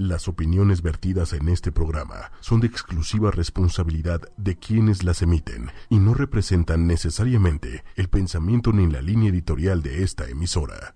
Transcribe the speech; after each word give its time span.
Las 0.00 0.28
opiniones 0.28 0.80
vertidas 0.80 1.32
en 1.32 1.48
este 1.48 1.72
programa 1.72 2.30
son 2.38 2.60
de 2.60 2.68
exclusiva 2.68 3.32
responsabilidad 3.32 4.20
de 4.36 4.56
quienes 4.56 5.02
las 5.02 5.22
emiten 5.22 5.72
y 5.90 5.98
no 5.98 6.14
representan 6.14 6.86
necesariamente 6.86 7.82
el 7.96 8.08
pensamiento 8.08 8.70
ni 8.72 8.88
la 8.88 9.02
línea 9.02 9.30
editorial 9.30 9.82
de 9.82 10.04
esta 10.04 10.28
emisora. 10.28 10.94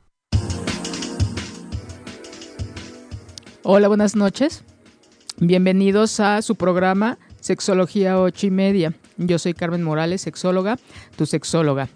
Hola, 3.64 3.88
buenas 3.88 4.14
noches. 4.14 4.62
Bienvenidos 5.38 6.20
a 6.20 6.40
su 6.40 6.54
programa 6.54 7.18
Sexología 7.40 8.20
8 8.20 8.46
y 8.46 8.50
media. 8.52 8.94
Yo 9.16 9.40
soy 9.40 9.54
Carmen 9.54 9.82
Morales, 9.82 10.20
sexóloga, 10.20 10.78
tu 11.16 11.26
sexóloga. 11.26 11.88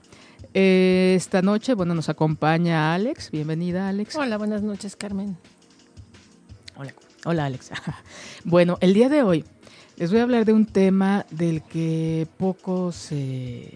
Eh, 0.54 1.14
esta 1.16 1.40
noche, 1.40 1.74
bueno, 1.74 1.94
nos 1.94 2.08
acompaña 2.08 2.94
Alex. 2.94 3.30
Bienvenida, 3.30 3.90
Alex. 3.90 4.16
Hola, 4.16 4.38
buenas 4.38 4.62
noches, 4.62 4.96
Carmen. 4.96 5.36
Hola, 6.78 6.94
hola 7.24 7.46
Alex. 7.46 7.70
Bueno, 8.44 8.76
el 8.80 8.92
día 8.92 9.08
de 9.08 9.22
hoy 9.22 9.44
les 9.96 10.10
voy 10.10 10.20
a 10.20 10.24
hablar 10.24 10.44
de 10.44 10.52
un 10.52 10.66
tema 10.66 11.24
del 11.30 11.62
que 11.62 12.28
poco 12.36 12.92
se, 12.92 13.72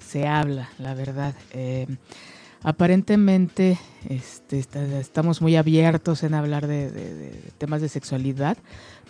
se 0.00 0.26
habla, 0.26 0.68
la 0.78 0.94
verdad. 0.94 1.34
Eh, 1.52 1.86
aparentemente 2.62 3.78
este, 4.08 4.58
estamos 4.98 5.40
muy 5.40 5.54
abiertos 5.54 6.24
en 6.24 6.34
hablar 6.34 6.66
de, 6.66 7.32
temas 7.58 7.80
de 7.80 7.88
sexualidad, 7.88 8.56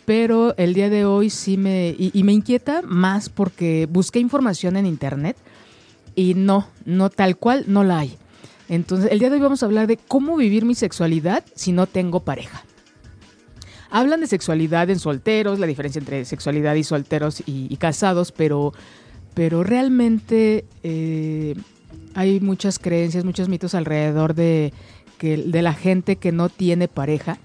pero 0.05 0.55
el 0.59 0.75
día 0.75 0.91
de 0.91 1.07
hoy 1.07 1.31
sí 1.31 1.57
me, 1.57 1.95
y, 1.99 2.23
me 2.23 2.35
inquieta 2.35 2.83
más 2.83 3.31
porque 3.31 3.89
busqué 3.91 4.19
información 4.19 4.77
en 4.77 4.85
internet 4.85 5.39
y 6.15 6.35
no, 6.35 6.69
no 6.85 7.09
tal 7.09 7.39
cual, 7.39 7.65
no 7.67 7.83
la 7.83 8.01
hay. 8.01 8.19
Entonces, 8.69 9.11
el 9.11 9.21
día 9.21 9.31
de 9.31 9.37
hoy 9.37 9.43
vamos 9.43 9.63
a 9.63 9.67
hablar 9.67 9.87
de 9.87 9.97
cómo 9.97 10.37
vivir 10.37 10.67
mi 10.67 10.75
sexualidad 10.75 11.45
si 11.55 11.73
no 11.73 11.87
tengo 11.87 12.21
pareja. 12.21 12.63
Hablan 13.97 14.21
de 14.21 14.27
sexualidad 14.27 14.91
en 14.91 14.99
solteros, 14.99 15.59
la 15.59 15.67
diferencia 15.67 16.01
entre 16.01 16.27
sexualidad 16.27 16.75
y 16.75 16.85
solteros 16.85 17.43
y, 17.47 17.75
casados, 17.79 18.31
pero, 18.31 18.75
pero 19.33 19.65
realmente 19.65 20.67
eh, 20.83 21.55
hay 22.13 22.41
muchas 22.41 22.79
creencias, 22.79 23.25
muchos 23.25 23.49
mitos 23.49 23.75
alrededor 23.75 24.35
de, 24.35 24.75
que, 25.17 25.39
de 25.39 25.63
la 25.63 25.73
gente 25.73 26.17
que 26.17 26.31
no 26.31 26.51
tiene 26.51 26.89
pareja 26.89 27.39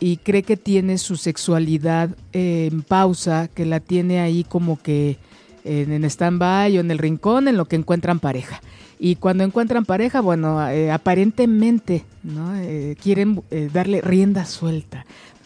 y 0.00 0.16
cree 0.16 0.42
que 0.42 0.56
tiene 0.56 0.96
su 0.96 1.16
sexualidad 1.16 2.16
en 2.32 2.80
pausa, 2.80 3.48
que 3.48 3.66
la 3.66 3.78
tiene 3.78 4.20
ahí 4.20 4.42
como 4.42 4.80
que 4.80 5.18
en, 5.64 6.02
stand-by 6.02 6.78
o 6.78 6.80
en 6.80 6.90
el 6.92 6.96
rincón 6.96 7.46
en 7.46 7.58
lo 7.58 7.66
que 7.66 7.76
encuentran 7.76 8.20
pareja. 8.20 8.62
Y 8.98 9.16
cuando 9.16 9.44
encuentran 9.44 9.84
pareja, 9.84 10.22
bueno, 10.22 10.66
eh, 10.66 10.90
aparentemente 10.90 12.06
¿no? 12.22 12.56
Eh, 12.56 12.96
quieren 13.02 13.42
darle 13.70 14.00
rienda 14.00 14.46
suelta, 14.46 15.04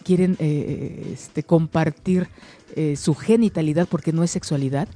quieren 0.08 0.36
eh, 0.38 1.10
este, 1.12 1.42
compartir 1.42 2.28
eh, 2.74 2.96
su 2.96 3.14
genitalidad 3.14 3.86
porque 3.86 4.10
no 4.10 4.22
es 4.24 4.30
sexualidad. 4.30 4.88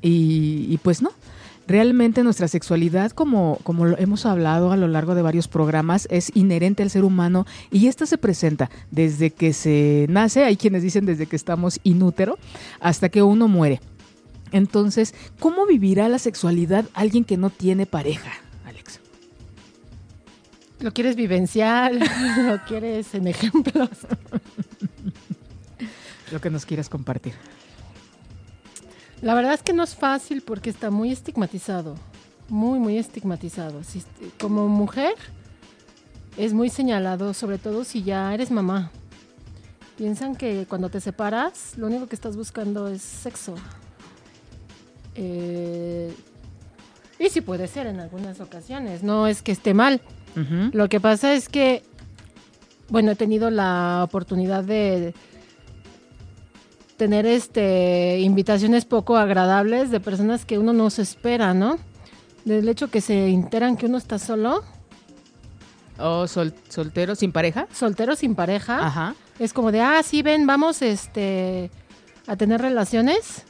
Y, 0.00 0.78
pues 0.82 1.02
no, 1.02 1.10
realmente 1.66 2.22
nuestra 2.22 2.46
sexualidad, 2.46 3.10
como, 3.10 3.58
como 3.64 3.86
hemos 3.86 4.26
hablado 4.26 4.70
a 4.70 4.76
lo 4.76 4.86
largo 4.86 5.16
de 5.16 5.22
varios 5.22 5.48
programas, 5.48 6.06
es 6.08 6.30
inherente 6.34 6.84
al 6.84 6.90
ser 6.90 7.04
humano 7.04 7.46
y 7.72 7.86
esta 7.86 8.06
se 8.06 8.18
presenta 8.18 8.70
desde 8.92 9.30
que 9.30 9.52
se 9.52 10.06
nace, 10.08 10.44
hay 10.44 10.56
quienes 10.56 10.82
dicen 10.82 11.04
desde 11.04 11.26
que 11.26 11.36
estamos 11.36 11.80
inútero, 11.82 12.36
hasta 12.80 13.08
que 13.08 13.22
uno 13.22 13.46
muere. 13.46 13.80
Entonces, 14.50 15.14
¿cómo 15.38 15.66
vivirá 15.66 16.08
la 16.08 16.18
sexualidad 16.18 16.84
alguien 16.94 17.24
que 17.24 17.36
no 17.36 17.50
tiene 17.50 17.86
pareja? 17.86 18.41
¿Lo 20.82 20.92
quieres 20.92 21.14
vivenciar? 21.14 21.94
¿Lo 22.38 22.58
quieres 22.64 23.14
en 23.14 23.28
ejemplos? 23.28 23.88
Lo 26.32 26.40
que 26.40 26.50
nos 26.50 26.66
quieras 26.66 26.88
compartir. 26.88 27.34
La 29.20 29.34
verdad 29.34 29.54
es 29.54 29.62
que 29.62 29.72
no 29.72 29.84
es 29.84 29.94
fácil 29.94 30.42
porque 30.42 30.70
está 30.70 30.90
muy 30.90 31.12
estigmatizado. 31.12 31.94
Muy, 32.48 32.80
muy 32.80 32.98
estigmatizado. 32.98 33.80
como 34.40 34.66
mujer 34.66 35.14
es 36.36 36.52
muy 36.52 36.68
señalado, 36.68 37.32
sobre 37.32 37.58
todo 37.58 37.84
si 37.84 38.02
ya 38.02 38.34
eres 38.34 38.50
mamá. 38.50 38.90
Piensan 39.96 40.34
que 40.34 40.66
cuando 40.68 40.88
te 40.90 41.00
separas, 41.00 41.78
lo 41.78 41.86
único 41.86 42.08
que 42.08 42.16
estás 42.16 42.36
buscando 42.36 42.88
es 42.88 43.02
sexo. 43.02 43.54
Eh, 45.14 46.12
y 47.20 47.28
sí 47.28 47.40
puede 47.40 47.68
ser 47.68 47.86
en 47.86 48.00
algunas 48.00 48.40
ocasiones, 48.40 49.04
no 49.04 49.28
es 49.28 49.42
que 49.42 49.52
esté 49.52 49.74
mal. 49.74 50.00
Lo 50.72 50.88
que 50.88 51.00
pasa 51.00 51.34
es 51.34 51.48
que, 51.48 51.82
bueno, 52.88 53.10
he 53.10 53.16
tenido 53.16 53.50
la 53.50 54.02
oportunidad 54.04 54.64
de 54.64 55.14
tener 56.96 57.26
este 57.26 58.20
invitaciones 58.20 58.84
poco 58.84 59.16
agradables 59.16 59.90
de 59.90 59.98
personas 59.98 60.44
que 60.44 60.58
uno 60.58 60.72
no 60.72 60.88
se 60.88 61.02
espera, 61.02 61.52
¿no? 61.52 61.78
Del 62.44 62.68
hecho 62.68 62.90
que 62.90 63.00
se 63.00 63.28
enteran 63.28 63.76
que 63.76 63.86
uno 63.86 63.98
está 63.98 64.18
solo. 64.18 64.62
¿O 65.98 66.26
soltero 66.26 67.14
sin 67.14 67.32
pareja? 67.32 67.66
Soltero 67.72 68.16
sin 68.16 68.34
pareja. 68.34 68.86
Ajá. 68.86 69.14
Es 69.38 69.52
como 69.52 69.72
de, 69.72 69.80
ah, 69.80 70.02
sí, 70.02 70.22
ven, 70.22 70.46
vamos 70.46 70.82
este, 70.82 71.70
a 72.26 72.36
tener 72.36 72.60
relaciones. 72.60 73.42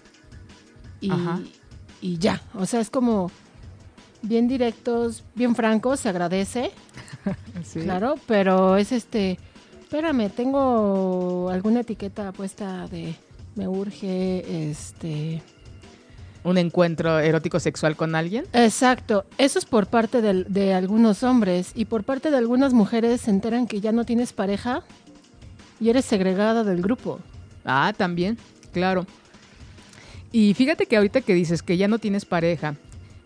Y, 1.00 1.12
y 2.00 2.18
ya. 2.18 2.40
O 2.54 2.66
sea, 2.66 2.80
es 2.80 2.90
como 2.90 3.30
bien 4.22 4.48
directos, 4.48 5.24
bien 5.34 5.54
francos, 5.54 6.00
se 6.00 6.08
agradece. 6.08 6.70
Claro, 7.74 8.16
pero 8.26 8.76
es 8.76 8.90
este, 8.90 9.38
espérame, 9.80 10.28
tengo 10.30 11.48
alguna 11.50 11.80
etiqueta 11.80 12.32
puesta 12.32 12.88
de 12.88 13.14
me 13.54 13.68
urge 13.68 14.70
este 14.70 15.42
un 16.44 16.58
encuentro 16.58 17.20
erótico 17.20 17.60
sexual 17.60 17.94
con 17.94 18.16
alguien. 18.16 18.46
Exacto, 18.52 19.24
eso 19.38 19.60
es 19.60 19.64
por 19.64 19.86
parte 19.86 20.20
de, 20.20 20.44
de, 20.44 20.74
algunos 20.74 21.22
hombres 21.22 21.70
y 21.76 21.84
por 21.84 22.02
parte 22.02 22.32
de 22.32 22.38
algunas 22.38 22.72
mujeres 22.72 23.20
se 23.20 23.30
enteran 23.30 23.68
que 23.68 23.80
ya 23.80 23.92
no 23.92 24.04
tienes 24.04 24.32
pareja 24.32 24.82
y 25.80 25.90
eres 25.90 26.04
segregada 26.04 26.64
del 26.64 26.82
grupo. 26.82 27.20
Ah, 27.64 27.92
también, 27.96 28.38
claro. 28.72 29.06
Y 30.32 30.54
fíjate 30.54 30.86
que 30.86 30.96
ahorita 30.96 31.20
que 31.20 31.34
dices 31.34 31.62
que 31.62 31.76
ya 31.76 31.86
no 31.86 31.98
tienes 31.98 32.24
pareja, 32.24 32.74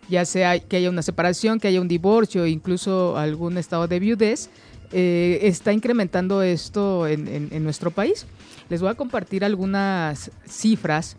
ya 0.09 0.25
sea 0.25 0.59
que 0.59 0.77
haya 0.77 0.89
una 0.89 1.01
separación, 1.01 1.59
que 1.59 1.67
haya 1.67 1.81
un 1.81 1.87
divorcio, 1.87 2.45
incluso 2.45 3.17
algún 3.17 3.57
estado 3.57 3.87
de 3.87 3.99
viudez, 3.99 4.49
eh, 4.93 5.39
está 5.41 5.73
incrementando 5.73 6.41
esto 6.41 7.07
en, 7.07 7.63
nuestro 7.63 7.91
país. 7.91 8.25
Les 8.69 8.81
voy 8.81 8.89
a 8.89 8.95
compartir 8.95 9.43
algunas 9.43 10.31
cifras 10.47 11.17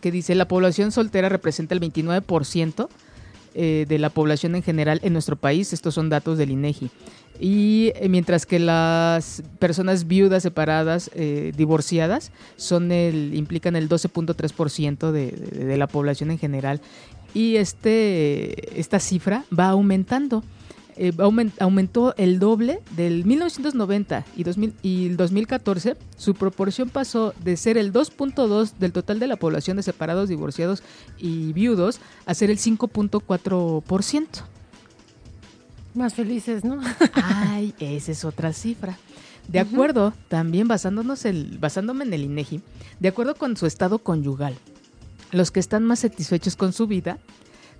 que 0.00 0.10
dice 0.10 0.34
la 0.34 0.48
población 0.48 0.92
soltera 0.92 1.30
representa 1.30 1.74
el 1.74 1.80
29% 1.80 2.88
eh, 3.54 3.86
de 3.88 3.98
la 3.98 4.10
población 4.10 4.54
en 4.54 4.62
general 4.62 5.00
en 5.02 5.14
nuestro 5.14 5.36
país. 5.36 5.72
Estos 5.72 5.94
son 5.94 6.10
datos 6.10 6.36
del 6.36 6.50
INEGI. 6.50 6.90
Y 7.40 7.92
eh, 7.94 8.08
mientras 8.10 8.44
que 8.44 8.58
las 8.58 9.42
personas 9.58 10.06
viudas, 10.06 10.42
separadas, 10.42 11.10
divorciadas, 11.56 12.32
son 12.56 12.92
el, 12.92 13.34
implican 13.34 13.76
el 13.76 13.88
12.3% 13.88 15.10
de, 15.10 15.30
de 15.30 15.76
la 15.78 15.86
población 15.86 16.30
en 16.30 16.38
general 16.38 16.82
y 17.34 17.56
este, 17.56 18.80
esta 18.80 19.00
cifra 19.00 19.44
va 19.56 19.68
aumentando. 19.68 20.42
Eh, 20.96 21.12
aumentó 21.58 22.14
el 22.16 22.38
doble 22.38 22.78
del 22.94 23.24
1990 23.24 24.24
y, 24.36 24.44
2000, 24.44 24.74
y 24.80 25.06
el 25.06 25.16
2014. 25.16 25.96
Su 26.16 26.34
proporción 26.34 26.88
pasó 26.88 27.34
de 27.42 27.56
ser 27.56 27.76
el 27.76 27.92
2.2 27.92 28.74
del 28.78 28.92
total 28.92 29.18
de 29.18 29.26
la 29.26 29.34
población 29.34 29.76
de 29.76 29.82
separados, 29.82 30.28
divorciados 30.28 30.84
y 31.18 31.52
viudos 31.52 32.00
a 32.26 32.34
ser 32.34 32.50
el 32.50 32.58
5.4%. 32.58 34.26
Más 35.94 36.14
felices, 36.14 36.64
¿no? 36.64 36.80
Ay, 37.14 37.74
esa 37.80 38.12
es 38.12 38.24
otra 38.24 38.52
cifra. 38.52 38.96
De 39.48 39.58
acuerdo, 39.58 40.14
también 40.28 40.68
basándonos 40.68 41.24
el, 41.24 41.58
basándome 41.58 42.04
en 42.04 42.14
el 42.14 42.22
INEGI, 42.22 42.62
de 43.00 43.08
acuerdo 43.08 43.34
con 43.34 43.56
su 43.56 43.66
estado 43.66 43.98
conyugal, 43.98 44.56
los 45.34 45.50
que 45.50 45.60
están 45.60 45.84
más 45.84 46.00
satisfechos 46.00 46.56
con 46.56 46.72
su 46.72 46.86
vida 46.86 47.18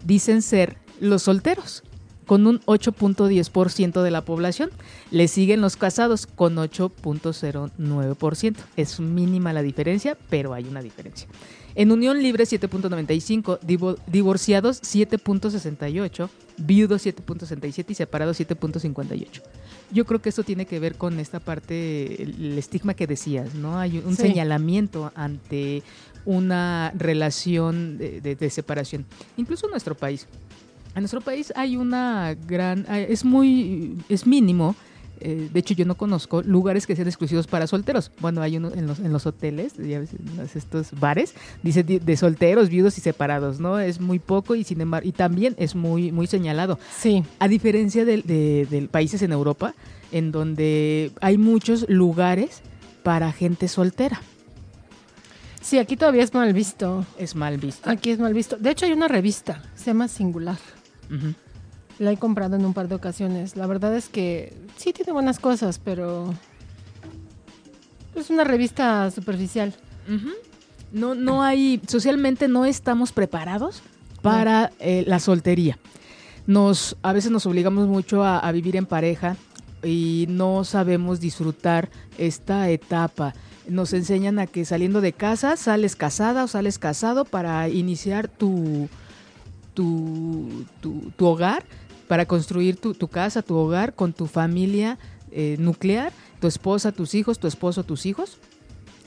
dicen 0.04 0.42
ser 0.42 0.76
los 1.00 1.22
solteros, 1.22 1.82
con 2.26 2.46
un 2.46 2.60
8.10% 2.62 4.02
de 4.02 4.10
la 4.10 4.24
población. 4.24 4.70
Le 5.10 5.28
siguen 5.28 5.60
los 5.60 5.76
casados 5.76 6.26
con 6.26 6.56
8.09%. 6.56 8.56
Es 8.76 9.00
mínima 9.00 9.52
la 9.52 9.62
diferencia, 9.62 10.16
pero 10.30 10.54
hay 10.54 10.64
una 10.64 10.82
diferencia. 10.82 11.28
En 11.76 11.90
unión 11.90 12.22
libre 12.22 12.44
7.95, 12.44 13.58
divorciados 14.06 14.80
7.68, 14.82 16.28
viudos 16.58 17.04
7.67 17.04 17.86
y 17.88 17.94
separados 17.94 18.38
7.58. 18.38 19.42
Yo 19.90 20.06
creo 20.06 20.22
que 20.22 20.28
esto 20.28 20.44
tiene 20.44 20.66
que 20.66 20.78
ver 20.78 20.94
con 20.94 21.18
esta 21.18 21.40
parte, 21.40 22.22
el 22.22 22.56
estigma 22.58 22.94
que 22.94 23.08
decías, 23.08 23.54
¿no? 23.54 23.78
Hay 23.78 23.98
un 23.98 24.14
señalamiento 24.14 25.10
ante 25.16 25.82
una 26.24 26.92
relación 26.96 27.98
de, 27.98 28.50
separación. 28.50 29.04
Incluso 29.36 29.66
en 29.66 29.70
nuestro 29.72 29.94
país. 29.94 30.26
En 30.94 31.02
nuestro 31.02 31.20
país 31.20 31.52
hay 31.56 31.76
una 31.76 32.36
gran, 32.46 32.86
es 32.88 33.24
muy, 33.24 33.98
es 34.08 34.26
mínimo 34.26 34.76
eh, 35.20 35.48
de 35.52 35.60
hecho 35.60 35.74
yo 35.74 35.84
no 35.84 35.94
conozco 35.96 36.42
lugares 36.42 36.86
que 36.86 36.96
sean 36.96 37.08
exclusivos 37.08 37.46
para 37.46 37.66
solteros. 37.66 38.10
Bueno, 38.20 38.42
hay 38.42 38.56
uno 38.56 38.70
en 38.74 38.86
los, 38.86 38.98
en 38.98 39.12
los 39.12 39.26
hoteles, 39.26 39.74
ya 39.76 40.00
ves, 40.00 40.10
estos 40.54 40.98
bares, 40.98 41.34
dice 41.62 41.82
de, 41.82 42.16
solteros, 42.16 42.68
viudos 42.68 42.98
y 42.98 43.00
separados, 43.00 43.60
¿no? 43.60 43.78
Es 43.78 44.00
muy 44.00 44.18
poco 44.18 44.54
y 44.54 44.64
sin 44.64 44.80
embargo, 44.80 45.08
y 45.08 45.12
también 45.12 45.54
es 45.58 45.74
muy, 45.74 46.12
muy 46.12 46.26
señalado. 46.26 46.78
Sí. 46.98 47.24
A 47.38 47.48
diferencia 47.48 48.04
de, 48.04 48.22
de 48.22 48.88
países 48.90 49.22
en 49.22 49.32
Europa, 49.32 49.74
en 50.12 50.32
donde 50.32 51.12
hay 51.20 51.38
muchos 51.38 51.88
lugares 51.88 52.60
para 53.02 53.32
gente 53.32 53.68
soltera. 53.68 54.20
Sí, 55.64 55.78
aquí 55.78 55.96
todavía 55.96 56.22
es 56.22 56.34
mal 56.34 56.52
visto. 56.52 57.06
Es 57.18 57.34
mal 57.34 57.56
visto. 57.56 57.88
Aquí 57.88 58.10
es 58.10 58.18
mal 58.18 58.34
visto. 58.34 58.58
De 58.58 58.70
hecho, 58.70 58.84
hay 58.84 58.92
una 58.92 59.08
revista, 59.08 59.62
se 59.74 59.86
llama 59.86 60.08
Singular. 60.08 60.58
La 61.98 62.12
he 62.12 62.18
comprado 62.18 62.56
en 62.56 62.66
un 62.66 62.74
par 62.74 62.88
de 62.88 62.94
ocasiones. 62.94 63.56
La 63.56 63.66
verdad 63.66 63.96
es 63.96 64.10
que 64.10 64.52
sí 64.76 64.92
tiene 64.92 65.12
buenas 65.12 65.38
cosas, 65.38 65.80
pero 65.82 66.34
es 68.14 68.28
una 68.28 68.44
revista 68.44 69.10
superficial. 69.10 69.74
No, 70.92 71.14
no 71.14 71.42
hay, 71.42 71.80
socialmente 71.88 72.46
no 72.46 72.66
estamos 72.66 73.12
preparados 73.12 73.82
para 74.20 74.70
eh, 74.80 75.04
la 75.06 75.18
soltería. 75.18 75.78
Nos, 76.46 76.98
a 77.00 77.14
veces 77.14 77.30
nos 77.30 77.46
obligamos 77.46 77.88
mucho 77.88 78.22
a 78.22 78.52
vivir 78.52 78.76
en 78.76 78.84
pareja 78.84 79.38
y 79.82 80.26
no 80.28 80.62
sabemos 80.64 81.20
disfrutar 81.20 81.88
esta 82.18 82.68
etapa 82.68 83.32
nos 83.68 83.92
enseñan 83.92 84.38
a 84.38 84.46
que 84.46 84.64
saliendo 84.64 85.00
de 85.00 85.12
casa 85.12 85.56
sales 85.56 85.96
casada 85.96 86.44
o 86.44 86.48
sales 86.48 86.78
casado 86.78 87.24
para 87.24 87.68
iniciar 87.68 88.28
tu, 88.28 88.88
tu, 89.74 90.64
tu, 90.80 91.26
hogar, 91.26 91.64
para 92.08 92.26
construir 92.26 92.76
tu, 92.76 92.94
tu, 92.94 93.08
casa, 93.08 93.42
tu 93.42 93.56
hogar 93.56 93.94
con 93.94 94.12
tu 94.12 94.26
familia 94.26 94.98
eh, 95.30 95.56
nuclear, 95.58 96.12
tu 96.40 96.46
esposa, 96.46 96.92
tus 96.92 97.14
hijos, 97.14 97.38
tu 97.38 97.46
esposo, 97.46 97.84
tus 97.84 98.06
hijos. 98.06 98.38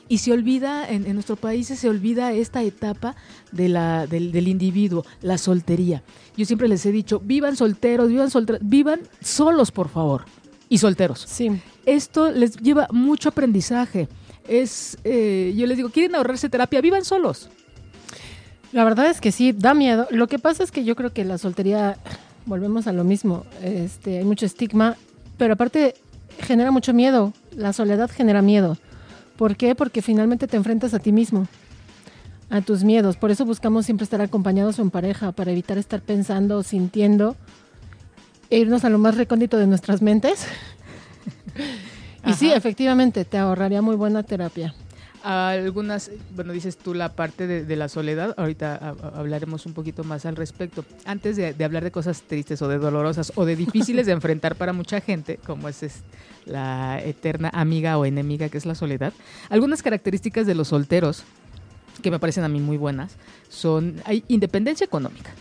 Y 0.10 0.20
se 0.20 0.32
olvida, 0.32 0.90
en, 0.90 1.14
nuestro 1.14 1.36
país 1.36 1.68
se 1.68 1.90
olvida 1.90 2.32
esta 2.32 2.64
etapa 2.64 3.16
de 3.52 3.68
la, 3.68 4.08
del, 4.08 4.32
del, 4.32 4.48
individuo, 4.48 5.06
la 5.22 5.38
soltería. 5.38 6.02
Yo 6.38 6.46
siempre 6.46 6.70
les 6.70 6.86
he 6.86 6.94
dicho, 6.94 7.20
vivan 7.20 7.58
solteros, 7.58 8.08
vivan 8.08 8.32
solteros, 8.32 8.62
vivan 8.64 9.02
solos, 9.20 9.72
por 9.72 9.90
favor, 9.90 10.24
y 10.70 10.78
solteros. 10.78 11.26
Sí. 11.28 11.62
Esto 11.86 12.32
les 12.32 12.56
lleva 12.56 12.88
mucho 12.92 13.30
aprendizaje 13.30 14.08
es, 14.48 14.98
eh, 15.04 15.54
yo 15.56 15.68
les 15.68 15.78
digo, 15.78 15.90
quieren 15.90 16.16
ahorrarse 16.16 16.50
terapia, 16.50 16.82
vivan 16.82 17.06
solos. 17.06 17.50
La 18.72 18.84
verdad 18.84 19.08
es 19.08 19.22
que 19.22 19.32
sí, 19.32 19.54
da 19.54 19.74
miedo. 19.74 20.08
Lo 20.12 20.28
que 20.28 20.40
pasa 20.40 20.64
es 20.64 20.72
que 20.72 20.84
yo 20.84 20.96
creo 20.96 21.14
que 21.14 21.24
la 21.26 21.38
soltería, 21.38 21.98
volvemos 22.46 22.88
a 22.88 22.94
lo 22.94 23.04
mismo, 23.04 23.46
este, 23.64 24.20
hay 24.20 24.26
mucho 24.26 24.46
estigma, 24.46 24.98
pero 25.38 25.54
aparte 25.54 25.96
genera 26.40 26.72
mucho 26.72 26.94
miedo. 26.94 27.34
La 27.56 27.74
soledad 27.74 28.10
genera 28.10 28.42
miedo. 28.42 28.78
¿Por 29.38 29.56
qué? 29.56 29.76
Porque 29.76 30.02
finalmente 30.02 30.48
te 30.48 30.58
enfrentas 30.58 30.94
a 30.94 31.00
ti 31.00 31.12
mismo, 31.12 31.48
a 32.50 32.62
tus 32.62 32.84
miedos. 32.84 33.18
Por 33.18 33.32
eso 33.32 33.46
buscamos 33.46 33.86
siempre 33.86 34.04
estar 34.04 34.22
acompañados 34.22 34.80
o 34.80 34.82
en 34.82 34.90
pareja, 34.90 35.32
para 35.32 35.52
evitar 35.52 35.78
estar 35.78 36.02
pensando, 36.02 36.64
sintiendo, 36.64 37.36
e 38.50 38.60
irnos 38.60 38.86
a 38.86 38.90
lo 38.90 38.98
más 38.98 39.16
recóndito 39.16 39.58
de 39.58 39.68
nuestras 39.68 40.02
mentes 40.02 40.48
y 42.28 42.34
sí, 42.34 42.52
efectivamente, 42.52 43.26
te 43.26 43.38
ahorraría 43.38 43.82
muy 43.82 43.96
buena 43.96 44.24
terapia. 44.24 44.74
Algunas, 45.24 46.12
bueno, 46.36 46.54
dices 46.54 46.78
tú 46.78 46.94
la 46.94 47.14
parte 47.14 47.48
de, 47.48 47.76
la 47.76 47.90
soledad, 47.90 48.34
ahorita 48.38 48.96
hablaremos 49.16 49.66
un 49.66 49.74
poquito 49.74 50.04
más 50.04 50.26
al 50.26 50.36
respecto. 50.36 50.86
Antes 51.06 51.36
de, 51.36 51.56
hablar 51.66 51.84
de 51.84 51.92
cosas 51.92 52.22
tristes 52.22 52.62
o 52.62 52.68
de 52.68 52.78
dolorosas 52.78 53.34
o 53.36 53.44
de 53.44 53.56
difíciles 53.56 54.06
de 54.06 54.12
enfrentar 54.14 54.56
para 54.56 54.74
mucha 54.74 55.02
gente, 55.02 55.38
como 55.46 55.68
es, 55.68 55.84
es 55.84 56.04
la 56.46 57.02
eterna 57.04 57.50
amiga 57.54 57.98
o 57.98 58.06
enemiga 58.06 58.48
que 58.50 58.58
es 58.58 58.66
la 58.66 58.76
soledad, 58.76 59.12
algunas 59.50 59.84
características 59.84 60.48
de 60.48 60.56
los 60.56 60.70
solteros 60.70 61.24
que 62.02 62.12
me 62.12 62.20
parecen 62.20 62.44
a 62.44 62.48
mí 62.48 62.60
muy 62.60 62.78
buenas 62.78 63.16
son, 63.50 64.02
hay 64.06 64.24
independencia 64.28 64.86
económica. 64.86 65.32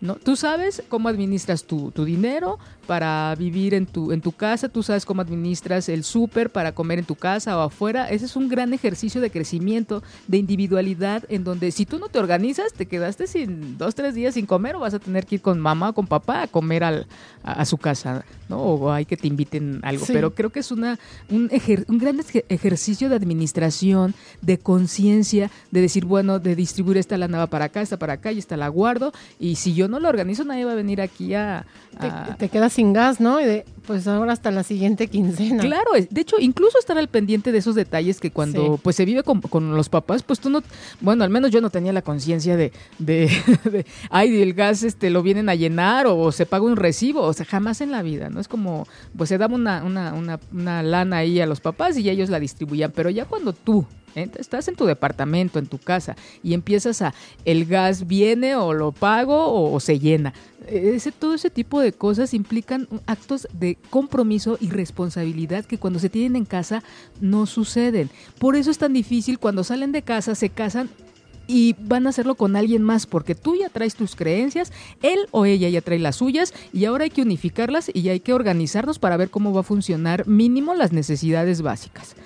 ¿No? 0.00 0.16
Tú 0.16 0.36
sabes 0.36 0.82
cómo 0.88 1.08
administras 1.08 1.64
tu, 1.64 1.90
tu, 1.90 2.04
dinero 2.04 2.58
para 2.86 3.34
vivir 3.36 3.74
en 3.74 3.86
tu, 3.86 4.12
en 4.12 4.20
tu 4.20 4.32
casa, 4.32 4.68
tú 4.68 4.82
sabes 4.82 5.04
cómo 5.04 5.22
administras 5.22 5.88
el 5.88 6.04
súper 6.04 6.50
para 6.50 6.74
comer 6.74 6.98
en 6.98 7.04
tu 7.04 7.14
casa 7.14 7.56
o 7.58 7.62
afuera. 7.62 8.08
Ese 8.10 8.26
es 8.26 8.36
un 8.36 8.48
gran 8.48 8.72
ejercicio 8.74 9.20
de 9.20 9.30
crecimiento, 9.30 10.02
de 10.28 10.38
individualidad, 10.38 11.24
en 11.28 11.44
donde 11.44 11.70
si 11.70 11.86
tú 11.86 11.98
no 11.98 12.08
te 12.08 12.18
organizas, 12.18 12.72
te 12.72 12.86
quedaste 12.86 13.26
sin 13.26 13.78
dos, 13.78 13.94
tres 13.94 14.14
días 14.14 14.34
sin 14.34 14.46
comer 14.46 14.76
o 14.76 14.80
vas 14.80 14.94
a 14.94 14.98
tener 14.98 15.26
que 15.26 15.36
ir 15.36 15.40
con 15.40 15.58
mamá 15.60 15.90
o 15.90 15.94
con 15.94 16.06
papá 16.06 16.42
a 16.42 16.46
comer 16.46 16.84
al, 16.84 17.06
a, 17.42 17.64
su 17.64 17.78
casa, 17.78 18.24
¿no? 18.48 18.58
O 18.58 18.92
hay 18.92 19.04
que 19.04 19.16
te 19.16 19.26
inviten 19.26 19.80
algo. 19.82 20.04
Pero 20.06 20.34
creo 20.34 20.50
que 20.50 20.60
es 20.60 20.70
una, 20.70 20.98
un, 21.30 21.50
un 21.88 21.98
gran 21.98 22.20
ejercicio 22.48 23.08
de 23.08 23.16
administración, 23.16 24.14
de 24.42 24.58
conciencia, 24.58 25.50
de 25.70 25.80
decir, 25.80 26.04
bueno, 26.04 26.38
de 26.38 26.54
distribuir 26.56 26.98
esta 26.98 27.16
lana 27.16 27.46
para 27.46 27.66
acá, 27.66 27.80
esta 27.80 27.98
para 27.98 28.14
acá 28.14 28.32
y 28.32 28.38
esta 28.38 28.56
la 28.56 28.68
guardo. 28.68 29.12
Y 29.38 29.53
si 29.56 29.74
yo 29.74 29.88
no 29.88 30.00
lo 30.00 30.08
organizo, 30.08 30.44
nadie 30.44 30.64
va 30.64 30.72
a 30.72 30.76
venir 30.76 31.00
aquí 31.00 31.34
a... 31.34 31.66
Te, 32.38 32.48
quedas 32.48 32.72
sin 32.72 32.92
gas, 32.92 33.20
¿no? 33.20 33.40
Y 33.40 33.44
de, 33.44 33.64
pues 33.86 34.08
ahora 34.08 34.32
hasta 34.32 34.50
la 34.50 34.64
siguiente 34.64 35.06
quincena. 35.06 35.62
Claro, 35.62 35.92
de 35.92 36.20
hecho, 36.20 36.36
incluso 36.40 36.76
estar 36.78 36.98
al 36.98 37.06
pendiente 37.06 37.52
de 37.52 37.58
esos 37.58 37.76
detalles 37.76 38.18
que 38.18 38.32
cuando 38.32 38.80
pues 38.82 38.96
se 38.96 39.04
vive 39.04 39.22
con, 39.22 39.76
los 39.76 39.88
papás, 39.88 40.24
pues 40.24 40.40
tú 40.40 40.50
no... 40.50 40.62
Bueno, 41.00 41.22
al 41.22 41.30
menos 41.30 41.52
yo 41.52 41.60
no 41.60 41.70
tenía 41.70 41.92
la 41.92 42.02
conciencia 42.02 42.56
de, 42.56 42.72
de, 42.98 43.30
de, 43.70 43.86
ay, 44.10 44.42
el 44.42 44.54
gas 44.54 44.82
este 44.82 45.10
lo 45.10 45.22
vienen 45.22 45.48
a 45.48 45.54
llenar 45.54 46.06
o, 46.08 46.32
se 46.32 46.46
paga 46.46 46.64
un 46.64 46.76
recibo, 46.76 47.22
o 47.22 47.32
sea, 47.32 47.46
jamás 47.46 47.80
en 47.80 47.92
la 47.92 48.02
vida, 48.02 48.28
¿no? 48.28 48.40
Es 48.40 48.48
como, 48.48 48.88
pues 49.16 49.28
se 49.28 49.38
daba 49.38 49.54
una, 49.54 49.84
una, 49.84 50.14
una, 50.14 50.40
una 50.52 50.82
lana 50.82 51.18
ahí 51.18 51.40
a 51.40 51.46
los 51.46 51.60
papás 51.60 51.96
y 51.96 52.10
ellos 52.10 52.28
la 52.28 52.40
distribuían, 52.40 52.92
pero 52.94 53.10
ya 53.10 53.24
cuando 53.24 53.52
tú. 53.52 53.86
Estás 54.14 54.68
en 54.68 54.76
tu 54.76 54.84
departamento, 54.84 55.58
en 55.58 55.66
tu 55.66 55.78
casa, 55.78 56.16
y 56.42 56.54
empiezas 56.54 57.02
a, 57.02 57.14
el 57.44 57.66
gas 57.66 58.06
viene 58.06 58.56
o 58.56 58.72
lo 58.72 58.92
pago 58.92 59.72
o, 59.72 59.80
se 59.80 59.98
llena. 59.98 60.32
Ese, 60.68 61.12
todo 61.12 61.34
ese 61.34 61.50
tipo 61.50 61.80
de 61.80 61.92
cosas 61.92 62.32
implican 62.32 62.88
actos 63.06 63.46
de 63.52 63.76
compromiso 63.90 64.56
y 64.60 64.70
responsabilidad 64.70 65.64
que 65.64 65.78
cuando 65.78 65.98
se 65.98 66.08
tienen 66.08 66.36
en 66.36 66.44
casa 66.44 66.82
no 67.20 67.46
suceden. 67.46 68.08
Por 68.38 68.56
eso 68.56 68.70
es 68.70 68.78
tan 68.78 68.92
difícil 68.92 69.38
cuando 69.38 69.64
salen 69.64 69.92
de 69.92 70.02
casa, 70.02 70.34
se 70.34 70.48
casan 70.48 70.88
y 71.46 71.74
van 71.78 72.06
a 72.06 72.10
hacerlo 72.10 72.34
con 72.34 72.56
alguien 72.56 72.82
más 72.82 73.06
porque 73.06 73.34
tú 73.34 73.56
ya 73.56 73.68
traes 73.68 73.94
tus 73.94 74.16
creencias, 74.16 74.72
él 75.02 75.18
o 75.30 75.44
ella 75.44 75.68
ya 75.68 75.82
trae 75.82 75.98
las 75.98 76.16
suyas 76.16 76.54
y 76.72 76.84
ahora 76.84 77.04
hay 77.04 77.10
que 77.10 77.22
unificarlas 77.22 77.90
y 77.92 78.08
hay 78.08 78.20
que 78.20 78.32
organizarnos 78.32 78.98
para 78.98 79.16
ver 79.16 79.30
cómo 79.30 79.52
va 79.52 79.60
a 79.60 79.64
funcionar 79.64 80.26
mínimo 80.26 80.74
las 80.74 80.92
necesidades 80.92 81.62
básicas. 81.62 82.16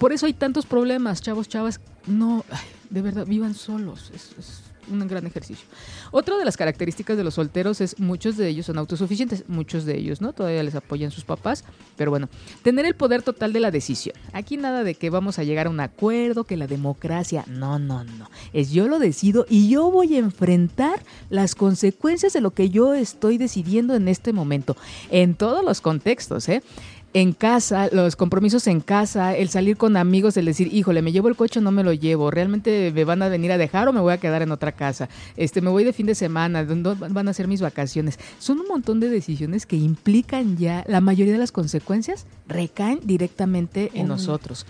Por 0.00 0.14
eso 0.14 0.24
hay 0.24 0.32
tantos 0.32 0.64
problemas, 0.64 1.20
chavos, 1.20 1.46
chavas. 1.46 1.78
No, 2.06 2.42
de 2.88 3.02
verdad, 3.02 3.26
vivan 3.26 3.52
solos. 3.52 4.10
Es, 4.14 4.62
un 4.90 5.06
gran 5.06 5.26
ejercicio. 5.26 5.68
Otra 6.10 6.36
de 6.38 6.44
las 6.44 6.56
características 6.56 7.16
de 7.16 7.22
los 7.22 7.34
solteros 7.34 7.80
es 7.80 8.00
muchos 8.00 8.36
de 8.36 8.48
ellos 8.48 8.66
son 8.66 8.78
autosuficientes, 8.78 9.44
muchos 9.46 9.84
de 9.84 9.96
ellos, 9.98 10.20
¿no? 10.20 10.32
Todavía 10.32 10.62
les 10.64 10.74
apoyan 10.74 11.12
sus 11.12 11.24
papás, 11.24 11.64
pero 11.96 12.10
bueno, 12.10 12.28
tener 12.62 12.86
el 12.86 12.96
poder 12.96 13.22
total 13.22 13.52
de 13.52 13.60
la 13.60 13.70
decisión. 13.70 14.16
Aquí 14.32 14.56
nada 14.56 14.82
de 14.82 14.94
que 14.94 15.10
vamos 15.10 15.38
a 15.38 15.44
llegar 15.44 15.66
a 15.66 15.70
un 15.70 15.78
acuerdo, 15.78 16.42
que 16.42 16.56
la 16.56 16.66
democracia, 16.66 17.44
no, 17.46 17.78
no, 17.78 18.02
no. 18.02 18.30
Es 18.52 18.72
yo 18.72 18.88
lo 18.88 18.98
decido 18.98 19.46
y 19.48 19.68
yo 19.68 19.90
voy 19.90 20.16
a 20.16 20.18
enfrentar 20.18 21.04
las 21.28 21.54
consecuencias 21.54 22.32
de 22.32 22.40
lo 22.40 22.50
que 22.50 22.70
yo 22.70 22.94
estoy 22.94 23.38
decidiendo 23.38 23.94
en 23.94 24.08
este 24.08 24.32
momento, 24.32 24.76
en 25.10 25.34
todos 25.34 25.62
los 25.62 25.80
contextos, 25.82 26.48
¿eh? 26.48 26.62
En 27.12 27.32
casa, 27.32 27.88
los 27.92 28.14
compromisos 28.14 28.66
en 28.66 28.80
casa, 28.80 29.36
el 29.36 29.48
salir 29.48 29.76
con 29.76 29.96
amigos, 29.96 30.36
el 30.36 30.44
decir, 30.44 30.72
híjole, 30.72 31.02
me 31.02 31.10
llevo 31.10 31.28
el 31.28 31.36
coche 31.36 31.58
o 31.58 31.62
no 31.62 31.72
me 31.72 31.82
lo 31.82 31.92
llevo, 31.92 32.30
realmente 32.30 32.92
me 32.94 33.04
van 33.04 33.22
a 33.22 33.28
venir 33.28 33.50
a 33.50 33.58
dejar 33.58 33.88
o 33.88 33.92
me 33.92 34.00
voy 34.00 34.12
a 34.12 34.18
quedar 34.18 34.42
en 34.42 34.52
otra 34.52 34.72
casa, 34.72 35.08
este, 35.36 35.60
me 35.60 35.70
voy 35.70 35.82
de 35.84 35.92
fin 35.92 36.06
de 36.06 36.14
semana, 36.14 36.64
¿dónde 36.64 36.94
van 36.94 37.28
a 37.28 37.34
ser 37.34 37.48
mis 37.48 37.60
vacaciones? 37.60 38.18
Son 38.38 38.60
un 38.60 38.68
montón 38.68 39.00
de 39.00 39.08
decisiones 39.08 39.66
que 39.66 39.76
implican 39.76 40.56
ya, 40.56 40.84
la 40.86 41.00
mayoría 41.00 41.32
de 41.32 41.40
las 41.40 41.52
consecuencias 41.52 42.26
recaen 42.46 43.00
directamente 43.02 43.90
en 43.94 44.06
nosotros. 44.06 44.66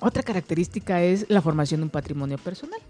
Otra 0.00 0.22
característica 0.22 1.02
es 1.02 1.26
la 1.28 1.42
formación 1.42 1.80
de 1.80 1.84
un 1.84 1.90
patrimonio 1.90 2.38
personal 2.38 2.80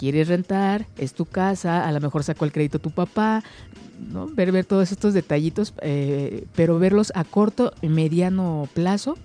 quieres 0.00 0.28
rentar, 0.28 0.86
es 0.96 1.12
tu 1.12 1.26
casa, 1.26 1.86
a 1.86 1.92
lo 1.92 2.00
mejor 2.00 2.24
sacó 2.24 2.46
el 2.46 2.52
crédito 2.52 2.78
tu 2.78 2.90
papá, 2.90 3.44
¿no? 4.10 4.28
Ver, 4.28 4.50
ver 4.50 4.64
todos 4.64 4.92
estos 4.92 5.12
detallitos, 5.12 5.74
eh, 5.82 6.46
pero 6.56 6.78
verlos 6.78 7.12
a 7.14 7.22
corto 7.22 7.74
y 7.82 7.88
mediano 7.88 8.66
plazo 8.72 9.18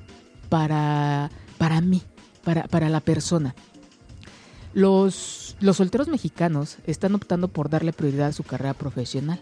para, 0.49 1.31
para 1.57 1.79
mí, 1.79 2.01
para, 2.43 2.63
para 2.63 2.89
la 2.89 2.99
persona. 2.99 3.55
Los, 4.73 5.55
los 5.61 5.77
solteros 5.77 6.09
mexicanos 6.09 6.79
están 6.85 7.15
optando 7.15 7.47
por 7.47 7.69
darle 7.69 7.93
prioridad 7.93 8.27
a 8.27 8.33
su 8.33 8.43
carrera 8.43 8.73
profesional 8.73 9.39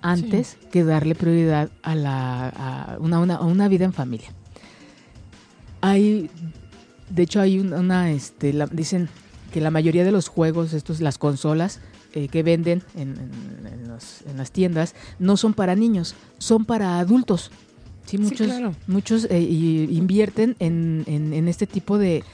antes 0.00 0.56
que 0.72 0.82
darle 0.82 1.14
prioridad 1.14 1.68
a, 1.82 1.94
la, 1.94 2.48
a 2.48 2.96
una, 3.00 3.20
una, 3.20 3.40
una, 3.40 3.68
vida 3.68 3.84
en 3.84 3.92
familia. 3.92 4.30
Hay, 5.82 6.30
de 7.10 7.22
hecho, 7.22 7.42
hay 7.42 7.58
una, 7.60 8.10
este, 8.10 8.54
dicen 8.72 9.10
que 9.54 9.60
la 9.60 9.70
mayoría 9.70 10.02
de 10.02 10.10
los 10.10 10.26
juegos, 10.26 10.72
estos, 10.72 11.00
las 11.00 11.16
consolas, 11.16 11.78
eh, 12.12 12.26
que 12.26 12.42
venden 12.42 12.82
en, 12.96 13.14
las 14.36 14.50
tiendas 14.50 14.96
no 15.20 15.36
son 15.36 15.54
para 15.54 15.76
niños, 15.76 16.16
son 16.38 16.64
para 16.64 16.98
adultos. 16.98 17.52
Sí, 18.04 18.18
muchos, 18.18 18.50
muchos 18.88 19.28
eh, 19.30 19.40
invierten 19.40 20.56
en, 20.58 21.46
este 21.46 21.68
tipo 21.68 21.98
de, 21.98 22.24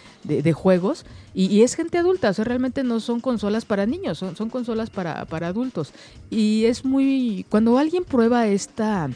juegos 0.55 1.05
y, 1.35 1.61
es 1.61 1.75
gente 1.75 1.99
adulta, 1.99 2.31
o 2.31 2.33
sea, 2.33 2.47
realmente 2.47 2.85
no 2.85 3.01
son 3.01 3.21
consolas 3.21 3.67
para 3.67 3.85
niños, 3.85 4.17
son, 4.17 4.35
son 4.35 4.49
consolas 4.49 4.89
para, 4.89 5.27
para 5.27 5.49
adultos. 5.49 5.93
Y 6.31 6.65
es 6.65 6.87
muy, 6.87 7.45
cuando 7.51 7.77
alguien 7.77 8.05
prueba 8.05 8.49
esta, 8.49 9.11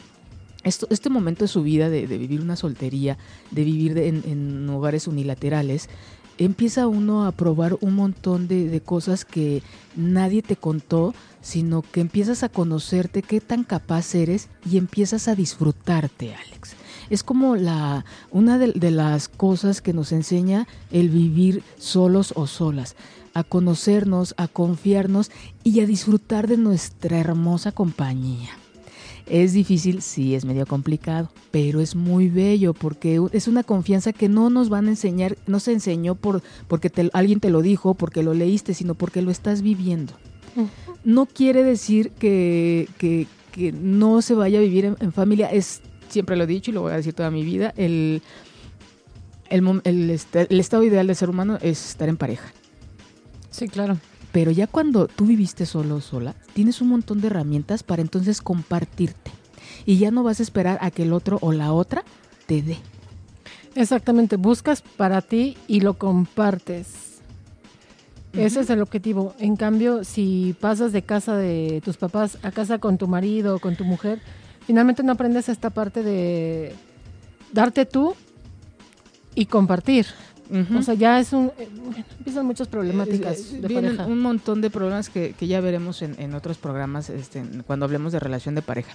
esto, 0.65 0.87
este 0.89 1.09
momento 1.09 1.43
de 1.43 1.47
su 1.47 1.61
vida, 1.63 1.89
de, 1.89 2.05
vivir 2.05 2.41
una 2.41 2.55
soltería, 2.55 3.17
de 3.51 3.63
vivir 3.63 3.97
en, 3.97 4.67
hogares 4.69 5.07
unilaterales, 5.07 5.89
empieza 6.37 6.87
uno 6.87 7.25
a 7.25 7.31
probar 7.31 7.77
un 7.81 7.95
montón 7.95 8.47
de, 8.47 8.81
cosas 8.83 9.25
que 9.25 9.63
nadie 9.95 10.41
te 10.41 10.55
contó, 10.55 11.13
sino 11.41 11.81
que 11.81 12.01
empiezas 12.01 12.43
a 12.43 12.49
conocerte, 12.49 13.21
qué 13.21 13.41
tan 13.41 13.63
capaz 13.63 14.15
eres 14.15 14.49
y 14.69 14.77
empiezas 14.77 15.27
a 15.27 15.35
disfrutarte, 15.35 16.35
Alex. 16.35 16.75
Es 17.09 17.23
como 17.23 17.55
la 17.55 18.03
una 18.31 18.57
de, 18.57 18.71
de 18.71 18.91
las 18.91 19.27
cosas 19.27 19.81
que 19.81 19.93
nos 19.93 20.11
enseña 20.11 20.67
el 20.91 21.09
vivir 21.09 21.63
solos 21.77 22.33
o 22.35 22.47
solas, 22.47 22.95
a 23.33 23.43
conocernos, 23.43 24.33
a 24.37 24.47
confiarnos 24.47 25.29
y 25.63 25.81
a 25.81 25.85
disfrutar 25.85 26.47
de 26.47 26.57
nuestra 26.57 27.19
hermosa 27.19 27.71
compañía. 27.71 28.49
Es 29.27 29.53
difícil, 29.53 30.03
sí, 30.03 30.35
es 30.35 30.45
medio 30.45 30.67
complicado, 30.67 31.31
pero 31.49 31.81
es 31.81 31.95
muy 31.95 32.29
bello 32.29 32.75
porque 32.75 33.19
es 33.31 33.47
una 33.47 33.63
confianza 33.63 34.13
que 34.13 34.29
no 34.29 34.51
nos 34.51 34.69
van 34.69 34.85
a 34.85 34.91
enseñar, 34.91 35.35
no 35.47 35.59
se 35.59 35.71
enseñó 35.71 36.13
por, 36.13 36.43
porque 36.67 36.91
alguien 37.11 37.39
te 37.39 37.49
lo 37.49 37.63
dijo, 37.63 37.95
porque 37.95 38.21
lo 38.21 38.35
leíste, 38.35 38.75
sino 38.75 38.93
porque 38.93 39.23
lo 39.23 39.31
estás 39.31 39.63
viviendo. 39.63 40.13
No 41.03 41.25
quiere 41.25 41.63
decir 41.63 42.11
que, 42.11 42.87
que, 42.97 43.27
no 43.73 44.21
se 44.21 44.35
vaya 44.35 44.59
a 44.59 44.61
vivir 44.61 44.95
en, 44.99 45.11
familia, 45.11 45.47
es, 45.47 45.81
siempre 46.07 46.35
lo 46.35 46.43
he 46.43 46.47
dicho 46.47 46.69
y 46.69 46.73
lo 46.73 46.81
voy 46.81 46.91
a 46.91 46.97
decir 46.97 47.13
toda 47.13 47.31
mi 47.31 47.43
vida, 47.43 47.73
el, 47.77 48.21
el, 49.49 49.81
el, 49.85 50.19
el 50.33 50.59
estado 50.59 50.83
ideal 50.83 51.07
del 51.07 51.15
ser 51.15 51.29
humano 51.29 51.57
es 51.61 51.89
estar 51.89 52.09
en 52.09 52.17
pareja. 52.17 52.53
Sí, 53.49 53.69
claro. 53.69 53.97
Pero 54.35 54.51
ya 54.51 54.67
cuando 54.67 55.07
tú 55.07 55.25
viviste 55.25 55.65
solo 55.65 55.95
o 55.95 56.01
sola, 56.01 56.35
tienes 56.51 56.81
un 56.81 56.89
montón 56.89 57.21
de 57.21 57.27
herramientas 57.27 57.83
para 57.83 58.01
entonces 58.01 58.41
compartirte. 58.41 59.31
Y 59.85 59.97
ya 59.97 60.11
no 60.11 60.23
vas 60.23 60.41
a 60.41 60.43
esperar 60.43 60.77
a 60.81 60.91
que 60.91 61.03
el 61.03 61.13
otro 61.13 61.37
o 61.39 61.53
la 61.53 61.71
otra 61.71 62.03
te 62.45 62.61
dé. 62.61 62.77
Exactamente, 63.75 64.35
buscas 64.35 64.81
para 64.81 65.21
ti 65.21 65.55
y 65.69 65.79
lo 65.79 65.93
compartes. 65.93 67.21
Ese 68.33 68.59
es 68.59 68.69
el 68.69 68.81
objetivo. 68.81 69.33
En 69.39 69.55
cambio, 69.55 70.03
si 70.03 70.53
pasas 70.59 70.91
de 70.91 71.03
casa 71.03 71.37
de 71.37 71.81
tus 71.85 71.95
papás 71.95 72.37
a 72.43 72.51
casa 72.51 72.77
con 72.79 72.97
tu 72.97 73.07
marido 73.07 73.55
o 73.55 73.59
con 73.59 73.77
tu 73.77 73.85
mujer, 73.85 74.19
finalmente 74.67 75.01
no 75.01 75.13
aprendes 75.13 75.47
esta 75.47 75.69
parte 75.69 76.03
de 76.03 76.75
darte 77.53 77.85
tú 77.85 78.15
y 79.33 79.45
compartir. 79.45 80.07
O 80.77 80.81
sea, 80.81 80.93
ya 80.93 81.19
es 81.19 81.33
un... 81.33 81.51
Eh, 81.57 81.67
empiezan 82.19 82.45
muchas 82.45 82.67
problemáticas 82.67 83.51
de 83.51 83.67
Vienen 83.67 83.99
un 84.01 84.19
montón 84.19 84.61
de 84.61 84.69
problemas 84.69 85.09
que, 85.09 85.33
ya 85.39 85.59
veremos 85.61 86.01
en, 86.01 86.33
otros 86.33 86.57
programas 86.57 87.09
este, 87.09 87.43
cuando 87.65 87.85
hablemos 87.85 88.11
de 88.13 88.19
relación 88.19 88.55
de 88.55 88.61
pareja. 88.61 88.93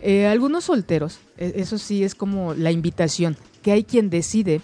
Eh, 0.00 0.26
algunos 0.26 0.64
solteros, 0.64 1.18
e, 1.36 1.54
eso 1.56 1.78
sí 1.78 2.04
es 2.04 2.14
como 2.14 2.54
la 2.54 2.70
invitación, 2.70 3.36
que 3.62 3.72
hay 3.72 3.84
quien 3.84 4.10
decide 4.10 4.60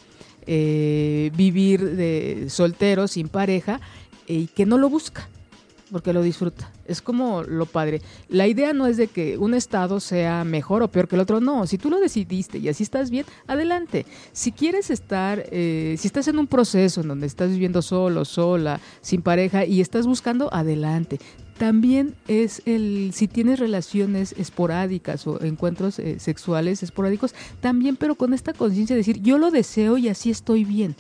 eh, 0.46 1.30
vivir 1.36 1.96
de 1.96 2.46
soltero, 2.48 3.08
sin 3.08 3.28
pareja, 3.28 3.80
y 4.26 4.46
que 4.46 4.66
no 4.66 4.78
lo 4.78 4.88
busca 4.88 5.28
porque 5.90 6.12
lo 6.12 6.22
disfruta. 6.22 6.70
Es 6.86 7.02
como 7.02 7.42
lo 7.42 7.66
padre. 7.66 8.02
La 8.28 8.46
idea 8.46 8.72
no 8.72 8.86
es 8.86 8.96
de 8.96 9.08
que 9.08 9.38
un 9.38 9.54
estado 9.54 10.00
sea 10.00 10.44
mejor 10.44 10.82
o 10.82 10.88
peor 10.88 11.08
que 11.08 11.16
el 11.16 11.20
otro, 11.20 11.40
no. 11.40 11.66
Si 11.66 11.78
tú 11.78 11.90
lo 11.90 12.00
decidiste 12.00 12.58
y 12.58 12.68
así 12.68 12.82
estás 12.82 13.10
bien, 13.10 13.26
adelante. 13.46 14.06
Si 14.32 14.52
quieres 14.52 14.90
estar, 14.90 15.44
eh, 15.50 15.96
si 15.98 16.06
estás 16.06 16.28
en 16.28 16.38
un 16.38 16.46
proceso 16.46 17.00
en 17.00 17.08
donde 17.08 17.26
estás 17.26 17.50
viviendo 17.50 17.82
solo, 17.82 18.24
sola, 18.24 18.80
sin 19.00 19.22
pareja 19.22 19.64
y 19.64 19.80
estás 19.80 20.06
buscando, 20.06 20.52
adelante 20.52 21.18
también 21.58 22.14
es 22.26 22.62
el 22.66 23.10
si 23.14 23.28
tienes 23.28 23.58
relaciones 23.58 24.34
esporádicas 24.36 25.26
o 25.26 25.40
encuentros 25.42 25.98
eh, 25.98 26.18
sexuales 26.18 26.82
esporádicos 26.82 27.34
también 27.60 27.96
pero 27.96 28.16
con 28.16 28.34
esta 28.34 28.52
conciencia 28.52 28.94
de 28.94 29.00
decir 29.00 29.22
yo 29.22 29.38
lo 29.38 29.50
deseo 29.50 29.96
y 29.96 30.08
así 30.08 30.30
estoy 30.30 30.64
bien 30.64 30.96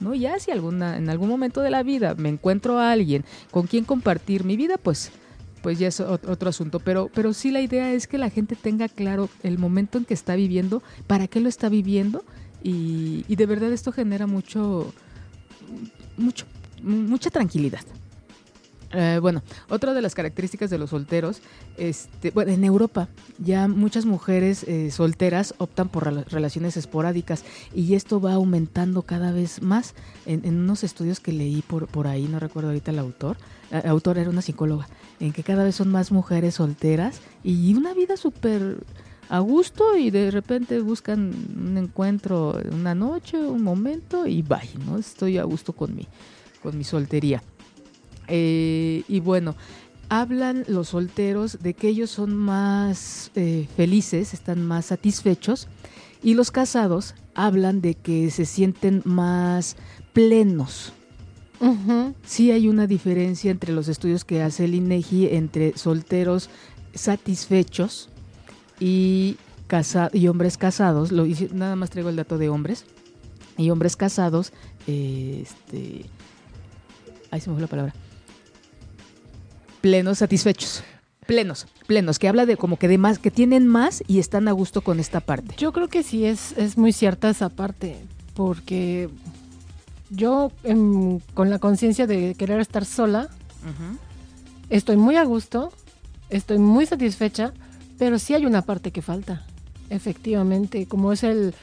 no 0.00 0.14
ya 0.14 0.38
si 0.38 0.50
alguna 0.50 0.96
en 0.98 1.08
algún 1.08 1.28
momento 1.28 1.60
de 1.62 1.70
la 1.70 1.82
vida 1.82 2.14
me 2.16 2.28
encuentro 2.28 2.78
a 2.78 2.92
alguien 2.92 3.24
con 3.50 3.66
quien 3.66 3.84
compartir 3.84 4.44
mi 4.44 4.56
vida 4.56 4.76
pues 4.76 5.10
pues 5.64 5.78
ya 5.78 5.88
es 5.88 5.98
otro 5.98 6.50
asunto 6.50 6.78
pero 6.78 7.10
pero 7.14 7.32
sí 7.32 7.50
la 7.50 7.62
idea 7.62 7.90
es 7.94 8.06
que 8.06 8.18
la 8.18 8.28
gente 8.28 8.54
tenga 8.54 8.86
claro 8.86 9.30
el 9.42 9.56
momento 9.56 9.96
en 9.96 10.04
que 10.04 10.12
está 10.12 10.36
viviendo 10.36 10.82
para 11.06 11.26
qué 11.26 11.40
lo 11.40 11.48
está 11.48 11.70
viviendo 11.70 12.22
y, 12.62 13.24
de 13.34 13.46
verdad 13.46 13.72
esto 13.72 13.90
genera 13.90 14.26
mucho 14.26 14.92
mucho 16.18 16.44
mucha 16.82 17.30
tranquilidad 17.30 17.80
eh, 18.92 19.18
bueno, 19.20 19.42
otra 19.70 19.92
de 19.92 20.02
las 20.02 20.14
características 20.14 20.70
de 20.70 20.78
los 20.78 20.90
solteros, 20.90 21.40
este, 21.76 22.30
bueno, 22.30 22.52
en 22.52 22.62
Europa 22.62 23.08
ya 23.38 23.66
muchas 23.66 24.04
mujeres 24.04 24.62
eh, 24.68 24.92
solteras 24.92 25.52
optan 25.58 25.88
por 25.88 26.04
relaciones 26.30 26.76
esporádicas 26.76 27.44
y 27.74 27.94
esto 27.94 28.20
va 28.20 28.34
aumentando 28.34 29.02
cada 29.02 29.32
vez 29.32 29.62
más. 29.62 29.94
En, 30.26 30.46
unos 30.46 30.84
estudios 30.84 31.18
que 31.18 31.32
leí 31.32 31.60
por, 31.62 31.88
por 31.88 32.06
ahí, 32.06 32.28
no 32.28 32.38
recuerdo 32.38 32.68
ahorita 32.68 32.92
el 32.92 33.00
autor, 33.00 33.36
el 33.72 33.90
autor 33.90 34.18
era 34.18 34.30
una 34.30 34.42
psicóloga, 34.42 34.86
en 35.20 35.32
que 35.32 35.42
cada 35.42 35.64
vez 35.64 35.76
son 35.76 35.90
más 35.90 36.12
mujeres 36.12 36.56
solteras 36.56 37.20
y 37.42 37.74
una 37.74 37.94
vida 37.94 38.16
súper 38.16 38.78
a 39.28 39.38
gusto 39.38 39.96
y 39.96 40.10
de 40.10 40.30
repente 40.30 40.80
buscan 40.80 41.32
un 41.56 41.78
encuentro 41.78 42.60
una 42.70 42.94
noche, 42.94 43.38
un 43.38 43.62
momento 43.62 44.26
y 44.26 44.42
bye, 44.42 44.70
¿no? 44.86 44.98
Estoy 44.98 45.38
a 45.38 45.44
gusto 45.44 45.72
con 45.72 45.94
mi, 45.94 46.06
con 46.62 46.76
mi 46.76 46.84
soltería. 46.84 47.42
Eh, 48.28 49.02
y 49.08 49.20
bueno, 49.20 49.54
hablan 50.08 50.64
los 50.68 50.88
solteros 50.88 51.58
de 51.60 51.74
que 51.74 51.88
ellos 51.88 52.10
son 52.10 52.34
más 52.34 53.30
eh, 53.34 53.66
felices, 53.76 54.34
están 54.34 54.64
más 54.66 54.86
satisfechos, 54.86 55.68
y 56.22 56.34
los 56.34 56.50
casados 56.50 57.14
hablan 57.34 57.80
de 57.80 57.94
que 57.94 58.30
se 58.30 58.46
sienten 58.46 59.02
más 59.04 59.76
plenos. 60.12 60.92
Sí 62.24 62.50
hay 62.50 62.68
una 62.68 62.86
diferencia 62.86 63.50
entre 63.50 63.72
los 63.72 63.88
estudios 63.88 64.24
que 64.24 64.42
hace 64.42 64.64
el 64.64 64.74
INEGI 64.74 65.28
entre 65.28 65.76
solteros 65.76 66.50
satisfechos 66.94 68.08
y, 68.80 69.36
y 70.12 70.28
hombres 70.28 70.58
casados. 70.58 71.12
Lo, 71.12 71.26
nada 71.52 71.76
más 71.76 71.90
traigo 71.90 72.08
el 72.10 72.16
dato 72.16 72.38
de 72.38 72.48
hombres. 72.48 72.84
Y 73.56 73.70
hombres 73.70 73.94
casados, 73.94 74.52
eh, 74.88 75.44
este, 75.44 76.06
ahí 77.30 77.40
se 77.40 77.50
me 77.50 77.54
fue 77.54 77.62
la 77.62 77.68
palabra 77.68 77.94
plenos, 79.84 80.16
satisfechos. 80.16 80.82
Plenos, 81.26 81.66
plenos, 81.86 82.18
que 82.18 82.26
habla 82.26 82.46
de 82.46 82.56
como 82.56 82.78
que 82.78 82.88
de 82.88 82.96
más, 82.96 83.18
que 83.18 83.30
tienen 83.30 83.68
más 83.68 84.02
y 84.06 84.18
están 84.18 84.48
a 84.48 84.52
gusto 84.52 84.80
con 84.80 84.98
esta 84.98 85.20
parte. 85.20 85.54
Yo 85.58 85.74
creo 85.74 85.88
que 85.88 86.02
sí 86.02 86.24
es, 86.24 86.52
es 86.56 86.78
muy 86.78 86.94
cierta 86.94 87.28
esa 87.28 87.50
parte, 87.50 87.98
porque 88.32 89.10
yo 90.10 90.52
con 91.34 91.50
la 91.50 91.58
conciencia 91.58 92.06
de 92.06 92.34
querer 92.34 92.60
estar 92.60 92.84
sola, 92.84 93.28
estoy 94.70 94.96
muy 94.96 95.16
a 95.16 95.24
gusto, 95.24 95.72
estoy 96.30 96.58
muy 96.58 96.86
satisfecha, 96.86 97.52
pero 97.98 98.18
sí 98.18 98.34
hay 98.34 98.46
una 98.46 98.62
parte 98.62 98.90
que 98.90 99.02
falta, 99.02 99.44
efectivamente, 99.90 100.86
como 100.86 101.12
es 101.12 101.22
el 101.22 101.54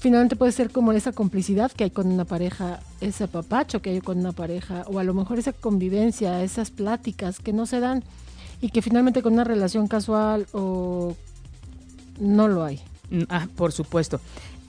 finalmente 0.00 0.34
puede 0.34 0.50
ser 0.50 0.70
como 0.70 0.92
esa 0.92 1.12
complicidad 1.12 1.70
que 1.70 1.84
hay 1.84 1.90
con 1.90 2.06
una 2.06 2.24
pareja, 2.24 2.80
ese 3.02 3.28
papacho 3.28 3.82
que 3.82 3.90
hay 3.90 4.00
con 4.00 4.18
una 4.18 4.32
pareja, 4.32 4.84
o 4.88 4.98
a 4.98 5.04
lo 5.04 5.12
mejor 5.12 5.38
esa 5.38 5.52
convivencia, 5.52 6.42
esas 6.42 6.70
pláticas 6.70 7.38
que 7.38 7.52
no 7.52 7.66
se 7.66 7.80
dan 7.80 8.02
y 8.62 8.70
que 8.70 8.80
finalmente 8.80 9.22
con 9.22 9.34
una 9.34 9.44
relación 9.44 9.88
casual 9.88 10.46
o 10.52 11.14
no 12.18 12.48
lo 12.48 12.64
hay. 12.64 12.80
Mm, 13.10 13.22
ah, 13.28 13.46
por 13.54 13.72
supuesto. 13.72 14.20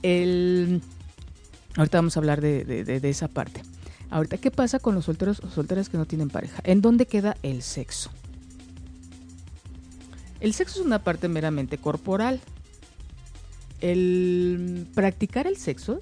El... 0.02 0.82
Ahorita 1.76 1.98
vamos 1.98 2.16
a 2.16 2.20
hablar 2.20 2.40
de, 2.40 3.00
esa 3.04 3.28
parte. 3.28 3.62
Ahorita, 4.10 4.36
¿qué 4.36 4.50
pasa 4.50 4.78
con 4.78 4.94
los 4.94 5.06
solteros 5.06 5.40
o 5.40 5.48
solteras 5.48 5.88
que 5.88 5.96
no 5.96 6.04
tienen 6.04 6.28
pareja? 6.28 6.60
¿En 6.64 6.82
dónde 6.82 7.06
queda 7.06 7.36
el 7.42 7.62
sexo? 7.62 8.10
El 10.40 10.52
sexo 10.54 10.80
es 10.80 10.86
una 10.86 10.98
parte 11.02 11.28
meramente 11.28 11.78
corporal 11.78 12.40
el 13.82 14.86
practicar 14.94 15.46
el 15.46 15.56
sexo, 15.56 16.00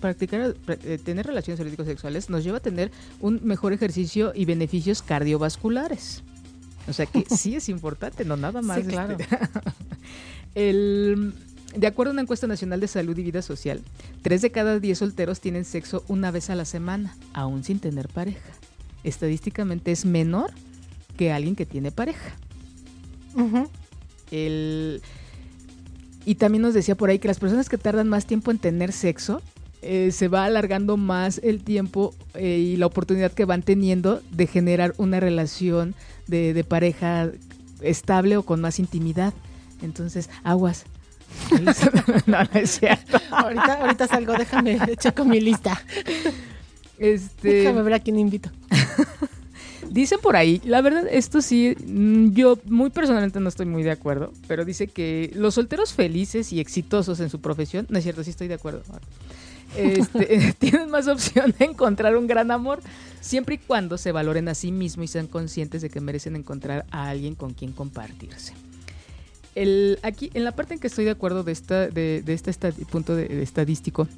practicar, 0.00 0.56
eh, 0.66 0.98
tener 0.98 1.26
relaciones 1.26 1.60
eróticas 1.60 1.86
sexuales 1.86 2.30
nos 2.30 2.42
lleva 2.42 2.56
a 2.58 2.60
tener 2.60 2.90
un 3.20 3.40
mejor 3.44 3.72
ejercicio 3.72 4.32
y 4.34 4.46
beneficios 4.46 5.02
cardiovasculares. 5.02 6.24
O 6.88 6.92
sea 6.92 7.06
que 7.06 7.24
sí 7.36 7.54
es 7.54 7.68
importante, 7.68 8.24
no 8.24 8.36
nada 8.36 8.62
más. 8.62 8.80
claro. 8.80 9.16
Este, 9.18 9.38
el, 10.54 11.34
de 11.76 11.86
acuerdo 11.86 12.10
a 12.10 12.14
una 12.14 12.22
encuesta 12.22 12.46
nacional 12.46 12.80
de 12.80 12.88
salud 12.88 13.16
y 13.18 13.22
vida 13.22 13.42
social, 13.42 13.80
tres 14.22 14.42
de 14.42 14.50
cada 14.50 14.78
diez 14.78 14.98
solteros 14.98 15.40
tienen 15.40 15.64
sexo 15.64 16.04
una 16.08 16.30
vez 16.30 16.50
a 16.50 16.54
la 16.54 16.64
semana, 16.64 17.16
aún 17.32 17.64
sin 17.64 17.78
tener 17.78 18.08
pareja. 18.08 18.50
Estadísticamente 19.02 19.92
es 19.92 20.04
menor 20.04 20.52
que 21.16 21.32
alguien 21.32 21.56
que 21.56 21.66
tiene 21.66 21.90
pareja. 21.90 22.36
El, 24.30 25.02
y 26.24 26.36
también 26.36 26.62
nos 26.62 26.74
decía 26.74 26.94
por 26.94 27.10
ahí 27.10 27.18
que 27.18 27.28
las 27.28 27.38
personas 27.38 27.68
que 27.68 27.78
tardan 27.78 28.08
más 28.08 28.26
tiempo 28.26 28.50
en 28.50 28.58
tener 28.58 28.92
sexo, 28.92 29.42
eh, 29.86 30.12
se 30.12 30.28
va 30.28 30.46
alargando 30.46 30.96
más 30.96 31.38
el 31.44 31.62
tiempo 31.62 32.14
eh, 32.32 32.56
y 32.58 32.76
la 32.78 32.86
oportunidad 32.86 33.32
que 33.32 33.44
van 33.44 33.62
teniendo 33.62 34.22
de 34.30 34.46
generar 34.46 34.94
una 34.96 35.20
relación 35.20 35.94
de, 36.26 36.64
pareja 36.66 37.30
estable 37.82 38.38
o 38.38 38.44
con 38.44 38.62
más 38.62 38.78
intimidad. 38.78 39.34
Entonces, 39.82 40.30
aguas. 40.42 40.86
no, 42.26 42.38
no 42.42 42.48
es 42.54 42.70
cierto. 42.78 43.18
ahorita, 43.30 43.80
ahorita 43.80 44.06
salgo, 44.06 44.34
déjame, 44.34 44.78
checo 44.96 45.24
mi 45.24 45.40
lista. 45.40 45.80
Este... 46.98 47.48
Déjame 47.48 47.82
ver 47.82 47.94
a 47.94 48.00
quién 48.00 48.18
invito. 48.18 48.50
Dicen 49.90 50.18
por 50.20 50.34
ahí, 50.34 50.60
la 50.64 50.80
verdad, 50.80 51.06
esto 51.10 51.42
sí, 51.42 51.76
mm, 51.86 52.32
yo 52.32 52.58
muy 52.64 52.90
personalmente 52.90 53.38
no 53.38 53.48
estoy 53.48 53.66
muy 53.66 53.82
de 53.82 53.90
acuerdo, 53.90 54.32
pero 54.48 54.64
dice 54.64 54.88
que 54.88 55.30
los 55.34 55.54
solteros 55.54 55.92
felices 55.92 56.52
y 56.52 56.60
exitosos 56.60 57.20
en 57.20 57.30
su 57.30 57.40
profesión, 57.40 57.86
no 57.90 57.98
es 57.98 58.04
cierto, 58.04 58.24
sí 58.24 58.30
estoy 58.30 58.48
de 58.48 58.54
acuerdo, 58.54 58.82
este, 59.76 60.54
tienen 60.58 60.90
más 60.90 61.06
opción 61.06 61.54
de 61.58 61.66
encontrar 61.66 62.16
un 62.16 62.26
gran 62.26 62.50
amor, 62.50 62.80
siempre 63.20 63.56
y 63.56 63.58
cuando 63.58 63.98
se 63.98 64.10
valoren 64.10 64.48
a 64.48 64.54
sí 64.54 64.72
mismos 64.72 65.04
y 65.04 65.08
sean 65.08 65.26
conscientes 65.26 65.82
de 65.82 65.90
que 65.90 66.00
merecen 66.00 66.34
encontrar 66.34 66.86
a 66.90 67.08
alguien 67.10 67.34
con 67.34 67.52
quien 67.52 67.72
compartirse. 67.72 68.54
El, 69.54 69.98
aquí, 70.02 70.30
en 70.34 70.44
la 70.44 70.52
parte 70.52 70.74
en 70.74 70.80
que 70.80 70.88
estoy 70.88 71.04
de 71.04 71.12
acuerdo 71.12 71.44
de, 71.44 71.52
esta, 71.52 71.88
de, 71.88 72.22
este 72.26 72.72
punto 72.90 73.14
de, 73.14 73.42
estadístico, 73.42 74.08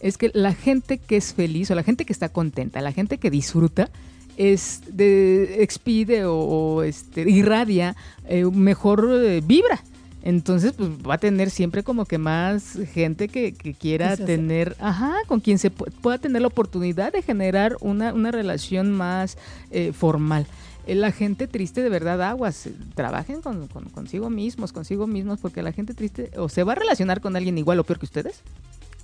es 0.00 0.18
que 0.18 0.30
la 0.34 0.52
gente 0.52 0.98
que 0.98 1.16
es 1.16 1.32
feliz 1.32 1.70
o 1.70 1.74
la 1.74 1.82
gente 1.82 2.04
que 2.04 2.12
está 2.12 2.28
contenta, 2.28 2.80
la 2.80 2.92
gente 2.92 3.18
que 3.18 3.30
disfruta, 3.30 3.90
es 4.36 4.82
de, 4.90 5.62
expide 5.62 6.24
o, 6.26 6.82
este, 6.82 7.28
irradia 7.30 7.96
eh, 8.26 8.44
mejor 8.44 9.08
eh, 9.12 9.42
vibra. 9.44 9.82
Entonces, 10.24 10.72
pues 10.72 10.88
va 11.08 11.14
a 11.14 11.18
tener 11.18 11.50
siempre 11.50 11.82
como 11.82 12.04
que 12.04 12.16
más 12.16 12.78
gente 12.92 13.28
que, 13.28 13.52
quiera 13.52 14.16
tener, 14.16 14.76
ajá, 14.78 15.16
con 15.26 15.40
quien 15.40 15.58
se 15.58 15.70
pueda 15.70 16.18
tener 16.18 16.42
la 16.42 16.48
oportunidad 16.48 17.12
de 17.12 17.22
generar 17.22 17.76
una, 17.80 18.14
una 18.14 18.30
relación 18.30 18.92
más 18.92 19.36
eh, 19.72 19.92
formal. 19.92 20.46
La 20.86 21.12
gente 21.12 21.46
triste 21.46 21.82
de 21.82 21.88
verdad 21.88 22.22
aguas, 22.22 22.68
trabajen 22.94 23.40
con, 23.40 23.68
consigo 23.68 24.30
mismos, 24.30 24.72
consigo 24.72 25.06
mismos, 25.06 25.38
porque 25.40 25.62
la 25.62 25.72
gente 25.72 25.94
triste 25.94 26.30
o 26.36 26.48
se 26.48 26.64
va 26.64 26.72
a 26.72 26.76
relacionar 26.76 27.20
con 27.20 27.36
alguien 27.36 27.56
igual 27.58 27.78
o 27.78 27.84
peor 27.84 27.98
que 27.98 28.06
ustedes. 28.06 28.42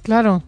Claro 0.02 0.42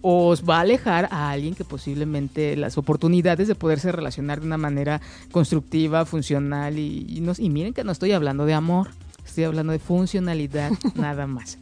o 0.00 0.28
os 0.28 0.48
va 0.48 0.58
a 0.58 0.60
alejar 0.60 1.08
a 1.10 1.30
alguien 1.30 1.54
que 1.54 1.64
posiblemente 1.64 2.56
las 2.56 2.78
oportunidades 2.78 3.48
de 3.48 3.54
poderse 3.54 3.90
relacionar 3.92 4.40
de 4.40 4.46
una 4.46 4.58
manera 4.58 5.00
constructiva, 5.32 6.06
funcional 6.06 6.78
y, 6.78 7.22
y 7.38 7.50
miren 7.50 7.74
que 7.74 7.84
no 7.84 7.92
estoy 7.92 8.12
hablando 8.12 8.46
de 8.46 8.54
amor, 8.54 8.90
estoy 9.24 9.44
hablando 9.44 9.72
de 9.72 9.78
funcionalidad 9.78 10.70
nada 10.94 11.26
más. 11.26 11.58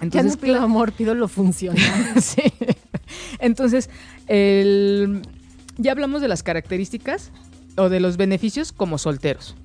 Entonces, 0.00 0.32
ya 0.32 0.36
no 0.36 0.40
pido 0.40 0.62
amor, 0.62 0.92
pido 0.92 1.14
lo 1.14 1.28
funcional. 1.28 1.82
sí. 2.20 2.42
Entonces, 3.38 3.88
el, 4.26 5.22
ya 5.78 5.92
hablamos 5.92 6.20
de 6.20 6.28
las 6.28 6.42
características 6.42 7.30
o 7.76 7.88
de 7.88 8.00
los 8.00 8.16
beneficios 8.16 8.72
como 8.72 8.98
solteros 8.98 9.56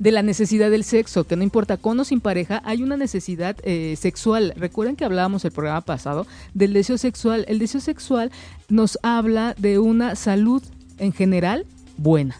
de 0.00 0.12
la 0.12 0.22
necesidad 0.22 0.70
del 0.70 0.82
sexo, 0.82 1.24
que 1.24 1.36
no 1.36 1.42
importa 1.42 1.76
con 1.76 2.00
o 2.00 2.04
sin 2.04 2.22
pareja, 2.22 2.62
hay 2.64 2.82
una 2.82 2.96
necesidad 2.96 3.54
eh, 3.62 3.96
sexual. 3.98 4.54
Recuerden 4.56 4.96
que 4.96 5.04
hablábamos 5.04 5.44
el 5.44 5.52
programa 5.52 5.82
pasado 5.82 6.26
del 6.54 6.72
deseo 6.72 6.96
sexual. 6.96 7.44
El 7.48 7.58
deseo 7.58 7.82
sexual 7.82 8.32
nos 8.70 8.98
habla 9.02 9.54
de 9.58 9.78
una 9.78 10.16
salud 10.16 10.62
en 10.96 11.12
general 11.12 11.66
buena. 11.98 12.34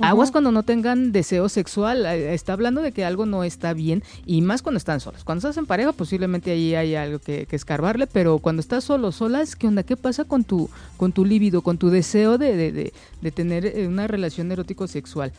Aguas 0.00 0.30
cuando 0.30 0.52
no 0.52 0.62
tengan 0.62 1.12
deseo 1.12 1.48
sexual, 1.48 2.06
eh, 2.06 2.34
está 2.34 2.52
hablando 2.52 2.82
de 2.82 2.92
que 2.92 3.04
algo 3.04 3.26
no 3.26 3.44
está 3.44 3.72
bien 3.72 4.02
y 4.26 4.42
más 4.42 4.62
cuando 4.62 4.78
están 4.78 5.00
solos. 5.00 5.24
Cuando 5.24 5.40
estás 5.40 5.56
en 5.56 5.66
pareja 5.66 5.92
posiblemente 5.92 6.52
ahí 6.52 6.74
hay 6.74 6.94
algo 6.94 7.18
que, 7.18 7.46
escarbarle, 7.50 8.06
pero 8.06 8.38
cuando 8.38 8.60
estás 8.60 8.84
solo, 8.84 9.10
sola, 9.10 9.42
es 9.42 9.56
que 9.56 9.66
onda, 9.66 9.82
¿qué 9.82 9.96
pasa 9.96 10.24
con 10.24 10.44
tu, 10.44 10.70
con 10.96 11.12
tu 11.12 11.24
líbido, 11.24 11.62
con 11.62 11.78
tu 11.78 11.90
deseo 11.90 12.38
de, 12.38 12.56
de, 12.56 12.92
de 13.20 13.30
tener 13.32 13.66
eh, 13.66 13.88
una 13.88 14.06
relación 14.06 14.52
erótico 14.52 14.86
sexual? 14.86 15.32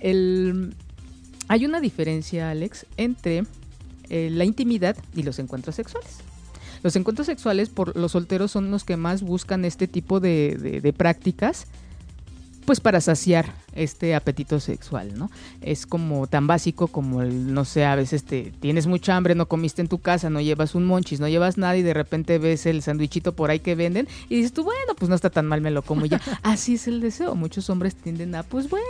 El, 0.00 0.74
hay 1.48 1.64
una 1.64 1.80
diferencia, 1.80 2.50
Alex, 2.50 2.86
entre 2.96 3.44
eh, 4.08 4.28
la 4.30 4.44
intimidad 4.44 4.96
y 5.14 5.22
los 5.22 5.38
encuentros 5.38 5.76
sexuales. 5.76 6.18
Los 6.82 6.96
encuentros 6.96 7.26
sexuales 7.26 7.68
por 7.68 7.96
los 7.96 8.12
solteros 8.12 8.50
son 8.50 8.70
los 8.70 8.84
que 8.84 8.96
más 8.96 9.22
buscan 9.22 9.64
este 9.64 9.86
tipo 9.86 10.20
de, 10.20 10.94
prácticas 10.96 11.66
pues 12.64 12.80
para 12.80 13.00
saciar 13.00 13.52
este 13.74 14.14
apetito 14.14 14.60
sexual, 14.60 15.16
¿no? 15.16 15.30
Es 15.60 15.86
como 15.86 16.26
tan 16.26 16.46
básico 16.46 16.88
como 16.88 17.22
el, 17.22 17.52
no 17.52 17.64
sé, 17.64 17.84
a 17.84 17.94
veces 17.94 18.24
te 18.24 18.52
tienes 18.60 18.86
mucha 18.86 19.16
hambre, 19.16 19.34
no 19.34 19.46
comiste 19.46 19.82
en 19.82 19.88
tu 19.88 19.98
casa, 19.98 20.30
no 20.30 20.40
llevas 20.40 20.74
un 20.74 20.84
monchis, 20.84 21.20
no 21.20 21.28
llevas 21.28 21.58
nada 21.58 21.76
y 21.76 21.82
de 21.82 21.94
repente 21.94 22.38
ves 22.38 22.66
el 22.66 22.82
sandwichito 22.82 23.34
por 23.34 23.50
ahí 23.50 23.60
que 23.60 23.74
venden 23.74 24.08
y 24.28 24.36
dices 24.36 24.52
tú, 24.52 24.64
bueno, 24.64 24.94
pues 24.96 25.08
no 25.08 25.14
está 25.14 25.30
tan 25.30 25.46
mal, 25.46 25.60
me 25.60 25.70
lo 25.70 25.82
como 25.82 26.06
ya. 26.06 26.20
Así 26.42 26.74
es 26.74 26.86
el 26.88 27.00
deseo. 27.00 27.34
Muchos 27.34 27.70
hombres 27.70 27.94
tienden 27.94 28.34
a, 28.34 28.42
pues 28.42 28.68
bueno, 28.68 28.86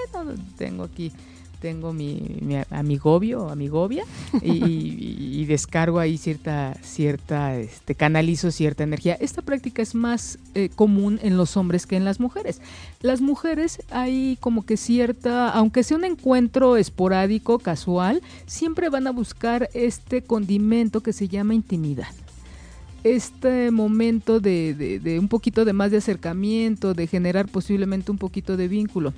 tengo 0.56 0.84
aquí 0.84 1.12
tengo 1.62 1.92
mi, 1.92 2.20
mi 2.40 2.56
amigobio 2.70 3.44
o 3.44 3.48
amigovia 3.48 4.04
y, 4.42 5.44
descargo 5.46 6.00
ahí 6.00 6.18
cierta, 6.18 6.74
cierta, 6.82 7.56
este, 7.56 7.94
canalizo 7.94 8.50
cierta 8.50 8.82
energía. 8.82 9.16
Esta 9.20 9.42
práctica 9.42 9.80
es 9.80 9.94
más 9.94 10.38
eh, 10.54 10.70
común 10.74 11.20
en 11.22 11.36
los 11.36 11.56
hombres 11.56 11.86
que 11.86 11.96
en 11.96 12.04
las 12.04 12.18
mujeres. 12.18 12.60
Las 13.00 13.20
mujeres 13.20 13.80
hay 13.90 14.38
como 14.40 14.64
que 14.66 14.76
cierta, 14.76 15.50
aunque 15.50 15.84
sea 15.84 15.96
un 15.96 16.04
encuentro 16.04 16.76
esporádico, 16.76 17.60
casual, 17.60 18.22
siempre 18.46 18.88
van 18.88 19.06
a 19.06 19.12
buscar 19.12 19.68
este 19.72 20.22
condimento 20.22 21.00
que 21.00 21.12
se 21.12 21.28
llama 21.28 21.54
intimidad 21.54 22.08
este 23.04 23.72
momento 23.72 24.38
de, 24.38 25.00
de, 25.02 25.18
un 25.18 25.26
poquito 25.26 25.64
de 25.64 25.72
más 25.72 25.90
de 25.90 25.96
acercamiento, 25.96 26.94
de 26.94 27.08
generar 27.08 27.48
posiblemente 27.48 28.12
un 28.12 28.18
poquito 28.18 28.56
de 28.56 28.68
vínculo. 28.68 29.12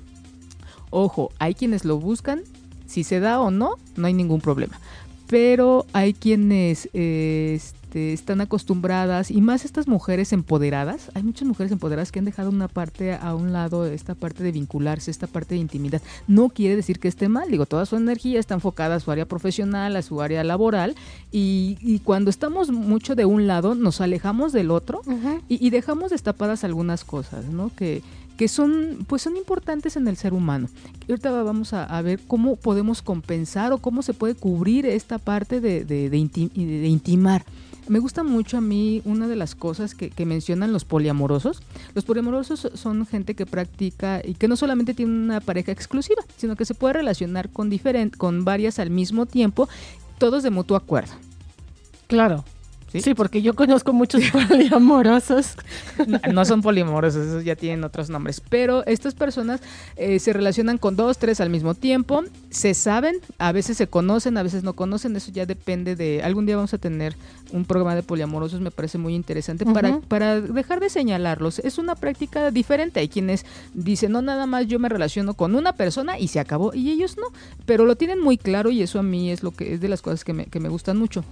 Ojo, 0.97 1.29
hay 1.39 1.55
quienes 1.55 1.83
lo 1.83 1.99
buscan, 1.99 2.43
si 2.85 3.03
se 3.03 3.19
da 3.19 3.41
o 3.41 3.51
no, 3.51 3.71
no 3.97 4.07
hay 4.07 4.13
ningún 4.13 4.39
problema. 4.39 4.79
Pero 5.27 5.85
hay 5.91 6.13
quienes 6.13 6.87
este, 6.93 8.13
están 8.13 8.39
acostumbradas, 8.39 9.29
y 9.29 9.41
más 9.41 9.65
estas 9.65 9.89
mujeres 9.89 10.31
empoderadas, 10.31 11.11
hay 11.13 11.23
muchas 11.23 11.49
mujeres 11.49 11.73
empoderadas 11.73 12.13
que 12.13 12.19
han 12.19 12.23
dejado 12.23 12.49
una 12.49 12.69
parte 12.69 13.13
a 13.13 13.35
un 13.35 13.51
lado, 13.51 13.85
esta 13.85 14.15
parte 14.15 14.41
de 14.41 14.53
vincularse, 14.53 15.11
esta 15.11 15.27
parte 15.27 15.55
de 15.55 15.59
intimidad. 15.59 16.01
No 16.29 16.47
quiere 16.47 16.77
decir 16.77 16.99
que 16.99 17.09
esté 17.09 17.27
mal, 17.27 17.51
digo, 17.51 17.65
toda 17.65 17.85
su 17.85 17.97
energía 17.97 18.39
está 18.39 18.53
enfocada 18.53 18.95
a 18.95 18.99
su 19.01 19.11
área 19.11 19.25
profesional, 19.25 19.97
a 19.97 20.01
su 20.01 20.21
área 20.21 20.45
laboral, 20.45 20.95
y, 21.29 21.99
cuando 22.05 22.29
estamos 22.29 22.71
mucho 22.71 23.15
de 23.15 23.25
un 23.25 23.47
lado, 23.47 23.75
nos 23.75 23.99
alejamos 23.99 24.53
del 24.53 24.71
otro 24.71 25.01
y, 25.49 25.67
y, 25.67 25.71
dejamos 25.71 26.11
destapadas 26.11 26.63
algunas 26.63 27.03
cosas, 27.03 27.47
¿no? 27.47 27.69
Que, 27.75 28.01
que 28.37 28.47
son, 28.47 29.05
pues 29.07 29.21
son 29.21 29.37
importantes 29.37 29.95
en 29.95 30.07
el 30.07 30.17
ser 30.17 30.33
humano. 30.33 30.69
ahorita 31.07 31.31
vamos 31.43 31.73
a, 31.73 32.01
ver 32.01 32.19
cómo 32.27 32.55
podemos 32.55 33.01
compensar 33.01 33.71
o 33.71 33.77
cómo 33.77 34.01
se 34.01 34.13
puede 34.13 34.35
cubrir 34.35 34.85
esta 34.85 35.17
parte 35.17 35.61
de, 35.61 35.85
de, 35.85 36.17
intimar. 36.17 37.45
Me 37.87 37.99
gusta 37.99 38.23
mucho 38.23 38.57
a 38.57 38.61
mí 38.61 39.01
una 39.05 39.27
de 39.27 39.35
las 39.35 39.53
cosas 39.53 39.93
que, 39.93 40.25
mencionan 40.25 40.73
los 40.73 40.85
poliamorosos. 40.85 41.61
Los 41.93 42.03
poliamorosos 42.03 42.71
son 42.73 43.05
gente 43.05 43.35
que 43.35 43.45
practica 43.45 44.21
y 44.23 44.33
que 44.33 44.47
no 44.47 44.55
solamente 44.55 44.93
tiene 44.93 45.13
una 45.13 45.39
pareja 45.39 45.71
exclusiva, 45.71 46.23
sino 46.35 46.55
que 46.55 46.65
se 46.65 46.73
puede 46.73 46.95
relacionar 46.95 47.49
con, 47.49 47.71
con 48.17 48.43
varias 48.43 48.79
al 48.79 48.89
mismo 48.89 49.25
tiempo, 49.25 49.69
todos 50.17 50.43
de 50.43 50.49
mutuo 50.49 50.75
acuerdo. 50.77 51.13
Claro. 52.07 52.43
¿Sí? 53.01 53.13
porque 53.13 53.41
yo 53.41 53.55
conozco 53.55 53.93
muchos 53.93 54.21
poliamorosos. 54.49 55.55
No, 56.31 56.45
son 56.45 56.61
poliamorosos, 56.61 57.27
esos 57.27 57.43
ya 57.43 57.55
tienen 57.55 57.83
otros 57.83 58.09
nombres. 58.09 58.41
Pero 58.41 58.85
estas 58.85 59.13
personas 59.13 59.61
eh, 59.95 60.19
se 60.19 60.33
relacionan 60.33 60.77
con 60.77 60.95
dos, 60.95 61.17
tres 61.17 61.41
al 61.41 61.49
mismo 61.49 61.73
tiempo, 61.73 62.23
se 62.49 62.73
saben, 62.73 63.17
a 63.37 63.51
veces 63.51 63.77
se 63.77 63.87
conocen, 63.87 64.37
a 64.37 64.43
veces 64.43 64.63
no 64.63 64.73
conocen, 64.73 65.15
eso 65.15 65.31
ya 65.31 65.45
depende 65.45 65.95
de... 65.95 66.23
Algún 66.23 66.45
día 66.45 66.55
vamos 66.55 66.73
a 66.73 66.77
tener 66.77 67.15
un 67.51 67.65
programa 67.65 67.95
de 67.95 68.03
poliamorosos, 68.03 68.59
me 68.61 68.71
parece 68.71 68.97
muy 68.97 69.15
interesante, 69.15 69.65
para, 69.65 69.99
para 70.01 70.41
dejar 70.41 70.79
de 70.79 70.89
señalarlos. 70.89 71.59
Es 71.59 71.77
una 71.77 71.95
práctica 71.95 72.51
diferente. 72.51 72.99
Hay 72.99 73.09
quienes 73.09 73.45
dicen, 73.73 74.11
no, 74.11 74.21
nada 74.21 74.45
más 74.45 74.67
yo 74.67 74.79
me 74.79 74.89
relaciono 74.89 75.33
con 75.33 75.55
una 75.55 75.73
persona 75.73 76.19
y 76.19 76.27
se 76.27 76.39
acabó, 76.39 76.73
y 76.73 76.91
ellos 76.91 77.17
no. 77.17 77.27
Pero 77.65 77.85
lo 77.85 77.95
tienen 77.95 78.19
muy 78.19 78.37
claro 78.37 78.71
y 78.71 78.81
eso 78.81 78.99
a 78.99 79.03
mí 79.03 79.31
es 79.31 79.43
lo 79.43 79.51
que 79.51 79.73
es 79.73 79.81
de 79.81 79.89
las 79.89 80.01
cosas 80.01 80.23
que 80.23 80.33
me, 80.33 80.45
que 80.45 80.59
me 80.59 80.69
gustan 80.69 80.97
mucho. 80.97 81.23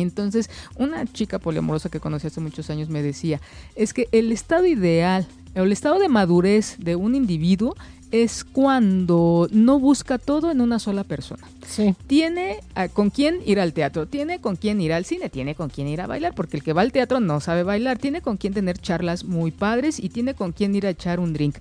Entonces, 0.00 0.50
una 0.76 1.06
chica 1.06 1.38
poliamorosa 1.38 1.88
que 1.88 2.00
conocí 2.00 2.26
hace 2.26 2.40
muchos 2.40 2.70
años 2.70 2.88
me 2.88 3.02
decía, 3.02 3.40
es 3.76 3.92
que 3.92 4.08
el 4.12 4.32
estado 4.32 4.66
ideal, 4.66 5.26
el 5.54 5.72
estado 5.72 5.98
de 5.98 6.08
madurez 6.08 6.76
de 6.78 6.96
un 6.96 7.14
individuo 7.14 7.74
es 8.12 8.44
cuando 8.44 9.48
no 9.50 9.80
busca 9.80 10.18
todo 10.18 10.50
en 10.50 10.60
una 10.60 10.78
sola 10.78 11.02
persona. 11.02 11.48
Sí. 11.66 11.94
Tiene 12.06 12.58
ah, 12.74 12.88
con 12.88 13.08
quién 13.08 13.40
ir 13.46 13.58
al 13.58 13.72
teatro, 13.72 14.06
tiene 14.06 14.38
con 14.38 14.56
quién 14.56 14.82
ir 14.82 14.92
al 14.92 15.06
cine, 15.06 15.30
tiene 15.30 15.54
con 15.54 15.70
quién 15.70 15.88
ir 15.88 16.02
a 16.02 16.06
bailar, 16.06 16.34
porque 16.34 16.58
el 16.58 16.62
que 16.62 16.74
va 16.74 16.82
al 16.82 16.92
teatro 16.92 17.20
no 17.20 17.40
sabe 17.40 17.62
bailar, 17.62 17.98
tiene 17.98 18.20
con 18.20 18.36
quién 18.36 18.52
tener 18.52 18.78
charlas 18.78 19.24
muy 19.24 19.50
padres 19.50 19.98
y 19.98 20.10
tiene 20.10 20.34
con 20.34 20.52
quién 20.52 20.74
ir 20.74 20.86
a 20.86 20.90
echar 20.90 21.20
un 21.20 21.32
drink 21.32 21.56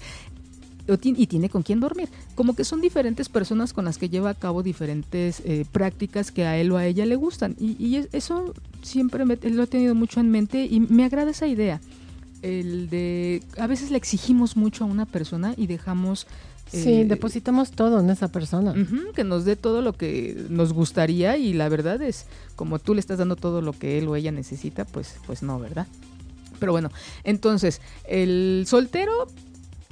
y 1.02 1.28
tiene 1.28 1.50
con 1.50 1.64
quién 1.64 1.80
dormir. 1.80 2.10
Como 2.36 2.56
que 2.56 2.64
son 2.64 2.82
diferentes 2.82 3.30
personas 3.30 3.74
con 3.74 3.86
las 3.86 3.98
que 3.98 4.10
lleva 4.10 4.32
a 4.32 4.34
cabo 4.34 4.64
diferentes 4.64 5.42
eh, 5.46 5.66
prácticas 5.72 6.32
que 6.32 6.46
a 6.46 6.58
él 6.58 6.72
o 6.72 6.78
a 6.78 6.86
ella 6.86 7.06
le 7.06 7.16
gustan. 7.16 7.56
Y, 7.60 8.08
eso 8.12 8.54
siempre 8.82 9.26
lo 9.26 9.64
he 9.64 9.68
tenido 9.68 9.96
mucho 9.96 10.20
en 10.20 10.32
mente 10.32 10.66
y 10.66 10.80
me 10.80 11.06
agrada 11.06 11.32
esa 11.32 11.48
idea. 11.48 11.82
El 12.42 12.90
de, 12.90 13.44
a 13.58 13.68
veces 13.68 13.92
le 13.92 13.98
exigimos 13.98 14.58
mucho 14.58 14.84
a 14.84 14.88
una 14.88 15.06
persona 15.06 15.54
y 15.56 15.68
dejamos 15.68 16.26
Sí, 16.72 17.02
eh, 17.02 17.06
depositamos 17.06 17.72
todo 17.72 18.00
en 18.00 18.10
esa 18.10 18.32
persona. 18.32 18.74
que 19.14 19.24
nos 19.24 19.44
dé 19.44 19.56
todo 19.56 19.82
lo 19.82 19.94
que 19.94 20.46
nos 20.50 20.72
gustaría 20.72 21.38
y 21.38 21.54
la 21.54 21.68
verdad 21.68 22.02
es, 22.02 22.28
como 22.56 22.80
tú 22.80 22.94
le 22.94 23.02
estás 23.02 23.18
dando 23.18 23.36
todo 23.36 23.62
lo 23.62 23.74
que 23.74 23.98
él 23.98 24.08
o 24.08 24.16
ella 24.16 24.32
necesita, 24.32 24.86
pues, 24.86 25.16
pues 25.26 25.44
no, 25.44 25.60
¿verdad? 25.60 25.88
Pero 26.60 26.72
bueno, 26.72 26.90
entonces, 27.24 27.82
el 28.08 28.66
soltero 28.68 29.28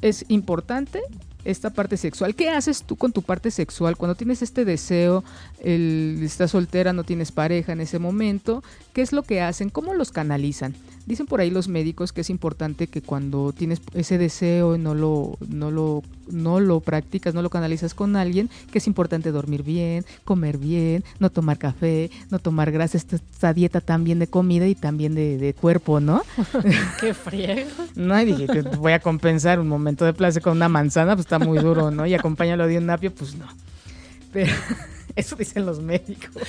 es 0.01 0.25
importante, 0.27 1.01
esta 1.45 1.69
parte 1.69 1.97
sexual. 1.97 2.35
¿Qué 2.35 2.49
haces 2.49 2.83
tú 2.83 2.95
con 2.95 3.11
tu 3.11 3.21
parte 3.21 3.51
sexual 3.51 3.97
cuando 3.97 4.15
tienes 4.15 4.41
este 4.41 4.65
deseo, 4.65 5.23
el, 5.63 6.19
estás 6.21 6.51
soltera, 6.51 6.93
no 6.93 7.03
tienes 7.03 7.31
pareja 7.31 7.71
en 7.71 7.81
ese 7.81 7.99
momento? 7.99 8.63
¿Qué 8.93 9.01
es 9.01 9.13
lo 9.13 9.23
que 9.23 9.41
hacen? 9.41 9.69
¿Cómo 9.69 9.93
los 9.93 10.11
canalizan? 10.11 10.75
Dicen 11.05 11.25
por 11.25 11.41
ahí 11.41 11.49
los 11.49 11.67
médicos 11.67 12.13
que 12.13 12.21
es 12.21 12.29
importante 12.29 12.87
que 12.87 13.01
cuando 13.01 13.51
tienes 13.51 13.81
ese 13.93 14.17
deseo 14.17 14.75
y 14.75 14.79
no 14.79 14.93
lo, 14.93 15.37
no 15.47 15.71
lo, 15.71 16.03
no 16.29 16.59
lo 16.59 16.79
practicas, 16.79 17.33
no 17.33 17.41
lo 17.41 17.49
canalizas 17.49 17.93
con 17.93 18.15
alguien, 18.15 18.49
que 18.71 18.77
es 18.77 18.87
importante 18.87 19.31
dormir 19.31 19.63
bien, 19.63 20.05
comer 20.25 20.57
bien, 20.57 21.03
no 21.19 21.29
tomar 21.29 21.57
café, 21.57 22.11
no 22.29 22.39
tomar 22.39 22.71
grasa, 22.71 22.97
esta, 22.97 23.53
dieta 23.53 23.81
también 23.81 24.19
de 24.19 24.27
comida 24.27 24.67
y 24.67 24.75
también 24.75 25.15
de, 25.15 25.55
cuerpo, 25.59 25.99
¿no? 25.99 26.21
Qué 26.99 27.13
friego. 27.13 27.69
no, 27.95 28.19
y 28.21 28.25
dije 28.25 28.47
que 28.47 28.61
voy 28.61 28.93
a 28.93 28.99
compensar 28.99 29.59
un 29.59 29.67
momento 29.67 30.05
de 30.05 30.13
placer 30.13 30.41
con 30.41 30.57
una 30.57 30.69
manzana, 30.69 31.15
pues 31.15 31.25
está 31.25 31.39
muy 31.39 31.59
duro, 31.59 31.91
¿no? 31.91 32.05
Y 32.05 32.13
acompáñalo 32.13 32.67
de 32.67 32.77
un 32.77 32.85
napio, 32.85 33.13
pues 33.13 33.35
no. 33.35 33.47
Pero 34.31 34.53
eso 35.15 35.35
dicen 35.35 35.65
los 35.65 35.81
médicos. 35.81 36.35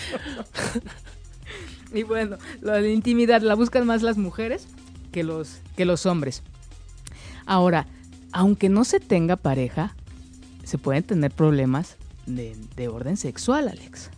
Y 1.95 2.03
bueno, 2.05 2.37
la 2.61 2.87
intimidad 2.87 3.43
la 3.43 3.55
buscan 3.55 3.87
más 3.87 4.03
las 4.03 4.17
mujeres 4.17 4.69
que 5.13 5.25
los, 5.25 5.61
que 5.77 5.85
los 5.85 6.07
hombres. 6.07 6.43
Ahora, 7.47 7.87
aunque 8.33 8.69
no 8.69 8.85
se 8.85 9.01
tenga 9.01 9.37
pareja, 9.37 9.95
se 10.65 10.79
pueden 10.79 11.03
tener 11.03 11.33
problemas 11.33 11.97
de, 12.27 12.57
de 12.77 12.89
orden 12.89 13.17
sexual, 13.17 13.69
Alex. 13.69 14.11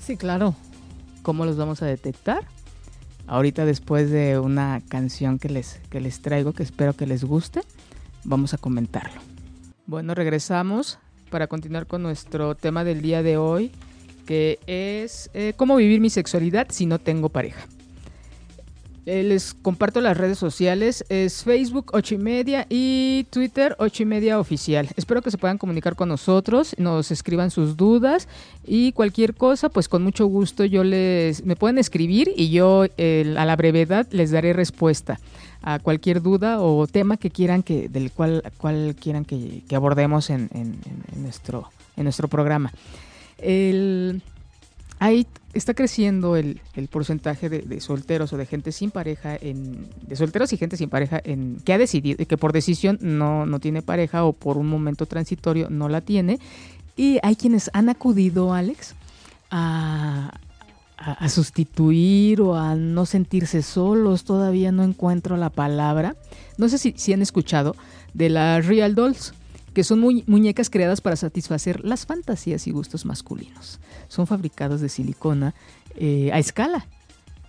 Sí, 0.00 0.16
claro. 0.16 0.54
¿Cómo 1.22 1.44
los 1.44 1.56
vamos 1.56 1.82
a 1.82 1.86
detectar? 1.86 2.44
Ahorita 3.26 3.64
después 3.64 4.10
de 4.10 4.38
una 4.38 4.80
canción 4.88 5.38
que 5.38 5.48
les, 5.48 5.80
que 5.90 6.00
les 6.00 6.20
traigo, 6.20 6.52
que 6.52 6.62
espero 6.62 6.92
que 6.94 7.06
les 7.06 7.24
guste, 7.24 7.60
vamos 8.22 8.54
a 8.54 8.58
comentarlo. 8.58 9.20
Bueno, 9.86 10.14
regresamos 10.14 11.00
para 11.28 11.48
continuar 11.48 11.86
con 11.86 12.02
nuestro 12.02 12.54
tema 12.54 12.84
del 12.84 13.02
día 13.02 13.22
de 13.22 13.36
hoy, 13.36 13.72
que 14.26 14.58
es 14.66 15.30
eh, 15.32 15.54
cómo 15.56 15.76
vivir 15.76 16.00
mi 16.00 16.10
sexualidad 16.10 16.66
si 16.70 16.86
no 16.86 16.98
tengo 16.98 17.28
pareja. 17.28 17.66
Eh, 19.06 19.22
les 19.22 19.54
comparto 19.54 20.00
las 20.00 20.16
redes 20.16 20.36
sociales, 20.36 21.04
es 21.08 21.44
Facebook 21.44 21.92
8 21.92 22.16
y 22.16 22.18
media 22.18 22.66
y 22.68 23.26
Twitter 23.30 23.76
8 23.78 24.02
y 24.02 24.06
media 24.06 24.40
oficial. 24.40 24.88
Espero 24.96 25.22
que 25.22 25.30
se 25.30 25.38
puedan 25.38 25.58
comunicar 25.58 25.94
con 25.94 26.08
nosotros, 26.08 26.74
nos 26.76 27.12
escriban 27.12 27.52
sus 27.52 27.76
dudas 27.76 28.26
y 28.66 28.90
cualquier 28.90 29.34
cosa, 29.34 29.68
pues 29.68 29.88
con 29.88 30.02
mucho 30.02 30.26
gusto 30.26 30.64
yo 30.64 30.82
les, 30.82 31.44
me 31.44 31.54
pueden 31.54 31.78
escribir 31.78 32.32
y 32.34 32.50
yo 32.50 32.82
a 32.82 33.44
la 33.44 33.54
brevedad 33.54 34.08
les 34.10 34.32
daré 34.32 34.52
respuesta 34.52 35.20
a 35.62 35.78
cualquier 35.78 36.20
duda 36.20 36.60
o 36.60 36.86
tema 36.86 37.16
que 37.16 37.30
quieran 37.30 37.62
que, 37.62 37.88
del 37.88 38.10
cual, 38.10 38.42
cual 38.58 38.96
quieran 39.00 39.24
que, 39.24 39.62
abordemos 39.72 40.30
en, 40.30 40.48
nuestro, 41.16 41.70
en 41.96 42.04
nuestro 42.04 42.26
programa. 42.28 42.72
El, 43.38 44.22
ahí 44.98 45.26
está 45.52 45.74
creciendo 45.74 46.36
el, 46.36 46.60
porcentaje 46.90 47.48
de, 47.48 47.80
solteros 47.80 48.32
o 48.32 48.36
de 48.36 48.46
gente 48.46 48.72
sin 48.72 48.90
pareja, 48.90 49.36
en, 49.40 49.88
de 50.02 50.16
solteros 50.16 50.52
y 50.52 50.56
gente 50.56 50.76
sin 50.76 50.88
pareja 50.88 51.20
en, 51.24 51.58
que 51.64 51.72
ha 51.72 51.78
decidido, 51.78 52.24
que 52.24 52.36
por 52.36 52.52
decisión 52.52 52.98
no, 53.00 53.46
no 53.46 53.58
tiene 53.58 53.82
pareja 53.82 54.24
o 54.24 54.32
por 54.32 54.58
un 54.58 54.68
momento 54.68 55.06
transitorio 55.06 55.68
no 55.70 55.88
la 55.88 56.00
tiene. 56.00 56.38
Y 56.96 57.18
hay 57.22 57.36
quienes 57.36 57.70
han 57.74 57.88
acudido, 57.88 58.54
Alex, 58.54 58.94
a, 59.50 60.32
a, 60.96 61.28
sustituir 61.28 62.40
o 62.40 62.56
a 62.56 62.74
no 62.74 63.04
sentirse 63.04 63.62
solos. 63.62 64.24
Todavía 64.24 64.72
no 64.72 64.82
encuentro 64.82 65.36
la 65.36 65.50
palabra. 65.50 66.16
No 66.56 66.68
sé 66.68 66.78
si, 66.78 66.94
si 66.96 67.12
han 67.12 67.20
escuchado 67.20 67.76
de 68.14 68.30
las 68.30 68.66
Real 68.66 68.94
Dolls 68.94 69.34
que 69.76 69.84
son 69.84 70.00
muy, 70.00 70.24
muñecas 70.26 70.70
creadas 70.70 71.02
para 71.02 71.16
satisfacer 71.16 71.84
las 71.84 72.06
fantasías 72.06 72.66
y 72.66 72.70
gustos 72.70 73.04
masculinos. 73.04 73.78
Son 74.08 74.26
fabricados 74.26 74.80
de 74.80 74.88
silicona 74.88 75.54
eh, 75.96 76.30
a 76.32 76.38
escala. 76.38 76.86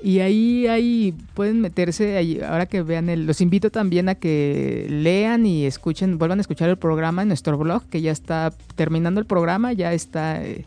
Y 0.02 0.20
ahí, 0.20 0.68
ahí 0.68 1.16
pueden 1.36 1.62
meterse, 1.62 2.18
ahí, 2.18 2.42
ahora 2.42 2.66
que 2.66 2.82
vean, 2.82 3.08
el, 3.08 3.26
los 3.26 3.40
invito 3.40 3.70
también 3.70 4.10
a 4.10 4.16
que 4.16 4.88
lean 4.90 5.46
y 5.46 5.66
escuchen, 5.66 6.18
vuelvan 6.18 6.40
a 6.40 6.42
escuchar 6.42 6.68
el 6.68 6.76
programa 6.76 7.22
en 7.22 7.30
nuestro 7.30 7.58
blog, 7.58 7.86
que 7.86 8.02
ya 8.02 8.12
está 8.12 8.54
terminando 8.76 9.22
el 9.22 9.26
programa, 9.26 9.72
ya 9.72 9.94
está, 9.94 10.44
eh, 10.44 10.66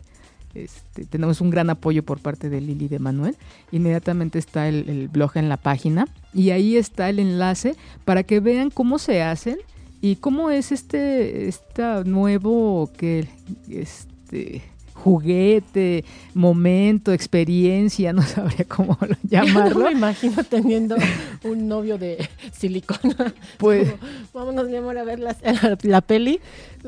este, 0.55 1.05
tenemos 1.05 1.41
un 1.41 1.51
gran 1.51 1.69
apoyo 1.69 2.01
por 2.01 2.17
parte 2.17 2.49
de 2.49 2.59
Lili 2.59 2.87
de 2.87 2.97
Manuel. 2.97 3.37
Inmediatamente 3.71 4.39
está 4.39 4.67
el 4.67 5.09
blog 5.09 5.37
en 5.37 5.47
la 5.47 5.57
página 5.57 6.07
y 6.33 6.49
ahí 6.49 6.75
está 6.75 7.07
el 7.07 7.19
enlace 7.19 7.75
para 8.03 8.23
que 8.23 8.39
vean 8.39 8.71
cómo 8.71 8.97
se 8.97 9.21
hacen 9.21 9.59
¿Y 10.01 10.15
cómo 10.15 10.49
es 10.49 10.71
este, 10.71 11.47
este 11.47 11.83
nuevo 12.05 12.91
que 12.97 13.27
este 13.69 14.63
juguete, 15.01 16.05
momento, 16.33 17.11
experiencia, 17.11 18.13
no 18.13 18.21
sabría 18.21 18.65
cómo 18.65 18.97
llamarlo. 19.23 19.79
Yo 19.79 19.85
me 19.85 19.91
imagino 19.91 20.43
teniendo 20.43 20.95
un 21.43 21.67
novio 21.67 21.97
de 21.97 22.29
silicona. 22.51 23.33
Pues 23.57 23.93
vámonos 24.33 24.67
mi 24.67 24.75
amor 24.75 24.97
a 24.97 25.03
ver 25.03 25.19
la, 25.19 26.01
peli. 26.01 26.39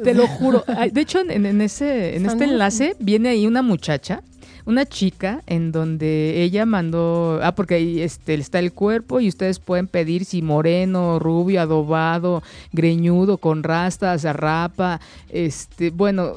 Te 0.04 0.14
lo 0.14 0.28
juro. 0.28 0.64
De 0.92 1.02
hecho, 1.02 1.20
en, 1.20 1.62
ese, 1.62 2.16
en 2.16 2.26
este 2.26 2.46
enlace 2.46 2.96
viene 3.00 3.30
ahí 3.30 3.46
una 3.46 3.62
muchacha 3.62 4.24
una 4.66 4.86
chica 4.86 5.42
en 5.48 5.72
donde 5.72 6.42
ella 6.42 6.66
mandó, 6.66 7.40
ah, 7.44 7.54
porque 7.56 7.76
ahí 7.76 8.02
este, 8.02 8.34
está 8.36 8.60
el 8.60 8.72
cuerpo 8.72 9.20
y 9.20 9.28
ustedes 9.28 9.60
pueden 9.60 9.88
pedir 9.88 10.26
si 10.26 10.42
moreno, 10.42 11.20
rubio, 11.20 11.62
adobado, 11.62 12.44
greñudo, 12.72 13.38
con 13.38 13.64
rastas, 13.64 14.24
rapa, 14.24 15.02
este, 15.30 15.90
bueno, 15.90 16.34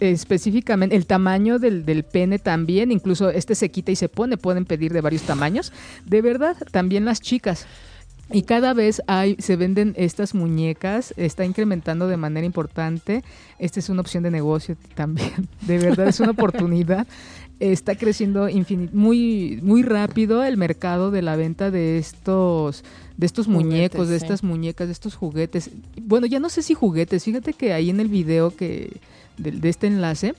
específicamente 0.00 0.96
el 0.96 1.06
tamaño 1.06 1.58
del, 1.58 1.84
del 1.84 2.04
pene 2.04 2.38
también, 2.38 2.92
incluso 2.92 3.28
este 3.30 3.54
se 3.54 3.70
quita 3.70 3.92
y 3.92 3.96
se 3.96 4.08
pone, 4.08 4.36
pueden 4.36 4.64
pedir 4.64 4.92
de 4.92 5.00
varios 5.00 5.22
tamaños. 5.22 5.72
De 6.04 6.22
verdad, 6.22 6.56
también 6.70 7.04
las 7.04 7.20
chicas. 7.20 7.66
Y 8.32 8.42
cada 8.42 8.74
vez 8.74 9.02
hay, 9.06 9.36
se 9.38 9.54
venden 9.54 9.94
estas 9.96 10.34
muñecas, 10.34 11.14
está 11.16 11.44
incrementando 11.44 12.08
de 12.08 12.16
manera 12.16 12.44
importante. 12.44 13.22
Esta 13.60 13.78
es 13.78 13.88
una 13.88 14.00
opción 14.00 14.24
de 14.24 14.32
negocio 14.32 14.76
también. 14.94 15.48
De 15.60 15.78
verdad 15.78 16.08
es 16.08 16.18
una 16.18 16.32
oportunidad 16.32 17.06
está 17.60 17.94
creciendo 17.94 18.48
muy 18.92 19.60
muy 19.62 19.82
rápido 19.82 20.44
el 20.44 20.56
mercado 20.56 21.10
de 21.10 21.22
la 21.22 21.36
venta 21.36 21.70
de 21.70 21.98
estos 21.98 22.84
de 23.16 23.26
estos 23.26 23.48
muñecos, 23.48 24.08
de 24.08 24.16
estas 24.16 24.42
muñecas, 24.42 24.88
de 24.88 24.92
estos 24.92 25.14
juguetes. 25.14 25.70
Bueno, 26.02 26.26
ya 26.26 26.38
no 26.38 26.50
sé 26.50 26.62
si 26.62 26.74
juguetes, 26.74 27.24
fíjate 27.24 27.54
que 27.54 27.72
ahí 27.72 27.88
en 27.88 28.00
el 28.00 28.08
video 28.08 28.54
que 28.54 29.00
de, 29.38 29.68
este 29.68 29.86
enlace 29.86 30.34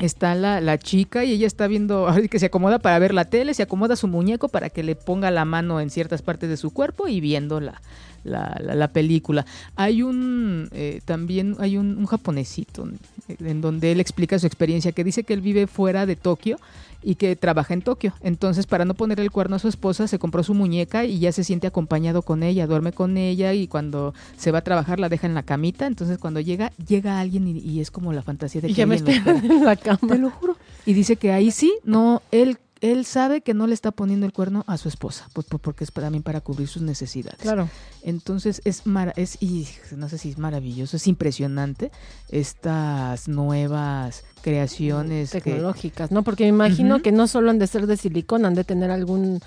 está 0.00 0.34
la, 0.34 0.60
la, 0.60 0.78
chica 0.78 1.24
y 1.24 1.32
ella 1.32 1.46
está 1.46 1.66
viendo, 1.68 2.08
que 2.30 2.38
se 2.38 2.46
acomoda 2.46 2.78
para 2.80 2.98
ver 2.98 3.14
la 3.14 3.24
tele, 3.26 3.54
se 3.54 3.62
acomoda 3.62 3.94
su 3.94 4.08
muñeco 4.08 4.48
para 4.48 4.70
que 4.70 4.82
le 4.82 4.96
ponga 4.96 5.30
la 5.30 5.44
mano 5.44 5.80
en 5.80 5.90
ciertas 5.90 6.22
partes 6.22 6.48
de 6.48 6.56
su 6.56 6.72
cuerpo 6.72 7.06
y 7.06 7.20
viendo 7.20 7.60
la, 7.60 7.80
la, 8.28 8.60
la, 8.62 8.88
película. 8.88 9.44
Hay 9.76 10.02
un, 10.02 10.68
eh, 10.72 11.00
también 11.04 11.56
hay 11.58 11.76
un, 11.76 11.98
un, 11.98 12.06
japonesito 12.06 12.88
en 13.28 13.60
donde 13.60 13.92
él 13.92 14.00
explica 14.00 14.38
su 14.38 14.46
experiencia, 14.46 14.92
que 14.92 15.04
dice 15.04 15.24
que 15.24 15.34
él 15.34 15.40
vive 15.40 15.66
fuera 15.66 16.06
de 16.06 16.16
Tokio 16.16 16.58
y 17.02 17.14
que 17.14 17.36
trabaja 17.36 17.74
en 17.74 17.82
Tokio. 17.82 18.12
Entonces, 18.22 18.66
para 18.66 18.84
no 18.84 18.94
poner 18.94 19.20
el 19.20 19.30
cuerno 19.30 19.56
a 19.56 19.58
su 19.58 19.68
esposa, 19.68 20.08
se 20.08 20.18
compró 20.18 20.42
su 20.42 20.54
muñeca 20.54 21.04
y 21.04 21.18
ya 21.18 21.32
se 21.32 21.44
siente 21.44 21.66
acompañado 21.66 22.22
con 22.22 22.42
ella, 22.42 22.66
duerme 22.66 22.92
con 22.92 23.16
ella 23.16 23.52
y 23.52 23.68
cuando 23.68 24.14
se 24.36 24.50
va 24.50 24.58
a 24.58 24.62
trabajar 24.62 24.98
la 24.98 25.08
deja 25.08 25.26
en 25.26 25.34
la 25.34 25.42
camita. 25.42 25.86
Entonces, 25.86 26.18
cuando 26.18 26.40
llega, 26.40 26.72
llega 26.86 27.20
alguien 27.20 27.46
y, 27.46 27.80
es 27.80 27.90
como 27.90 28.12
la 28.12 28.22
fantasía 28.22 28.60
de 28.60 28.68
que... 28.68 28.74
ya 28.74 28.86
me 28.86 28.96
en 28.96 29.64
la 29.64 29.76
cama. 29.76 29.98
Te 30.08 30.18
lo 30.18 30.30
juro. 30.30 30.56
Y 30.86 30.92
dice 30.94 31.16
que 31.16 31.32
ahí 31.32 31.50
sí, 31.50 31.72
no, 31.84 32.22
él 32.30 32.58
él 32.80 33.04
sabe 33.04 33.40
que 33.40 33.54
no 33.54 33.66
le 33.66 33.74
está 33.74 33.90
poniendo 33.90 34.26
el 34.26 34.32
cuerno 34.32 34.64
a 34.66 34.76
su 34.76 34.88
esposa, 34.88 35.28
pues, 35.32 35.46
porque 35.46 35.84
es 35.84 35.92
también 35.92 36.22
para 36.22 36.40
cubrir 36.40 36.68
sus 36.68 36.82
necesidades. 36.82 37.40
Claro. 37.40 37.68
Entonces 38.02 38.60
es 38.64 38.82
es 39.16 39.42
y 39.42 39.68
no 39.96 40.08
sé 40.08 40.18
si 40.18 40.30
es 40.30 40.38
maravilloso, 40.38 40.96
es 40.96 41.06
impresionante 41.06 41.90
estas 42.30 43.28
nuevas 43.28 44.24
creaciones 44.42 45.30
tecnológicas, 45.30 46.10
¿no? 46.10 46.22
Porque 46.22 46.44
me 46.44 46.50
imagino 46.50 47.02
que 47.02 47.12
no 47.12 47.26
solo 47.26 47.50
han 47.50 47.58
de 47.58 47.66
ser 47.66 47.86
de 47.86 47.96
silicona, 47.96 48.48
han 48.48 48.54
de 48.54 48.64
tener 48.64 48.90
algún 48.90 49.40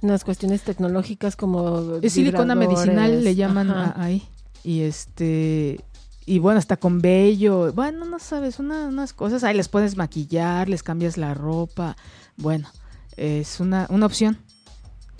unas 0.00 0.22
cuestiones 0.22 0.62
tecnológicas 0.62 1.34
como 1.34 1.96
es 2.00 2.12
silicona 2.12 2.54
medicinal 2.54 3.24
le 3.24 3.34
llaman 3.34 3.70
ahí 3.96 4.22
y 4.62 4.82
este 4.82 5.80
y 6.28 6.40
bueno, 6.40 6.58
hasta 6.58 6.76
con 6.76 7.00
vello, 7.00 7.72
bueno, 7.72 8.04
no 8.04 8.18
sabes, 8.18 8.58
unas 8.58 9.14
cosas, 9.14 9.44
ahí 9.44 9.56
les 9.56 9.70
puedes 9.70 9.96
maquillar, 9.96 10.68
les 10.68 10.82
cambias 10.82 11.16
la 11.16 11.32
ropa, 11.32 11.96
bueno, 12.38 12.68
es 13.16 13.60
una, 13.60 13.86
una 13.90 14.06
opción 14.06 14.38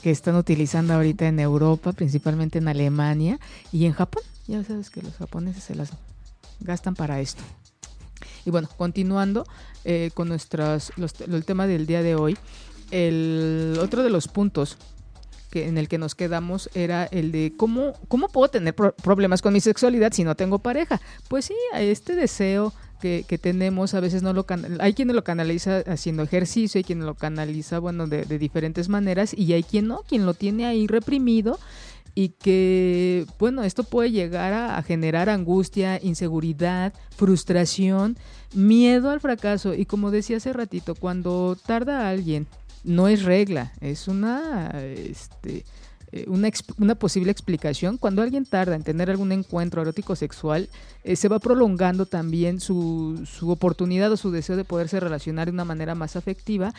que 0.03 0.11
están 0.11 0.37
utilizando 0.37 0.95
ahorita 0.95 1.27
en 1.27 1.41
Europa, 1.41 1.93
principalmente 1.93 2.59
en 2.59 2.69
Alemania 2.69 3.39
y 3.73 3.85
en 3.85 3.93
Japón. 3.93 4.23
Ya 4.47 4.65
sabes 4.65 4.91
que 4.91 5.03
los 5.03 5.15
japoneses 5.17 5.65
se 5.65 5.75
las 5.75 5.91
gastan 6.61 6.95
para 6.95 7.21
esto. 7.21 7.43
Y 8.45 8.51
bueno, 8.51 8.69
continuando 8.77 9.47
eh, 9.85 10.11
con 10.15 10.29
nuestras, 10.29 10.93
el 10.97 11.45
tema 11.45 11.67
del 11.67 11.87
día 11.87 12.03
de 12.03 12.15
hoy, 12.15 12.39
el 12.91 13.79
otro 13.81 14.03
de 14.03 14.11
los 14.11 14.29
puntos 14.29 14.79
que, 15.51 15.67
en 15.67 15.77
el 15.77 15.89
que 15.89 15.99
nos 15.99 16.15
quedamos 16.15 16.71
era 16.75 17.05
el 17.05 17.33
de 17.33 17.53
cómo, 17.57 17.93
cómo 18.09 18.29
puedo 18.29 18.49
tener 18.49 18.75
problemas 18.75 19.43
con 19.43 19.53
mi 19.53 19.61
sexualidad 19.61 20.13
si 20.13 20.25
no 20.25 20.35
tengo 20.35 20.61
pareja. 20.61 21.01
Pues 21.29 21.47
sí, 21.47 21.55
este 21.75 22.15
deseo 22.15 22.73
que, 22.99 23.25
tenemos 23.41 23.95
a 23.95 24.01
veces 24.01 24.23
no 24.23 24.33
lo 24.33 24.45
hay 24.81 24.95
quien 24.95 25.15
lo 25.15 25.25
canaliza 25.25 25.79
haciendo 25.87 26.23
ejercicio, 26.23 26.79
hay 26.79 26.85
quien 26.85 27.05
lo 27.05 27.15
canaliza 27.15 27.79
bueno 27.79 28.07
de, 28.07 28.25
diferentes 28.39 28.89
maneras 28.89 29.35
y 29.37 29.53
hay 29.53 29.63
quien 29.63 29.87
no, 29.87 30.03
quien 30.09 30.27
lo 30.27 30.35
tiene 30.35 30.67
ahí 30.67 30.87
reprimido 30.87 31.59
y 32.15 32.31
que, 32.31 33.27
bueno, 33.39 33.63
esto 33.63 33.85
puede 33.85 34.11
llegar 34.11 34.53
a, 34.53 34.83
generar 34.83 35.29
angustia, 35.29 36.01
inseguridad, 36.03 36.93
frustración, 37.17 38.17
miedo 38.53 39.11
al 39.11 39.21
fracaso. 39.21 39.73
Y 39.73 39.87
como 39.87 40.11
decía 40.11 40.39
hace 40.39 40.53
ratito, 40.53 40.97
cuando 40.97 41.57
tarda 41.65 42.09
alguien, 42.09 42.49
no 42.83 43.07
es 43.07 43.23
regla, 43.23 43.73
es 43.81 44.09
una, 44.09 44.71
este, 44.83 45.65
eh, 46.11 46.25
una, 46.27 46.49
una, 46.79 46.95
posible 46.95 47.31
explicación. 47.31 47.99
Cuando 47.99 48.23
alguien 48.23 48.47
tarda 48.47 48.75
en 48.75 48.83
tener 48.83 49.11
algún 49.11 49.31
encuentro 49.31 49.83
erótico 49.83 50.17
sexual, 50.17 50.71
eh, 51.05 51.17
se 51.17 51.29
va 51.29 51.39
prolongando 51.39 52.07
también 52.07 52.61
su, 52.61 53.27
su, 53.27 53.51
oportunidad 53.51 54.11
o 54.11 54.17
su 54.17 54.31
deseo 54.31 54.57
de 54.57 54.65
poderse 54.65 55.01
relacionar 55.01 55.49
de 55.49 55.53
una 55.53 55.67
manera 55.67 55.95
más 55.95 56.17
afectiva 56.17 56.73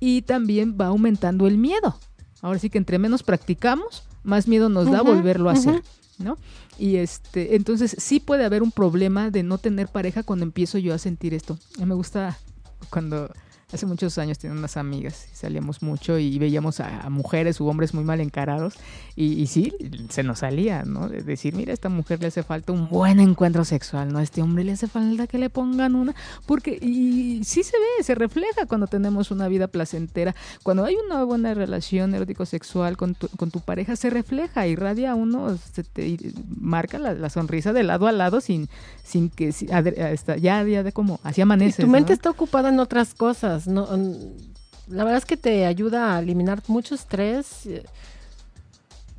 y 0.00 0.22
también 0.22 0.76
va 0.78 0.86
aumentando 0.86 1.46
el 1.46 1.56
miedo. 1.56 1.98
Ahora 2.42 2.58
sí 2.58 2.68
que 2.68 2.76
entre 2.76 2.98
menos 2.98 3.22
practicamos, 3.22 4.04
más 4.22 4.48
miedo 4.48 4.68
nos 4.68 4.90
da 4.90 5.00
volverlo 5.00 5.48
a 5.48 5.54
hacer, 5.54 5.82
¿no? 6.18 6.36
Y 6.78 6.96
este, 6.96 7.56
entonces 7.56 7.96
sí 7.98 8.20
puede 8.20 8.44
haber 8.44 8.62
un 8.62 8.70
problema 8.70 9.30
de 9.30 9.42
no 9.42 9.56
tener 9.56 9.88
pareja 9.88 10.22
cuando 10.24 10.44
empiezo 10.44 10.76
yo 10.76 10.92
a 10.92 10.98
sentir 10.98 11.32
esto. 11.32 11.58
Me 11.78 11.94
gusta 11.94 12.38
cuando 12.90 13.32
hace 13.74 13.86
muchos 13.86 14.16
años 14.18 14.38
tenía 14.38 14.56
unas 14.56 14.76
amigas 14.76 15.26
y 15.32 15.36
salíamos 15.36 15.82
mucho 15.82 16.18
y 16.18 16.38
veíamos 16.38 16.80
a, 16.80 17.10
mujeres 17.10 17.60
u 17.60 17.66
hombres 17.66 17.92
muy 17.92 18.04
mal 18.04 18.20
encarados 18.20 18.74
y, 19.16 19.46
sí, 19.46 19.72
se 20.08 20.22
nos 20.22 20.40
salía, 20.40 20.82
¿no? 20.82 21.08
De 21.08 21.22
decir, 21.22 21.54
mira, 21.54 21.70
a 21.70 21.74
esta 21.74 21.88
mujer 21.88 22.20
le 22.20 22.28
hace 22.28 22.42
falta 22.42 22.72
un 22.72 22.88
buen 22.88 23.20
encuentro 23.20 23.64
sexual, 23.64 24.12
¿no? 24.12 24.18
A 24.18 24.22
este 24.22 24.42
hombre 24.42 24.64
le 24.64 24.72
hace 24.72 24.88
falta 24.88 25.26
que 25.26 25.38
le 25.38 25.50
pongan 25.50 25.94
una, 25.94 26.14
porque 26.46 26.78
y 26.80 27.42
sí 27.44 27.62
se 27.62 27.76
ve, 27.78 28.02
se 28.02 28.14
refleja 28.14 28.66
cuando 28.66 28.86
tenemos 28.86 29.30
una 29.30 29.46
vida 29.46 29.68
placentera, 29.68 30.34
cuando 30.62 30.84
hay 30.84 30.96
una 31.06 31.22
buena 31.24 31.54
relación 31.54 32.14
erótico-sexual 32.14 32.96
con 32.96 33.14
tu, 33.14 33.28
con 33.28 33.50
tu 33.50 33.60
pareja, 33.60 33.94
se 33.96 34.10
refleja, 34.10 34.66
irradia 34.66 35.14
uno, 35.14 35.56
se 35.72 35.84
te 35.84 36.18
marca 36.60 36.98
la, 36.98 37.30
sonrisa 37.30 37.72
de 37.72 37.82
lado 37.82 38.06
a 38.06 38.12
lado 38.12 38.40
sin, 38.40 38.68
sin 39.04 39.30
que, 39.30 39.52
ya, 39.52 39.82
ya 40.36 40.64
de 40.64 40.92
como, 40.92 41.20
así 41.22 41.40
amanece. 41.40 41.82
Tu 41.82 41.88
mente 41.88 42.12
está 42.12 42.30
ocupada 42.30 42.68
en 42.68 42.80
otras 42.80 43.14
cosas 43.14 43.63
no, 43.66 43.86
la 44.88 45.04
verdad 45.04 45.18
es 45.18 45.24
que 45.24 45.36
te 45.36 45.66
ayuda 45.66 46.16
a 46.16 46.20
eliminar 46.20 46.62
mucho 46.68 46.94
estrés. 46.94 47.68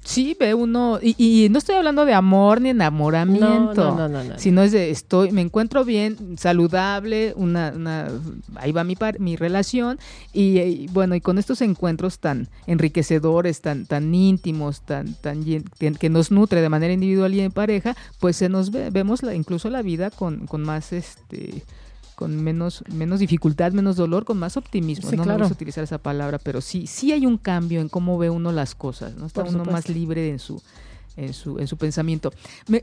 Sí, 0.05 0.37
ve 0.39 0.53
uno, 0.53 0.99
y, 1.01 1.47
no 1.49 1.57
estoy 1.57 1.75
hablando 1.75 2.05
de 2.05 2.13
amor 2.13 2.61
ni 2.61 2.69
enamoramiento, 2.69 3.95
no, 3.95 4.07
no, 4.07 4.23
no, 4.23 4.37
sino 4.37 4.61
es 4.61 4.71
de 4.71 4.91
estoy, 4.91 5.31
me 5.31 5.41
encuentro 5.41 5.83
bien, 5.83 6.37
saludable, 6.37 7.33
una, 7.35 7.73
una 7.75 8.11
ahí 8.57 8.71
va 8.71 8.83
mi, 8.83 8.95
mi 9.17 9.35
relación, 9.35 9.97
y, 10.31 10.85
bueno, 10.89 11.15
y 11.15 11.21
con 11.21 11.39
estos 11.39 11.61
encuentros 11.61 12.19
tan 12.19 12.49
enriquecedores, 12.67 13.61
tan, 13.61 13.87
tan 13.87 14.13
íntimos, 14.13 14.81
tan, 14.81 15.15
tan 15.15 15.43
que, 15.43 16.09
nos 16.11 16.29
nutre 16.29 16.61
de 16.61 16.69
manera 16.69 16.93
individual 16.93 17.33
y 17.33 17.41
en 17.41 17.51
pareja, 17.51 17.95
pues 18.19 18.35
se 18.35 18.47
nos 18.47 18.69
ve, 18.69 18.91
vemos 18.91 19.23
la, 19.23 19.33
incluso 19.33 19.71
la 19.71 19.81
vida 19.81 20.11
con, 20.11 20.45
con 20.45 20.61
más 20.61 20.93
este 20.93 21.63
con 22.15 22.43
menos, 22.43 22.83
menos 22.91 23.19
dificultad, 23.19 23.71
menos 23.71 23.95
dolor, 23.95 24.25
con 24.25 24.37
más 24.37 24.57
optimismo. 24.57 25.11
no 25.11 25.23
claro. 25.23 25.45
me 25.45 25.51
utilizar 25.51 25.83
esa 25.83 25.97
palabra, 25.97 26.39
pero 26.39 26.61
sí, 26.61 26.87
sí 26.87 27.11
hay 27.11 27.25
un 27.25 27.37
cambio 27.37 27.81
en 27.81 27.89
cómo 27.89 28.17
ve 28.17 28.29
uno 28.29 28.51
las 28.51 28.75
cosas, 28.75 29.15
¿no? 29.15 29.25
Está 29.25 29.43
uno 29.43 29.65
más 29.65 29.89
libre 29.89 30.29
en 30.29 30.39
su, 30.39 30.61
en 31.17 31.33
su, 31.33 31.59
en 31.59 31.67
su 31.67 31.77
pensamiento. 31.77 32.33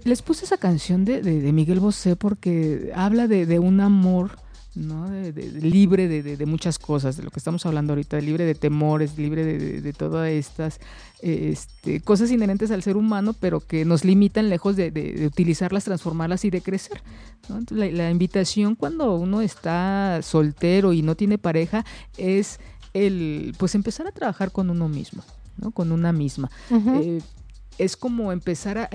les 0.04 0.22
puse 0.22 0.44
esa 0.44 0.56
canción 0.56 1.04
de, 1.04 1.22
de, 1.22 1.52
Miguel 1.52 1.80
Bosé 1.80 2.16
porque 2.16 2.92
habla 2.94 3.26
de, 3.26 3.46
de 3.46 3.58
un 3.58 3.80
amor 3.80 4.38
¿no? 4.74 5.10
De, 5.10 5.32
libre 5.32 6.08
de, 6.08 6.46
muchas 6.46 6.78
cosas, 6.78 7.16
de 7.16 7.22
lo 7.22 7.30
que 7.30 7.38
estamos 7.38 7.66
hablando 7.66 7.92
ahorita, 7.92 8.18
libre 8.20 8.44
de 8.44 8.54
temores, 8.54 9.18
libre 9.18 9.44
de, 9.44 9.92
todas 9.92 10.30
estas 10.30 10.80
este, 11.20 12.00
cosas 12.00 12.30
inherentes 12.30 12.70
al 12.70 12.82
ser 12.82 12.96
humano, 12.96 13.34
pero 13.38 13.60
que 13.60 13.84
nos 13.84 14.04
limitan 14.04 14.48
lejos 14.48 14.76
de, 14.76 15.24
utilizarlas, 15.26 15.84
transformarlas 15.84 16.44
y 16.44 16.50
de 16.50 16.62
crecer. 16.62 17.02
la, 17.70 18.10
invitación 18.10 18.74
cuando 18.74 19.14
uno 19.14 19.42
está 19.42 20.20
soltero 20.22 20.92
y 20.92 21.02
no 21.02 21.16
tiene 21.16 21.38
pareja 21.38 21.84
es 22.16 22.58
el, 22.94 23.54
pues 23.58 23.74
empezar 23.74 24.06
a 24.06 24.12
trabajar 24.12 24.52
con 24.52 24.70
uno 24.70 24.88
mismo, 24.88 25.22
¿no? 25.58 25.70
con 25.70 25.92
una 25.92 26.12
misma. 26.12 26.50
Eh, 26.70 27.20
es 27.78 27.96
como 27.96 28.32
empezar 28.32 28.78
a 28.78 28.90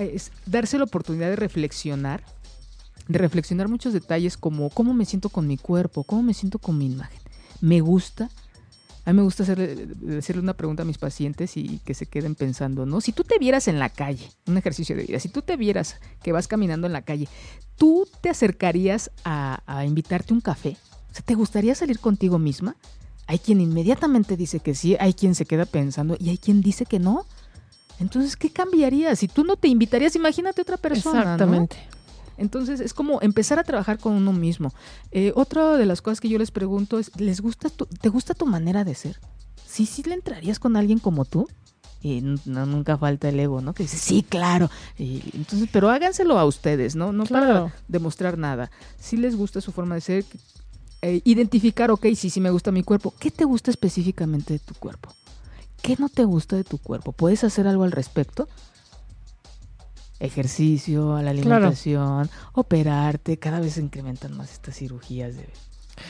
darse 0.46 0.78
la 0.78 0.84
oportunidad 0.84 1.28
de 1.28 1.36
reflexionar 1.36 2.22
de 3.08 3.18
reflexionar 3.18 3.68
muchos 3.68 3.92
detalles 3.92 4.36
como 4.36 4.70
cómo 4.70 4.94
me 4.94 5.04
siento 5.04 5.30
con 5.30 5.46
mi 5.46 5.56
cuerpo, 5.56 6.04
cómo 6.04 6.22
me 6.22 6.34
siento 6.34 6.58
con 6.58 6.78
mi 6.78 6.86
imagen. 6.86 7.20
¿Me 7.60 7.80
gusta? 7.80 8.30
A 9.04 9.12
mí 9.12 9.16
me 9.16 9.22
gusta 9.22 9.42
hacerle, 9.42 9.88
hacerle 10.18 10.42
una 10.42 10.52
pregunta 10.52 10.82
a 10.82 10.86
mis 10.86 10.98
pacientes 10.98 11.56
y 11.56 11.78
que 11.78 11.94
se 11.94 12.04
queden 12.04 12.34
pensando, 12.34 12.84
¿no? 12.84 13.00
Si 13.00 13.12
tú 13.12 13.24
te 13.24 13.38
vieras 13.38 13.66
en 13.66 13.78
la 13.78 13.88
calle, 13.88 14.30
un 14.46 14.58
ejercicio 14.58 14.94
de 14.94 15.04
vida, 15.04 15.18
si 15.18 15.30
tú 15.30 15.40
te 15.40 15.56
vieras 15.56 15.96
que 16.22 16.32
vas 16.32 16.46
caminando 16.46 16.86
en 16.86 16.92
la 16.92 17.00
calle, 17.00 17.26
¿tú 17.76 18.06
te 18.20 18.28
acercarías 18.28 19.10
a, 19.24 19.62
a 19.66 19.86
invitarte 19.86 20.34
un 20.34 20.42
café? 20.42 20.76
O 21.10 21.14
sea, 21.14 21.24
¿te 21.24 21.34
gustaría 21.34 21.74
salir 21.74 22.00
contigo 22.00 22.38
misma? 22.38 22.76
Hay 23.26 23.38
quien 23.38 23.62
inmediatamente 23.62 24.36
dice 24.36 24.60
que 24.60 24.74
sí, 24.74 24.96
hay 25.00 25.14
quien 25.14 25.34
se 25.34 25.46
queda 25.46 25.64
pensando 25.64 26.16
y 26.20 26.28
hay 26.28 26.36
quien 26.36 26.60
dice 26.60 26.84
que 26.84 26.98
no. 26.98 27.24
Entonces, 28.00 28.36
¿qué 28.36 28.50
cambiaría? 28.50 29.16
Si 29.16 29.26
tú 29.26 29.42
no 29.42 29.56
te 29.56 29.68
invitarías, 29.68 30.16
imagínate 30.16 30.60
otra 30.60 30.76
persona. 30.76 31.20
Exactamente. 31.20 31.78
Entonces 32.38 32.80
es 32.80 32.94
como 32.94 33.20
empezar 33.20 33.58
a 33.58 33.64
trabajar 33.64 33.98
con 33.98 34.14
uno 34.14 34.32
mismo. 34.32 34.72
Eh, 35.10 35.32
otra 35.34 35.76
de 35.76 35.86
las 35.86 36.00
cosas 36.00 36.20
que 36.20 36.28
yo 36.28 36.38
les 36.38 36.50
pregunto 36.50 36.98
es, 36.98 37.10
¿les 37.20 37.40
gusta 37.40 37.68
¿te 37.68 38.08
gusta 38.08 38.34
tu 38.34 38.46
manera 38.46 38.84
de 38.84 38.94
ser? 38.94 39.20
¿Sí, 39.66 39.84
sí 39.84 40.02
le 40.04 40.14
entrarías 40.14 40.58
con 40.58 40.76
alguien 40.76 40.98
como 40.98 41.24
tú? 41.24 41.48
Y 42.00 42.20
no, 42.20 42.64
nunca 42.64 42.96
falta 42.96 43.28
el 43.28 43.40
ego, 43.40 43.60
¿no? 43.60 43.74
Que 43.74 43.82
dice, 43.82 43.98
sí, 43.98 44.22
claro. 44.22 44.70
entonces, 44.98 45.68
pero 45.72 45.90
háganselo 45.90 46.38
a 46.38 46.44
ustedes, 46.44 46.94
¿no? 46.94 47.12
No 47.12 47.24
para 47.24 47.74
demostrar 47.88 48.38
nada. 48.38 48.70
Si 49.00 49.16
les 49.16 49.34
gusta 49.36 49.60
su 49.60 49.72
forma 49.72 49.96
de 49.96 50.00
ser, 50.00 50.24
eh, 51.02 51.20
identificar, 51.24 51.90
ok, 51.90 52.06
sí, 52.14 52.30
sí 52.30 52.40
me 52.40 52.50
gusta 52.50 52.70
mi 52.70 52.84
cuerpo. 52.84 53.12
¿Qué 53.18 53.32
te 53.32 53.44
gusta 53.44 53.72
específicamente 53.72 54.54
de 54.54 54.58
tu 54.60 54.74
cuerpo? 54.74 55.12
¿Qué 55.82 55.96
no 55.98 56.08
te 56.08 56.24
gusta 56.24 56.56
de 56.56 56.64
tu 56.64 56.78
cuerpo? 56.78 57.12
¿Puedes 57.12 57.42
hacer 57.42 57.66
algo 57.66 57.82
al 57.82 57.92
respecto? 57.92 58.48
Ejercicio, 60.20 61.16
a 61.16 61.22
la 61.22 61.30
alimentación, 61.30 62.30
operarte, 62.52 63.38
cada 63.38 63.60
vez 63.60 63.74
se 63.74 63.80
incrementan 63.80 64.36
más 64.36 64.52
estas 64.52 64.76
cirugías 64.76 65.36
de 65.36 65.48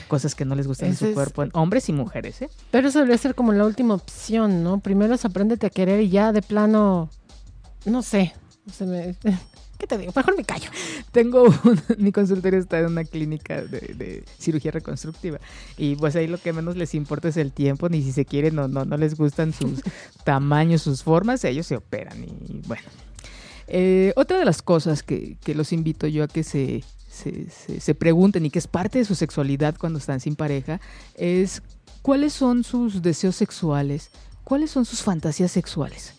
cosas 0.07 0.35
que 0.35 0.45
no 0.45 0.55
les 0.55 0.67
gustan 0.67 0.91
en 0.91 0.97
su 0.97 1.13
cuerpo, 1.15 1.45
hombres 1.53 1.89
y 1.89 1.93
mujeres, 1.93 2.43
¿eh? 2.43 2.51
Pero 2.71 2.89
eso 2.89 2.99
debería 2.99 3.19
ser 3.19 3.35
como 3.35 3.53
la 3.53 3.65
última 3.65 3.95
opción, 3.95 4.63
¿no? 4.63 4.81
Primero 4.81 5.15
es 5.15 5.25
apréndete 5.25 5.67
a 5.67 5.71
querer 5.71 6.01
y 6.03 6.11
ya 6.11 6.33
de 6.33 6.43
plano, 6.43 7.11
no 7.87 8.03
sé, 8.03 8.35
¿Qué 9.79 9.87
te 9.87 9.97
digo? 9.97 10.13
Mejor 10.15 10.37
me 10.37 10.45
callo. 10.45 10.69
Tengo 11.13 11.45
mi 11.99 12.11
consultorio 12.11 12.59
está 12.59 12.81
en 12.81 12.87
una 12.87 13.05
clínica 13.05 13.63
de, 13.63 14.25
cirugía 14.39 14.73
reconstructiva 14.73 15.39
y 15.77 15.95
pues 15.95 16.17
ahí 16.17 16.27
lo 16.27 16.39
que 16.39 16.53
menos 16.53 16.77
les 16.77 16.95
importa 16.95 17.29
es 17.29 17.37
el 17.37 17.53
tiempo, 17.53 17.89
ni 17.89 18.03
si 18.03 18.11
se 18.11 18.25
quieren 18.25 18.59
o 18.59 18.67
no, 18.67 18.85
no 18.85 18.97
les 18.97 19.15
gustan 19.15 19.53
sus 19.53 19.81
tamaños, 20.25 20.83
sus 20.83 21.05
formas, 21.05 21.45
ellos 21.45 21.67
se 21.67 21.77
operan 21.77 22.25
y 22.25 22.61
bueno, 22.67 22.83
eh, 23.71 24.13
otra 24.17 24.39
de 24.39 24.45
las 24.45 24.63
cosas 24.63 25.03
que, 25.03 25.37
los 25.47 25.73
invito 25.73 26.07
yo 26.07 26.25
a 26.25 26.29
que 26.29 26.43
se, 26.43 26.83
se, 27.09 27.95
pregunten 27.95 28.47
y 28.47 28.51
que 28.51 28.59
es 28.59 28.67
parte 28.67 28.99
de 28.99 29.05
su 29.05 29.15
sexualidad 29.15 29.77
cuando 29.79 29.99
están 29.99 30.21
sin 30.21 30.37
pareja 30.37 30.81
es 31.15 31.63
cuáles 32.01 32.33
son 32.33 32.65
sus 32.65 33.03
deseos 33.03 33.37
sexuales, 33.37 34.11
cuáles 34.45 34.71
son 34.71 34.87
sus 34.87 35.03
fantasías 35.03 35.53
sexuales. 35.53 36.15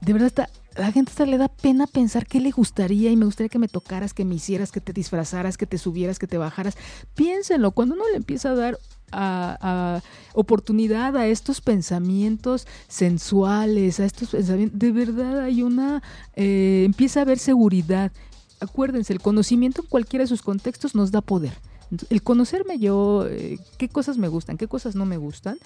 De 0.00 0.12
verdad, 0.12 0.26
está, 0.26 0.50
la 0.76 0.90
gente 0.90 1.10
hasta 1.10 1.26
le 1.26 1.38
da 1.38 1.48
pena 1.48 1.86
pensar 1.86 2.26
qué 2.26 2.40
le 2.40 2.50
gustaría 2.50 3.12
y 3.12 3.16
me 3.16 3.24
gustaría 3.24 3.48
que 3.48 3.60
me 3.60 3.68
tocaras, 3.68 4.12
que 4.12 4.24
me 4.24 4.34
hicieras, 4.34 4.72
que 4.72 4.80
te 4.80 4.92
disfrazaras, 4.92 5.56
que 5.56 5.66
te 5.66 5.78
subieras, 5.78 6.18
que 6.18 6.26
te 6.26 6.38
bajaras. 6.38 6.76
Piénsenlo, 7.14 7.70
cuando 7.70 7.94
uno 7.94 8.04
le 8.10 8.16
empieza 8.16 8.50
a 8.50 8.54
dar 8.56 8.78
a, 9.12 10.00
oportunidad 10.34 11.16
a 11.16 11.26
estos 11.26 11.60
pensamientos 11.60 12.66
sensuales, 12.88 14.00
a 14.00 14.04
estos 14.04 14.30
pensamientos, 14.30 14.78
de 14.78 14.92
verdad 14.92 15.40
hay 15.40 15.62
una, 15.62 16.02
eh, 16.34 16.82
empieza 16.86 17.20
a 17.20 17.22
haber 17.22 17.38
seguridad. 17.38 18.12
acuérdense, 18.60 19.12
el 19.12 19.20
conocimiento 19.20 19.82
en 19.82 19.88
cualquiera 19.88 20.24
de 20.24 20.28
sus 20.28 20.42
contextos 20.42 20.94
nos 20.94 21.10
da 21.10 21.20
poder. 21.20 21.52
El 22.08 22.22
conocerme 22.22 22.78
yo, 22.78 23.26
eh, 23.28 23.58
qué 23.76 23.88
cosas 23.88 24.16
me 24.16 24.28
gustan, 24.28 24.56
qué 24.56 24.66
cosas 24.66 24.94
no 24.94 25.04
me 25.04 25.18
gustan, 25.18 25.58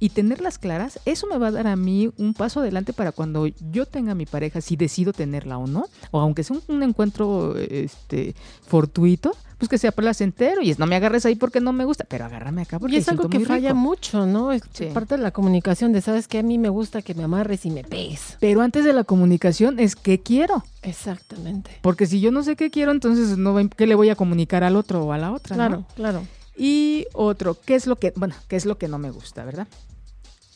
y 0.00 0.10
tenerlas 0.10 0.58
claras, 0.58 0.98
eso 1.04 1.26
me 1.26 1.38
va 1.38 1.48
a 1.48 1.50
dar 1.50 1.66
a 1.66 1.76
mí 1.76 2.10
un 2.16 2.34
paso 2.34 2.60
adelante 2.60 2.92
para 2.92 3.12
cuando 3.12 3.46
yo 3.46 3.86
tenga 3.86 4.14
mi 4.14 4.26
pareja, 4.26 4.60
si 4.60 4.76
decido 4.76 5.12
tenerla 5.12 5.58
o 5.58 5.66
no, 5.66 5.86
o 6.10 6.20
aunque 6.20 6.42
sea 6.42 6.56
un, 6.68 6.82
encuentro 6.82 7.56
este, 7.56 8.34
fortuito, 8.66 9.32
pues 9.58 9.68
que 9.68 9.78
sea 9.78 9.92
placentero 9.92 10.62
y 10.62 10.70
es 10.70 10.78
no 10.78 10.86
me 10.86 10.96
agarres 10.96 11.26
ahí 11.26 11.34
porque 11.34 11.60
no 11.60 11.72
me 11.72 11.84
gusta, 11.84 12.04
pero 12.08 12.24
agárrame 12.24 12.62
acá 12.62 12.78
porque 12.78 12.96
y 12.96 12.98
es 12.98 13.08
algo 13.08 13.28
que 13.28 13.40
falla 13.40 13.74
mucho, 13.74 14.26
¿no? 14.26 14.52
Es 14.52 14.62
parte 14.92 15.16
de 15.16 15.22
la 15.22 15.30
comunicación 15.30 15.92
de 15.92 16.00
sabes 16.00 16.28
que 16.28 16.38
a 16.38 16.42
mí 16.42 16.58
me 16.58 16.68
gusta 16.68 17.02
que 17.02 17.14
me 17.14 17.24
amarres 17.24 17.64
y 17.66 17.70
me 17.70 17.84
pegues. 17.84 18.36
Pero 18.40 18.60
antes 18.60 18.84
de 18.84 18.92
la 18.92 19.04
comunicación 19.04 19.78
es 19.78 19.96
qué 19.96 20.20
quiero. 20.20 20.64
Exactamente. 20.82 21.70
Porque 21.82 22.06
si 22.06 22.20
yo 22.20 22.30
no 22.30 22.42
sé 22.42 22.56
qué 22.56 22.70
quiero, 22.70 22.92
entonces 22.92 23.38
no 23.38 23.54
qué 23.70 23.86
le 23.86 23.94
voy 23.94 24.10
a 24.10 24.16
comunicar 24.16 24.64
al 24.64 24.76
otro 24.76 25.04
o 25.04 25.12
a 25.12 25.18
la 25.18 25.32
otra, 25.32 25.56
Claro, 25.56 25.84
claro. 25.94 26.22
Y 26.56 27.06
otro, 27.12 27.58
¿qué 27.60 27.74
es 27.74 27.86
lo 27.86 27.96
que, 27.96 28.12
bueno, 28.16 28.34
qué 28.48 28.56
es 28.56 28.64
lo 28.64 28.78
que 28.78 28.88
no 28.88 28.98
me 28.98 29.10
gusta, 29.10 29.44
verdad? 29.44 29.66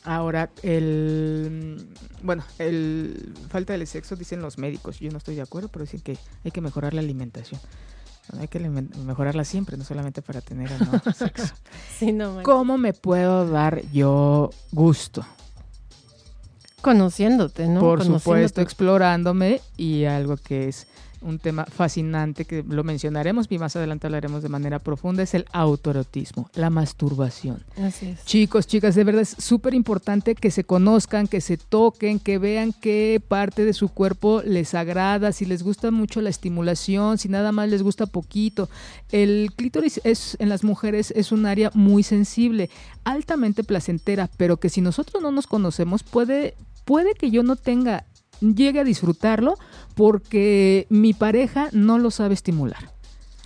Ahora, 0.03 0.49
el, 0.63 1.89
bueno, 2.23 2.43
el 2.57 3.33
falta 3.49 3.77
de 3.77 3.85
sexo 3.85 4.15
dicen 4.15 4.41
los 4.41 4.57
médicos, 4.57 4.99
yo 4.99 5.11
no 5.11 5.17
estoy 5.17 5.35
de 5.35 5.41
acuerdo, 5.41 5.67
pero 5.67 5.83
dicen 5.83 5.99
que 5.99 6.17
hay 6.45 6.51
que 6.51 6.61
mejorar 6.61 6.93
la 6.93 7.01
alimentación. 7.01 7.59
Hay 8.39 8.47
que 8.47 8.59
mejorarla 8.59 9.43
siempre, 9.43 9.77
no 9.77 9.83
solamente 9.83 10.21
para 10.21 10.41
tener 10.41 10.69
sexo. 11.15 11.53
¿Cómo 12.43 12.77
me 12.77 12.93
puedo 12.93 13.49
dar 13.49 13.81
yo 13.91 14.51
gusto? 14.71 15.25
Conociéndote, 16.81 17.67
¿no? 17.67 17.81
Por 17.81 18.03
supuesto, 18.03 18.61
explorándome 18.61 19.61
y 19.75 20.05
algo 20.05 20.37
que 20.37 20.69
es 20.69 20.87
un 21.21 21.39
tema 21.39 21.65
fascinante 21.65 22.45
que 22.45 22.63
lo 22.67 22.83
mencionaremos 22.83 23.47
y 23.49 23.57
más 23.57 23.75
adelante 23.75 24.07
hablaremos 24.07 24.43
de 24.43 24.49
manera 24.49 24.79
profunda, 24.79 25.23
es 25.23 25.33
el 25.33 25.45
autoerotismo, 25.51 26.49
la 26.55 26.69
masturbación. 26.69 27.63
Así 27.77 28.07
es. 28.07 28.25
Chicos, 28.25 28.67
chicas, 28.67 28.95
de 28.95 29.03
verdad 29.03 29.21
es 29.21 29.35
súper 29.37 29.73
importante 29.73 30.35
que 30.35 30.51
se 30.51 30.63
conozcan, 30.63 31.27
que 31.27 31.41
se 31.41 31.57
toquen, 31.57 32.19
que 32.19 32.37
vean 32.37 32.73
qué 32.73 33.21
parte 33.25 33.65
de 33.65 33.73
su 33.73 33.89
cuerpo 33.89 34.41
les 34.45 34.73
agrada, 34.73 35.31
si 35.31 35.45
les 35.45 35.63
gusta 35.63 35.91
mucho 35.91 36.21
la 36.21 36.29
estimulación, 36.29 37.17
si 37.17 37.29
nada 37.29 37.51
más 37.51 37.69
les 37.69 37.83
gusta 37.83 38.05
poquito. 38.05 38.69
El 39.11 39.51
clítoris 39.55 40.01
es, 40.03 40.37
en 40.39 40.49
las 40.49 40.63
mujeres 40.63 41.11
es 41.15 41.31
un 41.31 41.45
área 41.45 41.71
muy 41.73 42.03
sensible, 42.03 42.69
altamente 43.03 43.63
placentera, 43.63 44.29
pero 44.37 44.57
que 44.57 44.69
si 44.69 44.81
nosotros 44.81 45.21
no 45.21 45.31
nos 45.31 45.47
conocemos 45.47 46.03
puede, 46.03 46.55
puede 46.85 47.13
que 47.13 47.31
yo 47.31 47.43
no 47.43 47.55
tenga 47.55 48.05
llegue 48.41 48.79
a 48.79 48.83
disfrutarlo 48.83 49.57
porque 49.95 50.87
mi 50.89 51.13
pareja 51.13 51.69
no 51.71 51.97
lo 51.97 52.11
sabe 52.11 52.33
estimular. 52.33 52.91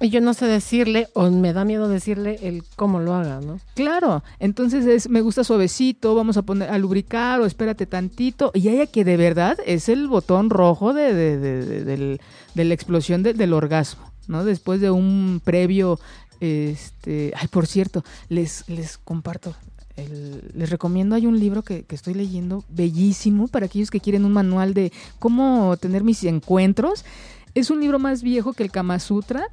Y 0.04 0.10
yo 0.10 0.20
no 0.20 0.34
sé 0.34 0.48
decirle, 0.48 1.08
o 1.14 1.30
me 1.30 1.54
da 1.54 1.64
miedo 1.64 1.88
decirle 1.88 2.38
el 2.42 2.64
cómo 2.76 3.00
lo 3.00 3.14
haga, 3.14 3.40
¿no? 3.40 3.60
Claro, 3.74 4.22
entonces 4.40 4.86
es, 4.86 5.10
me 5.10 5.22
gusta 5.22 5.46
suavecito, 5.46 6.14
vamos 6.14 6.36
a 6.36 6.42
poner 6.42 6.70
a 6.70 6.78
lubricar 6.78 7.40
o 7.40 7.46
espérate 7.46 7.86
tantito. 7.86 8.52
Y 8.54 8.68
haya 8.68 8.88
que 8.88 9.06
de 9.06 9.16
verdad 9.16 9.58
es 9.66 9.88
el 9.88 10.10
botón 10.10 10.50
rojo 10.50 10.94
de, 10.94 11.14
de, 11.14 12.20
la 12.56 12.74
explosión 12.74 13.24
del 13.24 13.54
orgasmo, 13.54 14.12
¿no? 14.28 14.44
Después 14.44 14.82
de 14.82 14.92
un 14.92 15.42
previo, 15.42 16.00
este, 16.42 17.32
ay, 17.38 17.48
por 17.48 17.66
cierto, 17.66 18.04
les, 18.28 18.68
les 18.68 18.98
comparto, 18.98 19.56
les 19.96 20.70
recomiendo, 20.70 21.16
hay 21.16 21.28
un 21.28 21.40
libro 21.40 21.62
que, 21.62 21.86
estoy 21.90 22.14
leyendo, 22.14 22.64
bellísimo, 22.70 23.48
para 23.48 23.68
aquellos 23.68 23.92
que 23.92 24.00
quieren 24.00 24.26
un 24.26 24.34
manual 24.34 24.74
de 24.74 24.92
cómo 25.20 25.78
tener 25.78 26.04
mis 26.04 26.24
encuentros. 26.24 27.06
Es 27.54 27.70
un 27.70 27.80
libro 27.80 28.00
más 28.00 28.24
viejo 28.24 28.54
que 28.54 28.64
el 28.64 28.72
Kama 28.72 29.00
Sutra, 29.00 29.46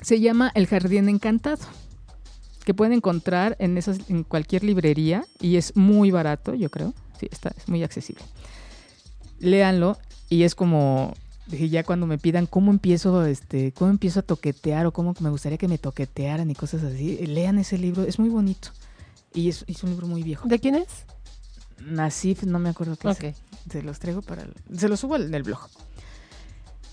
se 0.00 0.20
llama 0.20 0.52
El 0.54 0.66
Jardín 0.66 1.08
Encantado, 1.08 1.64
que 2.64 2.74
pueden 2.74 2.92
encontrar 2.92 3.56
en, 3.58 3.76
esas, 3.76 3.98
en 4.08 4.22
cualquier 4.22 4.62
librería 4.62 5.24
y 5.40 5.56
es 5.56 5.74
muy 5.76 6.10
barato, 6.10 6.54
yo 6.54 6.70
creo, 6.70 6.94
sí, 7.18 7.28
está, 7.30 7.52
es 7.56 7.68
muy 7.68 7.82
accesible. 7.82 8.22
Léanlo 9.40 9.98
y 10.28 10.44
es 10.44 10.54
como 10.54 11.14
dije 11.46 11.68
ya 11.68 11.84
cuando 11.84 12.06
me 12.06 12.18
pidan 12.18 12.46
cómo 12.46 12.72
empiezo 12.72 13.24
este 13.24 13.70
cómo 13.72 13.90
empiezo 13.90 14.18
a 14.18 14.22
toquetear 14.22 14.86
o 14.86 14.92
cómo 14.92 15.14
me 15.20 15.30
gustaría 15.30 15.58
que 15.58 15.68
me 15.68 15.78
toquetearan 15.78 16.50
y 16.50 16.54
cosas 16.54 16.82
así 16.82 17.24
lean 17.24 17.58
ese 17.58 17.78
libro 17.78 18.02
es 18.02 18.18
muy 18.18 18.30
bonito 18.30 18.70
y 19.36 19.48
es, 19.50 19.64
un 19.82 19.90
libro 19.90 20.06
muy 20.06 20.22
viejo. 20.22 20.48
¿De 20.48 20.58
quién 20.58 20.74
es? 20.74 20.88
Nasif, 21.78 22.42
no 22.44 22.58
me 22.58 22.70
acuerdo 22.70 22.96
qué 22.96 23.28
es. 23.28 23.36
Se 23.70 23.82
los 23.82 23.98
traigo 23.98 24.22
para... 24.22 24.46
se 24.74 24.88
los 24.88 25.00
subo 25.00 25.16
en 25.16 25.34
el 25.34 25.42
blog. 25.42 25.68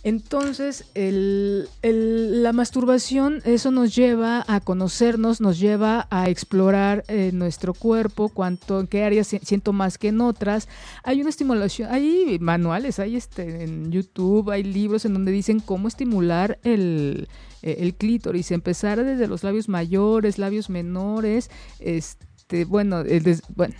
Entonces, 0.04 0.84
el, 0.96 1.70
la 1.82 2.52
masturbación, 2.52 3.42
eso 3.46 3.72
nos 3.72 3.96
lleva 3.96 4.44
a 4.50 4.60
conocernos, 4.60 5.40
nos 5.40 5.58
lleva 5.58 6.08
a 6.10 6.30
explorar 6.30 7.06
eh, 7.08 7.32
nuestro 7.34 7.74
cuerpo, 7.74 8.28
cuánto, 8.28 8.82
en 8.82 8.88
qué 8.88 9.06
áreas 9.06 9.28
siento 9.28 9.72
más 9.72 9.98
que 9.98 10.10
en 10.10 10.20
otras. 10.20 10.68
Hay 11.04 11.22
una 11.22 11.30
estimulación, 11.30 11.90
hay 11.90 12.38
manuales, 12.42 13.00
hay 13.00 13.16
este, 13.16 13.64
en 13.64 13.94
YouTube, 13.94 14.52
hay 14.52 14.64
libros 14.64 15.06
en 15.06 15.14
donde 15.14 15.32
dicen 15.32 15.62
cómo 15.62 15.88
estimular 15.88 16.60
el, 16.64 17.30
eh, 17.62 17.78
el 17.80 17.96
clítoris, 17.96 18.52
empezar 18.52 19.02
desde 19.06 19.28
los 19.28 19.42
labios 19.44 19.70
mayores, 19.70 20.38
labios 20.38 20.70
menores, 20.70 21.50
este 21.80 22.33
este, 22.54 22.66
bueno, 22.66 23.04
bueno 23.56 23.74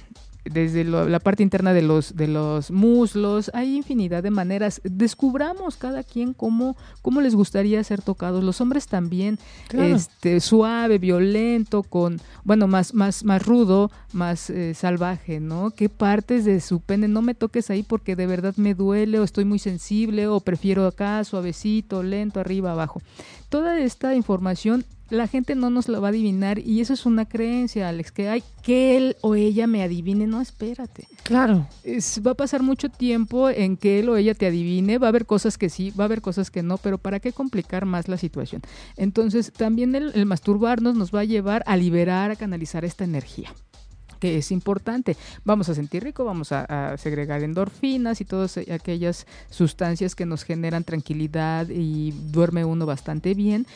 desde 0.46 0.84
la 0.84 1.20
parte 1.20 1.42
interna 1.42 1.74
de 1.74 1.82
los, 1.82 2.16
de 2.18 2.28
los 2.28 2.70
muslos, 2.70 3.50
hay 3.54 3.78
infinidad 3.78 4.24
de 4.24 4.30
maneras. 4.30 4.82
Descubramos 4.84 5.78
cada 5.78 6.04
quien 6.04 6.34
cómo, 6.34 6.76
cómo 7.02 7.22
les 7.22 7.34
gustaría 7.34 7.82
ser 7.84 8.02
tocados. 8.02 8.44
Los 8.44 8.60
hombres 8.60 8.88
también, 8.88 9.40
este, 9.72 10.42
suave, 10.42 10.98
violento, 10.98 11.84
con, 11.84 12.20
bueno, 12.44 12.68
más, 12.68 12.94
más, 12.94 13.24
más 13.24 13.46
rudo, 13.46 13.90
más 14.12 14.50
eh, 14.50 14.74
salvaje, 14.74 15.40
¿no? 15.40 15.72
¿Qué 15.72 15.88
partes 15.88 16.44
de 16.44 16.60
su 16.60 16.82
pene 16.82 17.08
no 17.08 17.22
me 17.22 17.36
toques 17.36 17.70
ahí 17.70 17.84
porque 17.84 18.16
de 18.16 18.28
verdad 18.28 18.54
me 18.58 18.76
duele 18.76 19.20
o 19.20 19.24
estoy 19.24 19.46
muy 19.46 19.60
sensible 19.60 20.28
o 20.28 20.42
prefiero 20.42 20.86
acá 20.86 21.24
suavecito, 21.24 22.04
lento, 22.04 22.42
arriba, 22.42 22.74
abajo? 22.74 23.02
Toda 23.48 23.80
esta 23.80 24.14
información 24.14 24.84
la 25.14 25.28
gente 25.28 25.56
no 25.56 25.70
nos 25.70 25.88
lo 25.88 26.02
va 26.02 26.08
a 26.08 26.10
adivinar 26.10 26.60
y 26.60 26.82
eso 26.82 26.94
es 26.94 27.06
una 27.06 27.26
creencia, 27.26 27.88
Alex, 27.88 28.12
que 28.12 28.30
hay 28.30 28.44
que 28.64 28.98
él 28.98 29.16
o 29.22 29.36
ella 29.36 29.68
me 29.68 29.84
adivine, 29.84 30.26
no, 30.26 30.42
espérate. 30.42 31.08
Claro. 31.24 31.68
va 32.26 32.32
a 32.32 32.36
pasar 32.36 32.64
mucho 32.64 32.90
tiempo 32.90 33.50
en 33.50 33.78
que 33.78 34.00
él 34.00 34.10
o 34.10 34.18
ella 34.18 34.34
te 34.34 34.48
adivine, 34.48 34.98
va 34.98 35.08
a 35.08 35.10
haber 35.10 35.26
cosas 35.26 35.58
que 35.58 35.70
sí, 35.70 35.92
va 35.92 36.06
a 36.06 36.06
haber 36.06 36.22
cosas 36.22 36.50
que 36.50 36.64
no, 36.64 36.78
pero 36.78 36.98
¿para 36.98 37.20
qué 37.20 37.32
complicar 37.32 37.86
más 37.86 38.08
la 38.08 38.18
situación? 38.18 38.62
Entonces, 38.98 39.52
también 39.52 39.94
el, 39.96 40.26
masturbarnos 40.26 40.96
nos 40.96 41.14
va 41.14 41.22
a 41.22 41.26
llevar 41.26 41.64
a 41.68 41.78
liberar, 41.78 42.32
a 42.32 42.36
canalizar 42.36 42.84
esta 42.84 43.04
energía 43.04 43.54
que 44.20 44.38
es 44.38 44.54
importante. 44.54 45.18
Vamos 45.44 45.68
a 45.68 45.76
sentir 45.76 46.02
rico, 46.02 46.24
vamos 46.24 46.54
a, 46.54 46.94
a, 46.94 46.98
segregar 46.98 47.44
endorfinas 47.44 48.22
y 48.22 48.26
todas 48.26 48.58
aquellas 48.58 49.28
sustancias 49.50 50.16
que 50.16 50.26
nos 50.26 50.46
generan 50.46 50.86
tranquilidad 50.86 51.68
y 51.68 52.12
duerme 52.32 52.64
uno 52.64 52.86
bastante 52.86 53.34
bien. 53.34 53.68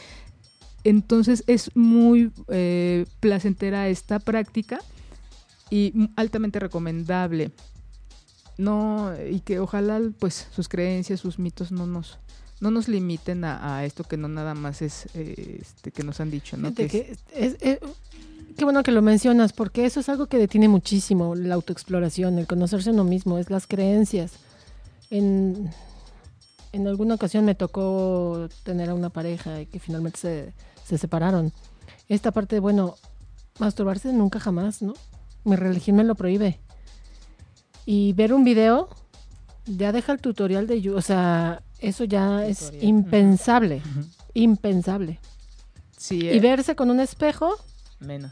Entonces 0.89 1.43
es 1.47 1.75
muy 1.75 2.31
eh, 2.47 3.05
placentera 3.19 3.89
esta 3.89 4.19
práctica 4.19 4.79
y 5.69 6.09
altamente 6.15 6.61
recomendable. 6.61 7.51
No, 8.57 9.11
y 9.29 9.41
que 9.41 9.59
ojalá 9.59 9.99
pues 10.17 10.47
sus 10.55 10.69
creencias, 10.69 11.19
sus 11.19 11.39
mitos 11.39 11.73
no 11.73 11.85
nos, 11.85 12.19
no 12.61 12.71
nos 12.71 12.87
limiten 12.87 13.43
a, 13.43 13.83
esto 13.83 14.05
que 14.05 14.15
no 14.15 14.29
nada 14.29 14.55
más 14.55 14.81
es 14.81 15.09
eh, 15.13 15.59
este, 15.61 15.91
que 15.91 16.03
nos 16.03 16.21
han 16.21 16.31
dicho, 16.31 16.55
¿no? 16.55 16.73
Que 16.73 17.17
es, 17.33 17.57
qué 17.59 18.63
bueno 18.63 18.81
que 18.81 18.93
lo 18.93 19.01
mencionas, 19.01 19.51
porque 19.51 19.85
eso 19.85 19.99
es 19.99 20.07
algo 20.07 20.27
que 20.27 20.37
detiene 20.37 20.69
muchísimo 20.69 21.35
la 21.35 21.55
autoexploración, 21.55 22.39
el 22.39 22.47
conocerse 22.47 22.91
uno 22.91 23.03
mismo, 23.03 23.39
es 23.39 23.49
las 23.49 23.67
creencias. 23.67 24.31
En, 25.09 25.69
en 26.71 26.87
alguna 26.87 27.15
ocasión 27.15 27.43
me 27.43 27.55
tocó 27.55 28.47
tener 28.63 28.89
a 28.89 28.93
una 28.93 29.09
pareja 29.09 29.59
y 29.59 29.65
que 29.65 29.79
finalmente 29.79 30.17
se 30.17 30.53
se 30.87 30.97
separaron. 30.97 31.51
Esta 32.07 32.31
parte, 32.31 32.59
bueno, 32.61 32.95
masturbarse 33.59 34.13
nunca 34.13 34.39
jamás, 34.39 34.81
¿no? 34.81 34.93
Mi 35.43 35.57
religión 35.57 35.97
me 35.97 36.05
lo 36.05 36.15
prohíbe. 36.15 36.59
Y 37.85 38.13
ver 38.13 38.33
un 38.33 38.45
video, 38.45 38.89
ya 39.65 39.91
deja 39.91 40.13
el 40.13 40.21
tutorial 40.21 40.65
de 40.65 40.81
YouTube, 40.81 40.97
o 40.97 41.01
sea, 41.01 41.61
eso 41.79 42.05
ya 42.05 42.45
es 42.45 42.71
impensable, 42.79 43.81
impensable. 44.33 45.19
Sí, 45.97 46.19
Y 46.19 46.37
eh. 46.37 46.39
verse 46.39 46.75
con 46.75 46.89
un 46.89 47.01
espejo. 47.01 47.55
Menos. 47.99 48.31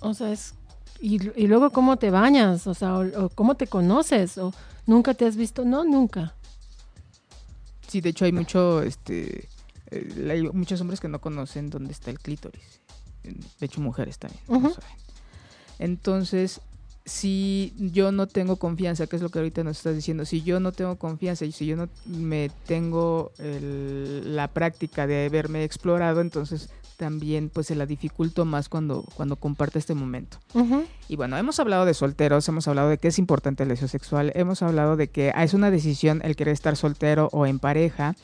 O 0.00 0.14
sea, 0.14 0.32
es... 0.32 0.54
Y, 1.00 1.18
luego 1.46 1.68
cómo 1.70 1.98
te 1.98 2.10
bañas, 2.10 2.66
o 2.66 2.72
sea, 2.72 2.98
o, 2.98 3.28
cómo 3.28 3.56
te 3.56 3.66
conoces, 3.66 4.38
o 4.38 4.54
nunca 4.86 5.12
te 5.12 5.26
has 5.26 5.36
visto, 5.36 5.66
no, 5.66 5.84
nunca. 5.84 6.34
Sí, 7.86 8.00
de 8.00 8.10
hecho 8.10 8.24
hay 8.24 8.32
mucho, 8.32 8.80
este, 8.80 9.48
hay 10.30 10.42
muchos 10.52 10.80
hombres 10.80 11.00
que 11.00 11.08
no 11.08 11.20
conocen 11.20 11.70
dónde 11.70 11.92
está 11.92 12.10
el 12.10 12.18
clítoris. 12.18 12.80
De 13.22 13.66
hecho, 13.66 13.80
mujeres 13.80 14.18
también. 14.18 14.42
Entonces, 15.78 16.60
si 17.06 17.74
yo 17.76 18.12
no 18.12 18.26
tengo 18.26 18.56
confianza, 18.56 19.06
que 19.06 19.16
es 19.16 19.22
lo 19.22 19.28
que 19.28 19.38
ahorita 19.38 19.64
nos 19.64 19.78
estás 19.78 19.94
diciendo, 19.94 20.24
si 20.24 20.42
yo 20.42 20.60
no 20.60 20.72
tengo 20.72 20.96
confianza 20.96 21.44
y 21.44 21.52
si 21.52 21.66
yo 21.66 21.76
no 21.76 21.88
me 22.06 22.50
tengo 22.66 23.32
la 23.38 24.48
práctica 24.48 25.06
de 25.06 25.26
haberme 25.26 25.64
explorado, 25.64 26.20
entonces 26.20 26.70
también 26.96 27.50
pues 27.50 27.66
se 27.66 27.74
la 27.74 27.86
dificulto 27.86 28.44
más 28.44 28.68
cuando, 28.68 29.04
cuando 29.16 29.36
comparte 29.36 29.78
este 29.78 29.94
momento. 29.94 30.38
Y 31.08 31.16
bueno, 31.16 31.36
hemos 31.36 31.58
hablado 31.60 31.84
de 31.84 31.94
solteros, 31.94 32.48
hemos 32.48 32.68
hablado 32.68 32.88
de 32.88 32.98
que 32.98 33.08
es 33.08 33.18
importante 33.18 33.64
el 33.64 33.68
deseo 33.68 33.88
sexual, 33.88 34.32
hemos 34.34 34.62
hablado 34.62 34.96
de 34.96 35.08
que 35.08 35.32
es 35.36 35.54
una 35.54 35.70
decisión 35.70 36.20
el 36.24 36.36
querer 36.36 36.52
estar 36.52 36.76
soltero 36.76 37.28
o 37.32 37.46
en 37.46 37.58
pareja. 37.58 38.14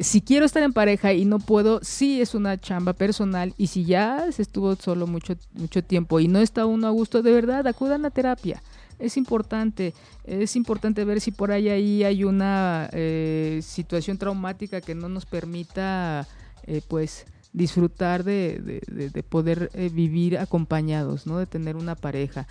Si 0.00 0.20
quiero 0.20 0.44
estar 0.46 0.62
en 0.62 0.72
pareja 0.72 1.12
y 1.12 1.24
no 1.24 1.38
puedo, 1.38 1.80
sí 1.82 2.20
es 2.20 2.34
una 2.34 2.60
chamba 2.60 2.92
personal 2.92 3.54
y 3.56 3.68
si 3.68 3.84
ya 3.84 4.30
se 4.30 4.42
estuvo 4.42 4.76
solo 4.76 5.06
mucho, 5.06 5.36
mucho 5.54 5.82
tiempo 5.82 6.20
y 6.20 6.28
no 6.28 6.40
está 6.40 6.66
uno 6.66 6.86
a 6.86 6.90
gusto, 6.90 7.22
de 7.22 7.32
verdad, 7.32 7.66
acudan 7.66 8.04
a 8.04 8.10
terapia 8.10 8.62
es 8.98 9.16
importante, 9.16 9.94
es 10.24 10.56
importante 10.56 11.04
ver 11.04 11.20
si 11.20 11.30
por 11.30 11.52
ahí, 11.52 11.68
ahí 11.68 12.04
hay 12.04 12.24
una 12.24 12.88
eh, 12.92 13.60
situación 13.62 14.18
traumática 14.18 14.80
que 14.80 14.94
no 14.94 15.08
nos 15.08 15.24
permita, 15.24 16.26
eh, 16.64 16.82
pues, 16.86 17.26
disfrutar 17.52 18.24
de, 18.24 18.82
de, 18.86 19.22
poder 19.22 19.70
eh, 19.72 19.88
vivir 19.88 20.38
acompañados, 20.38 21.26
¿no? 21.26 21.38
De 21.38 21.46
tener 21.46 21.76
una 21.76 21.94
pareja. 21.94 22.46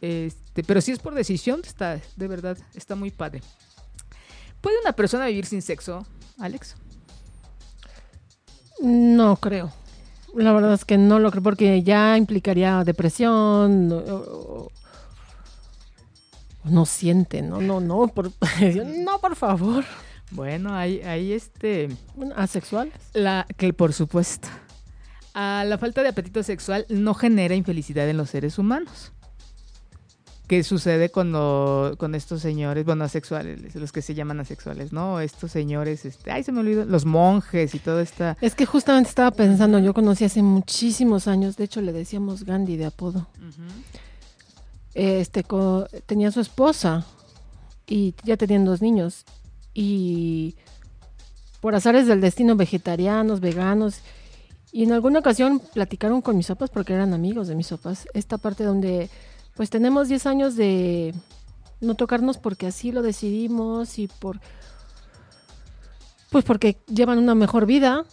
Este, 0.00 0.64
pero 0.64 0.80
si 0.80 0.92
es 0.92 0.98
por 0.98 1.14
decisión, 1.14 1.60
está, 1.64 2.00
de 2.16 2.28
verdad, 2.28 2.56
está 2.74 2.94
muy 2.94 3.10
padre. 3.10 3.42
¿Puede 4.60 4.80
una 4.80 4.92
persona 4.92 5.26
vivir 5.26 5.46
sin 5.46 5.62
sexo, 5.62 6.06
Alex? 6.40 6.76
No 8.80 9.36
creo. 9.36 9.72
La 10.34 10.52
verdad 10.52 10.72
es 10.72 10.84
que 10.84 10.96
no 10.96 11.18
lo 11.18 11.30
creo 11.30 11.42
porque 11.42 11.82
ya 11.82 12.16
implicaría 12.16 12.82
depresión. 12.84 13.88
No, 13.88 14.68
no 16.64 16.86
siente, 16.86 17.42
no, 17.42 17.60
no, 17.60 17.80
no, 17.80 18.08
por, 18.08 18.30
no, 18.86 19.18
por 19.20 19.36
favor. 19.36 19.84
Bueno, 20.30 20.74
hay, 20.74 21.00
hay 21.00 21.32
este... 21.32 21.88
¿Asexuales? 22.36 22.94
La, 23.12 23.46
que 23.56 23.72
por 23.72 23.92
supuesto. 23.92 24.48
A 25.34 25.64
la 25.66 25.78
falta 25.78 26.02
de 26.02 26.08
apetito 26.08 26.42
sexual 26.42 26.86
no 26.88 27.14
genera 27.14 27.54
infelicidad 27.54 28.08
en 28.08 28.16
los 28.16 28.30
seres 28.30 28.58
humanos. 28.58 29.12
¿Qué 30.50 30.64
sucede 30.64 31.10
con, 31.10 31.30
con 31.96 32.16
estos 32.16 32.42
señores, 32.42 32.84
bueno, 32.84 33.04
asexuales, 33.04 33.72
los 33.76 33.92
que 33.92 34.02
se 34.02 34.14
llaman 34.14 34.40
asexuales, 34.40 34.92
¿no? 34.92 35.20
Estos 35.20 35.52
señores, 35.52 36.04
este, 36.04 36.32
ay, 36.32 36.42
se 36.42 36.50
me 36.50 36.58
olvidó, 36.58 36.84
los 36.84 37.04
monjes 37.04 37.72
y 37.76 37.78
todo 37.78 38.00
esta... 38.00 38.36
Es 38.40 38.56
que 38.56 38.66
justamente 38.66 39.10
estaba 39.10 39.30
pensando, 39.30 39.78
yo 39.78 39.94
conocí 39.94 40.24
hace 40.24 40.42
muchísimos 40.42 41.28
años, 41.28 41.56
de 41.56 41.62
hecho 41.62 41.80
le 41.80 41.92
decíamos 41.92 42.42
Gandhi 42.42 42.76
de 42.76 42.86
apodo. 42.86 43.28
Este, 44.94 45.44
tenía 46.06 46.32
su 46.32 46.40
esposa 46.40 47.06
y 47.86 48.16
ya 48.24 48.36
tenían 48.36 48.64
dos 48.64 48.82
niños 48.82 49.26
y 49.72 50.56
por 51.60 51.76
azares 51.76 52.08
del 52.08 52.20
destino 52.20 52.56
vegetarianos, 52.56 53.38
veganos. 53.38 54.00
Y 54.72 54.82
en 54.82 54.90
alguna 54.90 55.20
ocasión 55.20 55.60
platicaron 55.72 56.22
con 56.22 56.36
mis 56.36 56.46
sopas 56.46 56.70
porque 56.70 56.92
eran 56.92 57.14
amigos 57.14 57.46
de 57.46 57.54
mis 57.54 57.68
sopas. 57.68 58.08
Esta 58.14 58.36
parte 58.36 58.64
donde 58.64 59.10
pues 59.60 59.68
tenemos 59.68 60.08
10 60.08 60.24
años 60.24 60.56
de 60.56 61.14
no 61.82 61.94
tocarnos 61.94 62.38
porque 62.38 62.66
así 62.66 62.92
lo 62.92 63.02
decidimos 63.02 63.98
y 63.98 64.08
por 64.08 64.40
pues 66.30 66.46
porque 66.46 66.78
llevan 66.86 67.18
una 67.18 67.34
mejor 67.34 67.66
vida. 67.66 68.06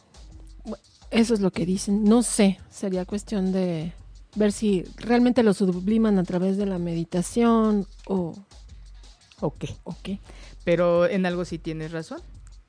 Eso 1.10 1.34
es 1.34 1.40
lo 1.40 1.52
que 1.52 1.66
dicen. 1.66 2.04
No 2.04 2.22
sé, 2.22 2.60
sería 2.70 3.06
cuestión 3.06 3.54
de 3.54 3.94
ver 4.36 4.52
si 4.52 4.84
realmente 4.98 5.42
lo 5.42 5.54
subliman 5.54 6.20
a 6.20 6.26
través 6.26 6.58
de 6.58 6.66
la 6.66 6.80
meditación 6.80 7.88
o 8.08 8.36
¿O. 9.40 9.54
Pero 10.66 11.08
en 11.08 11.26
algo 11.26 11.46
sí 11.46 11.60
tienes 11.60 11.94
razón. 11.94 12.20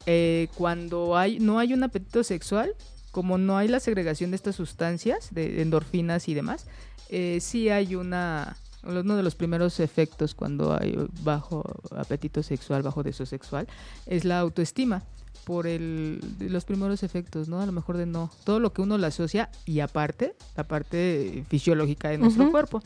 Eh, 0.07 0.47
cuando 0.55 1.17
hay, 1.17 1.41
no 1.41 1.59
hay 1.59 1.75
un 1.75 1.83
apetito 1.83 2.23
sexual, 2.23 2.77
como 3.11 3.39
no 3.39 3.59
hay 3.59 3.67
la 3.67 3.81
segregación 3.81 4.31
de 4.31 4.37
estas 4.37 4.55
sustancias, 4.55 5.35
de 5.35 5.63
endorfinas 5.63 6.29
y 6.29 6.35
demás, 6.35 6.69
eh, 7.09 7.39
sí 7.41 7.71
hay 7.71 7.97
una 7.97 8.57
uno 8.83 9.17
de 9.17 9.23
los 9.23 9.35
primeros 9.35 9.81
efectos 9.81 10.35
cuando 10.35 10.77
hay 10.79 10.97
bajo 11.23 11.65
apetito 11.97 12.43
sexual, 12.43 12.83
bajo 12.83 13.03
deseo 13.03 13.27
sexual, 13.27 13.67
es 14.07 14.25
la 14.25 14.39
autoestima 14.39 15.03
por 15.45 15.67
el, 15.67 16.21
los 16.41 16.65
primeros 16.65 17.03
efectos, 17.03 17.49
¿no? 17.49 17.61
A 17.61 17.67
lo 17.67 17.73
mejor 17.73 17.97
de 17.97 18.07
no, 18.07 18.31
todo 18.45 18.61
lo 18.61 18.73
que 18.73 18.83
uno 18.83 18.99
le 18.99 19.07
asocia 19.07 19.51
y 19.65 19.81
aparte, 19.81 20.37
la 20.57 20.69
parte 20.69 21.45
fisiológica 21.49 22.11
de 22.11 22.19
nuestro 22.19 22.51
cuerpo. 22.51 22.83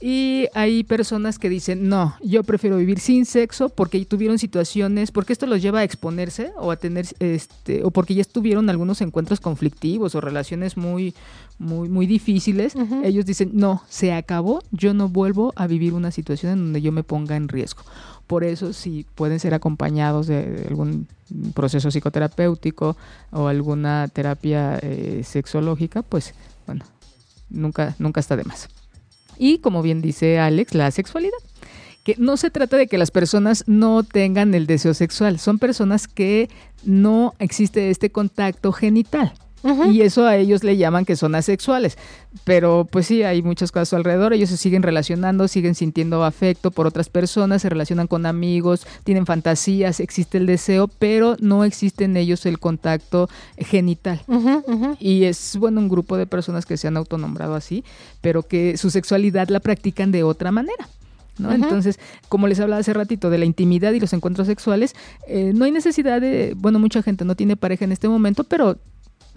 Y 0.00 0.48
hay 0.54 0.84
personas 0.84 1.38
que 1.38 1.48
dicen, 1.48 1.88
no, 1.88 2.16
yo 2.22 2.42
prefiero 2.42 2.76
vivir 2.76 2.98
sin 2.98 3.24
sexo 3.24 3.68
porque 3.68 4.04
tuvieron 4.04 4.38
situaciones, 4.38 5.10
porque 5.10 5.32
esto 5.32 5.46
los 5.46 5.62
lleva 5.62 5.80
a 5.80 5.84
exponerse 5.84 6.52
o 6.58 6.70
a 6.70 6.76
tener, 6.76 7.06
este, 7.20 7.84
o 7.84 7.90
porque 7.90 8.14
ya 8.14 8.20
estuvieron 8.20 8.68
algunos 8.68 9.00
encuentros 9.00 9.40
conflictivos 9.40 10.14
o 10.14 10.20
relaciones 10.20 10.76
muy, 10.76 11.14
muy, 11.58 11.88
muy 11.88 12.06
difíciles. 12.06 12.74
Ellos 13.02 13.24
dicen, 13.24 13.52
no, 13.54 13.82
se 13.88 14.12
acabó, 14.12 14.62
yo 14.72 14.94
no 14.94 15.08
vuelvo 15.08 15.52
a 15.56 15.66
vivir 15.66 15.94
una 15.94 16.10
situación 16.10 16.52
en 16.52 16.58
donde 16.58 16.82
yo 16.82 16.92
me 16.92 17.04
ponga 17.04 17.36
en 17.36 17.48
riesgo. 17.48 17.82
Por 18.26 18.42
eso, 18.42 18.72
si 18.72 19.06
pueden 19.14 19.38
ser 19.38 19.54
acompañados 19.54 20.26
de 20.26 20.66
algún 20.68 21.06
proceso 21.54 21.90
psicoterapéutico 21.90 22.96
o 23.30 23.48
alguna 23.48 24.08
terapia 24.08 24.78
eh, 24.82 25.22
sexológica, 25.24 26.02
pues 26.02 26.34
bueno, 26.66 26.84
nunca, 27.48 27.94
nunca 27.98 28.20
está 28.20 28.36
de 28.36 28.44
más. 28.44 28.68
Y 29.38 29.58
como 29.58 29.82
bien 29.82 30.00
dice 30.00 30.38
Alex, 30.38 30.74
la 30.74 30.90
sexualidad. 30.90 31.38
Que 32.04 32.16
no 32.18 32.36
se 32.36 32.50
trata 32.50 32.76
de 32.76 32.86
que 32.86 32.98
las 32.98 33.10
personas 33.10 33.64
no 33.66 34.02
tengan 34.02 34.54
el 34.54 34.66
deseo 34.66 34.92
sexual, 34.92 35.38
son 35.38 35.58
personas 35.58 36.06
que 36.06 36.50
no 36.84 37.34
existe 37.38 37.90
este 37.90 38.10
contacto 38.10 38.72
genital. 38.72 39.32
Y 39.90 40.02
eso 40.02 40.26
a 40.26 40.36
ellos 40.36 40.62
le 40.62 40.76
llaman 40.76 41.04
que 41.04 41.16
son 41.16 41.34
asexuales. 41.34 41.96
Pero 42.44 42.86
pues 42.90 43.06
sí, 43.06 43.22
hay 43.22 43.42
muchas 43.42 43.72
cosas 43.72 43.94
alrededor. 43.94 44.32
Ellos 44.32 44.50
se 44.50 44.56
siguen 44.56 44.82
relacionando, 44.82 45.48
siguen 45.48 45.74
sintiendo 45.74 46.24
afecto 46.24 46.70
por 46.70 46.86
otras 46.86 47.08
personas, 47.08 47.62
se 47.62 47.70
relacionan 47.70 48.06
con 48.06 48.26
amigos, 48.26 48.86
tienen 49.04 49.24
fantasías, 49.24 50.00
existe 50.00 50.38
el 50.38 50.46
deseo, 50.46 50.88
pero 50.88 51.36
no 51.40 51.64
existe 51.64 52.04
en 52.04 52.16
ellos 52.16 52.44
el 52.46 52.58
contacto 52.58 53.28
genital. 53.56 54.20
Y 54.98 55.24
es, 55.24 55.56
bueno, 55.58 55.80
un 55.80 55.88
grupo 55.88 56.16
de 56.16 56.26
personas 56.26 56.66
que 56.66 56.76
se 56.76 56.88
han 56.88 56.96
autonombrado 56.96 57.54
así, 57.54 57.84
pero 58.20 58.42
que 58.42 58.76
su 58.76 58.90
sexualidad 58.90 59.48
la 59.48 59.60
practican 59.60 60.12
de 60.12 60.24
otra 60.24 60.52
manera. 60.52 60.88
¿no? 61.38 61.52
Entonces, 61.52 61.98
como 62.28 62.46
les 62.46 62.60
hablaba 62.60 62.80
hace 62.80 62.92
ratito 62.92 63.30
de 63.30 63.38
la 63.38 63.44
intimidad 63.44 63.92
y 63.92 64.00
los 64.00 64.12
encuentros 64.12 64.46
sexuales, 64.46 64.94
eh, 65.26 65.52
no 65.54 65.64
hay 65.64 65.72
necesidad 65.72 66.20
de, 66.20 66.54
bueno, 66.56 66.78
mucha 66.78 67.02
gente 67.02 67.24
no 67.24 67.34
tiene 67.34 67.56
pareja 67.56 67.84
en 67.84 67.92
este 67.92 68.08
momento, 68.08 68.44
pero 68.44 68.78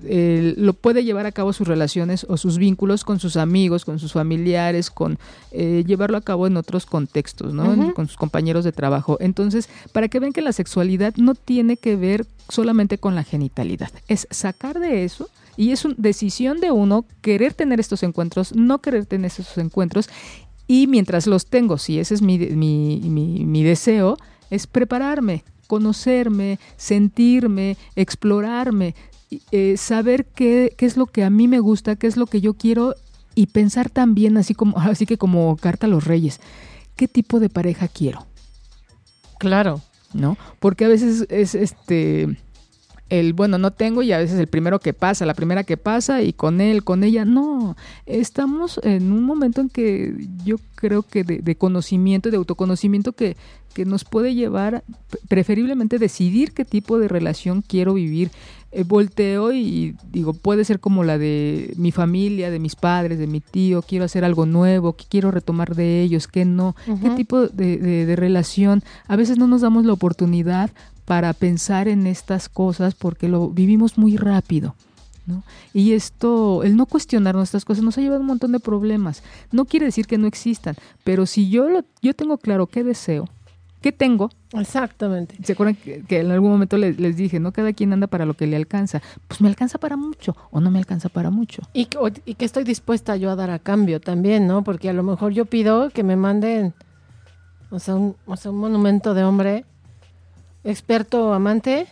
lo 0.03 0.73
puede 0.73 1.03
llevar 1.03 1.25
a 1.25 1.31
cabo 1.31 1.53
sus 1.53 1.67
relaciones 1.67 2.25
o 2.29 2.37
sus 2.37 2.57
vínculos 2.57 3.03
con 3.03 3.19
sus 3.19 3.35
amigos, 3.35 3.83
con 3.83 3.99
sus 3.99 4.13
familiares, 4.13 4.91
con 4.91 5.17
eh, 5.51 5.83
llevarlo 5.87 6.17
a 6.17 6.21
cabo 6.21 6.45
en 6.45 6.57
otros 6.57 6.85
contextos, 6.85 7.53
¿no? 7.53 7.93
Con 7.93 8.07
sus 8.07 8.17
compañeros 8.17 8.63
de 8.63 8.71
trabajo. 8.71 9.17
Entonces, 9.19 9.69
para 9.93 10.07
que 10.07 10.19
vean 10.19 10.33
que 10.33 10.41
la 10.41 10.51
sexualidad 10.51 11.15
no 11.15 11.33
tiene 11.33 11.77
que 11.77 11.95
ver 11.95 12.27
solamente 12.49 12.97
con 12.97 13.15
la 13.15 13.23
genitalidad, 13.23 13.91
es 14.07 14.27
sacar 14.29 14.79
de 14.79 15.03
eso 15.03 15.29
y 15.55 15.71
es 15.71 15.83
una 15.83 15.95
decisión 15.97 16.59
de 16.59 16.71
uno 16.71 17.05
querer 17.21 17.53
tener 17.53 17.79
estos 17.79 18.03
encuentros, 18.03 18.55
no 18.55 18.79
querer 18.79 19.05
tener 19.05 19.31
esos 19.31 19.57
encuentros 19.57 20.09
y 20.67 20.85
mientras 20.87 21.25
los 21.27 21.47
tengo, 21.47 21.77
si 21.77 21.99
ese 21.99 22.13
es 22.13 22.21
mi, 22.21 22.37
mi, 22.37 22.99
mi 23.01 23.63
deseo, 23.63 24.17
es 24.49 24.67
prepararme, 24.67 25.43
conocerme, 25.67 26.59
sentirme, 26.75 27.77
explorarme, 27.95 28.93
eh, 29.51 29.75
saber 29.77 30.25
qué, 30.25 30.73
qué, 30.77 30.85
es 30.85 30.97
lo 30.97 31.05
que 31.05 31.23
a 31.23 31.29
mí 31.29 31.47
me 31.47 31.59
gusta, 31.59 31.95
qué 31.95 32.07
es 32.07 32.17
lo 32.17 32.27
que 32.27 32.41
yo 32.41 32.53
quiero 32.53 32.95
y 33.35 33.47
pensar 33.47 33.89
también, 33.89 34.37
así 34.37 34.53
como, 34.53 34.77
así 34.79 35.05
que 35.05 35.17
como 35.17 35.55
carta 35.57 35.87
a 35.87 35.89
los 35.89 36.05
reyes, 36.05 36.39
qué 36.95 37.07
tipo 37.07 37.39
de 37.39 37.49
pareja 37.49 37.87
quiero. 37.87 38.25
Claro. 39.39 39.81
¿No? 40.13 40.37
Porque 40.59 40.85
a 40.85 40.87
veces 40.87 41.27
es 41.29 41.53
este 41.53 42.37
el 43.09 43.33
bueno 43.33 43.57
no 43.57 43.71
tengo 43.71 44.01
y 44.03 44.11
a 44.11 44.17
veces 44.17 44.39
el 44.39 44.47
primero 44.47 44.79
que 44.79 44.93
pasa, 44.93 45.25
la 45.25 45.33
primera 45.33 45.63
que 45.63 45.77
pasa 45.77 46.21
y 46.21 46.33
con 46.33 46.59
él, 46.61 46.83
con 46.83 47.03
ella, 47.03 47.25
no, 47.25 47.75
estamos 48.05 48.79
en 48.83 49.11
un 49.11 49.23
momento 49.23 49.61
en 49.61 49.69
que 49.69 50.13
yo 50.43 50.57
creo 50.75 51.03
que 51.03 51.23
de, 51.23 51.39
de 51.39 51.55
conocimiento, 51.55 52.31
de 52.31 52.37
autoconocimiento 52.37 53.13
que, 53.13 53.37
que 53.73 53.85
nos 53.85 54.05
puede 54.05 54.33
llevar 54.33 54.83
preferiblemente 55.27 55.99
decidir 55.99 56.51
qué 56.51 56.65
tipo 56.65 56.97
de 56.99 57.07
relación 57.07 57.61
quiero 57.61 57.93
vivir. 57.93 58.31
Eh, 58.69 58.83
volteo 58.83 59.53
y 59.53 59.95
digo, 60.11 60.33
puede 60.33 60.65
ser 60.65 60.81
como 60.81 61.05
la 61.05 61.17
de 61.17 61.73
mi 61.77 61.93
familia, 61.93 62.51
de 62.51 62.59
mis 62.59 62.75
padres, 62.75 63.17
de 63.17 63.25
mi 63.25 63.39
tío, 63.39 63.81
quiero 63.81 64.03
hacer 64.03 64.25
algo 64.25 64.45
nuevo, 64.45 64.93
qué 64.93 65.05
quiero 65.07 65.31
retomar 65.31 65.73
de 65.73 66.01
ellos, 66.01 66.27
qué 66.27 66.43
no, 66.43 66.75
qué 67.01 67.09
tipo 67.11 67.47
de, 67.47 67.77
de, 67.77 68.15
relación. 68.17 68.83
A 69.07 69.15
veces 69.15 69.37
no 69.37 69.47
nos 69.47 69.61
damos 69.61 69.85
la 69.85 69.93
oportunidad 69.93 70.69
para 71.05 71.31
pensar 71.31 71.87
en 71.87 72.07
estas 72.07 72.49
cosas 72.49 72.93
porque 72.93 73.29
lo 73.29 73.49
vivimos 73.49 73.97
muy 73.97 74.17
rápido. 74.17 74.75
¿no? 75.25 75.43
Y 75.73 75.93
esto, 75.93 76.63
el 76.63 76.75
no 76.75 76.85
cuestionar 76.87 77.35
nuestras 77.35 77.63
cosas 77.63 77.85
nos 77.85 77.97
ha 77.97 78.01
llevado 78.01 78.19
a 78.19 78.21
un 78.21 78.27
montón 78.27 78.51
de 78.51 78.59
problemas. 78.59 79.23
No 79.51 79.63
quiere 79.63 79.85
decir 79.85 80.07
que 80.07 80.17
no 80.17 80.27
existan, 80.27 80.75
pero 81.05 81.25
si 81.25 81.49
yo, 81.49 81.69
lo, 81.69 81.85
yo 82.01 82.13
tengo 82.13 82.37
claro 82.37 82.67
qué 82.67 82.83
deseo, 82.83 83.29
qué 83.87 83.93
tengo. 83.93 84.29
Exactamente. 84.51 85.37
¿Se 85.43 85.53
acuerdan 85.53 85.75
que, 85.75 86.19
en 86.19 86.29
algún 86.29 86.51
momento 86.51 86.75
les, 86.75 86.99
les, 86.99 87.15
dije, 87.15 87.39
no 87.39 87.53
cada 87.53 87.71
quien 87.71 87.93
anda 87.93 88.07
para 88.07 88.25
lo 88.25 88.33
que 88.33 88.45
le 88.45 88.57
alcanza? 88.57 89.01
Pues 89.29 89.39
me 89.39 89.47
alcanza 89.47 89.77
para 89.77 89.95
mucho 89.95 90.35
o 90.51 90.59
no 90.59 90.69
me 90.71 90.79
alcanza 90.79 91.07
para 91.07 91.29
mucho. 91.29 91.61
Y, 91.73 91.87
y 92.25 92.33
que 92.33 92.43
estoy 92.43 92.65
dispuesta 92.65 93.15
yo 93.15 93.31
a 93.31 93.37
dar 93.37 93.49
a 93.49 93.59
cambio 93.59 94.01
también, 94.01 94.45
¿no? 94.45 94.61
Porque 94.65 94.89
a 94.89 94.93
lo 94.93 95.03
mejor 95.03 95.31
yo 95.31 95.45
pido 95.45 95.89
que 95.89 96.03
me 96.03 96.17
manden, 96.17 96.73
o 97.69 97.79
sea, 97.79 97.95
un, 97.95 98.17
o 98.25 98.35
sea, 98.35 98.51
un 98.51 98.57
monumento 98.57 99.13
de 99.13 99.23
hombre 99.23 99.63
experto 100.65 101.33
amante 101.33 101.87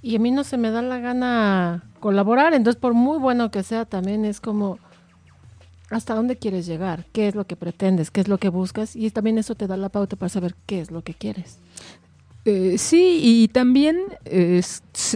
y 0.00 0.14
a 0.14 0.18
mí 0.20 0.30
no 0.30 0.44
se 0.44 0.56
me 0.56 0.70
da 0.70 0.82
la 0.82 1.00
gana 1.00 1.82
colaborar, 1.98 2.54
entonces 2.54 2.80
por 2.80 2.94
muy 2.94 3.18
bueno 3.18 3.50
que 3.50 3.64
sea 3.64 3.86
también 3.86 4.24
es 4.24 4.40
como 4.40 4.78
hasta 5.90 6.14
dónde 6.14 6.36
quieres 6.36 6.66
llegar, 6.66 7.06
qué 7.12 7.28
es 7.28 7.34
lo 7.34 7.46
que 7.46 7.56
pretendes, 7.56 8.10
qué 8.10 8.20
es 8.20 8.28
lo 8.28 8.38
que 8.38 8.48
buscas 8.48 8.94
y 8.94 9.10
también 9.10 9.38
eso 9.38 9.54
te 9.54 9.66
da 9.66 9.76
la 9.76 9.88
pauta 9.88 10.16
para 10.16 10.28
saber 10.28 10.54
qué 10.66 10.80
es 10.80 10.90
lo 10.90 11.02
que 11.02 11.14
quieres. 11.14 11.58
Eh, 12.44 12.78
sí, 12.78 13.20
y 13.22 13.48
también 13.48 13.98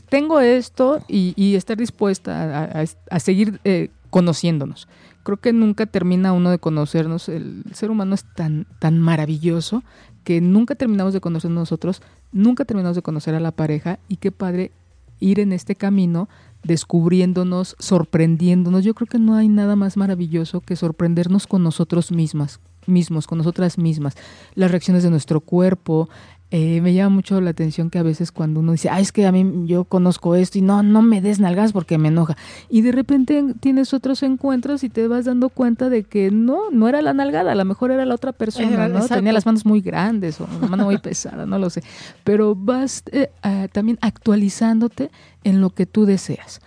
tengo 0.08 0.40
esto 0.40 1.02
y, 1.08 1.54
estar 1.54 1.76
dispuesta 1.76 2.84
a, 3.10 3.20
seguir 3.20 3.60
eh, 3.64 3.88
conociéndonos. 4.10 4.88
Creo 5.22 5.38
que 5.38 5.52
nunca 5.52 5.86
termina 5.86 6.32
uno 6.32 6.50
de 6.50 6.58
conocernos. 6.58 7.28
El 7.28 7.64
ser 7.72 7.90
humano 7.90 8.14
es 8.14 8.24
tan, 8.34 8.66
tan 8.80 8.98
maravilloso 8.98 9.82
que 10.24 10.40
nunca 10.40 10.74
terminamos 10.74 11.14
de 11.14 11.20
conocer 11.20 11.50
nosotros, 11.50 12.02
nunca 12.32 12.64
terminamos 12.64 12.96
de 12.96 13.02
conocer 13.02 13.34
a 13.34 13.40
la 13.40 13.50
pareja 13.50 13.98
y 14.08 14.16
qué 14.16 14.30
padre 14.30 14.72
ir 15.20 15.40
en 15.40 15.52
este 15.52 15.74
camino 15.74 16.28
descubriéndonos, 16.64 17.76
sorprendiéndonos. 17.78 18.84
Yo 18.84 18.94
creo 18.94 19.06
que 19.06 19.18
no 19.18 19.34
hay 19.34 19.48
nada 19.48 19.76
más 19.76 19.96
maravilloso 19.96 20.60
que 20.60 20.76
sorprendernos 20.76 21.46
con 21.46 21.62
nosotros 21.62 22.12
mismas, 22.12 22.60
mismos, 22.86 23.26
con 23.26 23.38
nosotras 23.38 23.78
mismas. 23.78 24.16
Las 24.54 24.70
reacciones 24.70 25.02
de 25.02 25.10
nuestro 25.10 25.40
cuerpo, 25.40 26.08
eh, 26.54 26.82
me 26.82 26.92
llama 26.92 27.14
mucho 27.14 27.40
la 27.40 27.48
atención 27.48 27.88
que 27.88 27.98
a 27.98 28.02
veces 28.02 28.30
cuando 28.30 28.60
uno 28.60 28.72
dice, 28.72 28.90
ah, 28.90 29.00
es 29.00 29.10
que 29.10 29.24
a 29.26 29.32
mí 29.32 29.64
yo 29.64 29.84
conozco 29.84 30.34
esto 30.34 30.58
y 30.58 30.60
no, 30.60 30.82
no 30.82 31.00
me 31.00 31.22
des 31.22 31.40
nalgas 31.40 31.72
porque 31.72 31.96
me 31.96 32.08
enoja. 32.08 32.36
Y 32.68 32.82
de 32.82 32.92
repente 32.92 33.42
tienes 33.60 33.94
otros 33.94 34.22
encuentros 34.22 34.84
y 34.84 34.90
te 34.90 35.08
vas 35.08 35.24
dando 35.24 35.48
cuenta 35.48 35.88
de 35.88 36.02
que 36.02 36.30
no, 36.30 36.70
no 36.70 36.88
era 36.88 37.00
la 37.00 37.14
nalgada, 37.14 37.52
a 37.52 37.54
lo 37.54 37.64
mejor 37.64 37.90
era 37.90 38.04
la 38.04 38.14
otra 38.14 38.32
persona, 38.32 38.86
¿no? 38.86 39.08
Tenía 39.08 39.32
las 39.32 39.46
manos 39.46 39.64
muy 39.64 39.80
grandes 39.80 40.42
o 40.42 40.48
una 40.58 40.68
mano 40.68 40.84
muy 40.84 40.98
pesada, 41.02 41.46
no 41.46 41.58
lo 41.58 41.70
sé. 41.70 41.82
Pero 42.22 42.54
vas 42.54 43.02
eh, 43.12 43.30
también 43.72 43.96
actualizándote 44.02 45.10
en 45.44 45.62
lo 45.62 45.70
que 45.70 45.86
tú 45.86 46.04
deseas. 46.04 46.60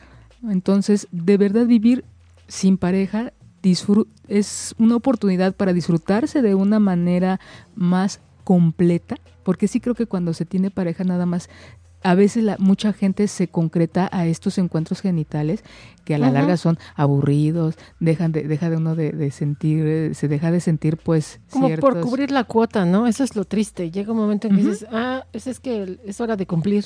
Entonces, 0.49 1.07
de 1.11 1.38
verdad 1.38 1.67
vivir 1.67 2.05
sin 2.47 2.79
pareja 2.79 3.33
es 4.27 4.73
una 4.79 4.95
oportunidad 4.95 5.55
para 5.55 5.73
disfrutarse 5.73 6.41
de 6.41 6.55
una 6.55 6.79
manera 6.79 7.39
más 7.75 8.19
completa 8.43 9.17
porque 9.46 9.70
sí 9.70 9.80
creo 9.80 9.96
que 9.96 10.08
cuando 10.08 10.34
se 10.34 10.43
tiene 10.43 10.72
pareja 10.72 11.06
nada 11.06 11.26
más 11.26 11.50
a 12.04 12.14
veces 12.14 12.43
la, 12.43 12.56
mucha 12.60 12.93
gente 12.93 13.28
se 13.28 13.48
concreta 13.48 14.10
a 14.12 14.28
estos 14.28 14.60
encuentros 14.60 15.02
genitales 15.02 15.64
que 16.04 16.14
a 16.14 16.20
la 16.20 16.30
larga 16.30 16.56
son 16.56 16.78
aburridos, 16.93 17.78
dejan 18.00 18.32
de, 18.32 18.43
deja 18.43 18.70
de 18.70 18.78
uno 18.78 18.96
de, 18.96 19.32
sentir, 19.32 20.14
se 20.14 20.28
deja 20.28 20.52
de 20.52 20.60
sentir 20.60 20.98
pues 20.98 21.39
como 21.50 21.68
por 21.78 22.00
cubrir 22.02 22.30
la 22.30 22.43
cuota, 22.43 22.86
¿no? 22.86 23.08
Eso 23.08 23.24
es 23.24 23.36
lo 23.36 23.43
triste. 23.46 23.89
Llega 23.89 24.12
un 24.12 24.20
momento 24.20 24.48
en 24.48 24.56
que 24.56 24.62
dices, 24.62 24.86
ah, 24.91 25.26
es, 25.34 25.48
es 25.48 25.60
que 25.60 26.00
es 26.06 26.22
hora 26.22 26.36
de 26.36 26.46
cumplir. 26.46 26.86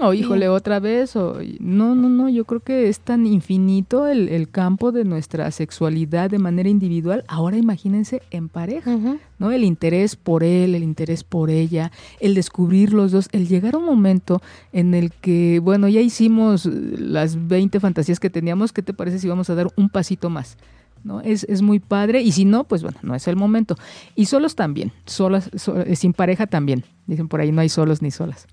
O 0.00 0.12
híjole, 0.12 0.48
otra 0.48 0.80
vez, 0.80 1.16
o 1.16 1.38
no, 1.60 1.94
no, 1.94 2.08
no, 2.08 2.28
yo 2.28 2.44
creo 2.44 2.60
que 2.60 2.88
es 2.88 3.00
tan 3.00 3.26
infinito 3.26 4.06
el, 4.06 4.28
el 4.28 4.48
campo 4.50 4.92
de 4.92 5.04
nuestra 5.04 5.50
sexualidad 5.50 6.30
de 6.30 6.38
manera 6.38 6.68
individual, 6.68 7.24
ahora 7.28 7.56
imagínense 7.56 8.22
en 8.30 8.48
pareja, 8.48 8.98
¿no? 9.38 9.52
El 9.52 9.64
interés 9.64 10.16
por 10.16 10.44
él, 10.44 10.74
el 10.74 10.82
interés 10.82 11.24
por 11.24 11.50
ella, 11.50 11.92
el 12.20 12.34
descubrir 12.34 12.92
los 12.92 13.12
dos, 13.12 13.28
el 13.32 13.48
llegar 13.48 13.74
a 13.74 13.78
un 13.78 13.86
momento 13.86 14.42
en 14.72 14.94
el 14.94 15.12
que, 15.12 15.60
bueno, 15.60 15.88
ya 15.88 16.00
hicimos 16.00 16.66
las 16.66 17.48
20 17.48 17.80
fantasías 17.80 18.20
que 18.20 18.30
teníamos, 18.30 18.72
¿qué 18.72 18.82
te 18.82 18.92
parece 18.92 19.18
si 19.18 19.28
vamos 19.28 19.48
a 19.50 19.54
dar 19.54 19.68
un 19.76 19.88
pasito 19.88 20.30
más? 20.30 20.56
¿no? 21.04 21.20
Es, 21.20 21.44
es, 21.44 21.62
muy 21.62 21.80
padre 21.80 22.22
y 22.22 22.32
si 22.32 22.44
no, 22.44 22.64
pues 22.64 22.82
bueno, 22.82 22.98
no 23.02 23.14
es 23.14 23.26
el 23.26 23.36
momento. 23.36 23.76
Y 24.14 24.26
solos 24.26 24.54
también, 24.54 24.92
solas, 25.04 25.50
sin 25.94 26.12
pareja 26.12 26.46
también. 26.46 26.84
Dicen 27.06 27.26
por 27.28 27.40
ahí 27.40 27.50
no 27.50 27.60
hay 27.60 27.68
solos 27.68 28.02
ni 28.02 28.10
solas. 28.10 28.46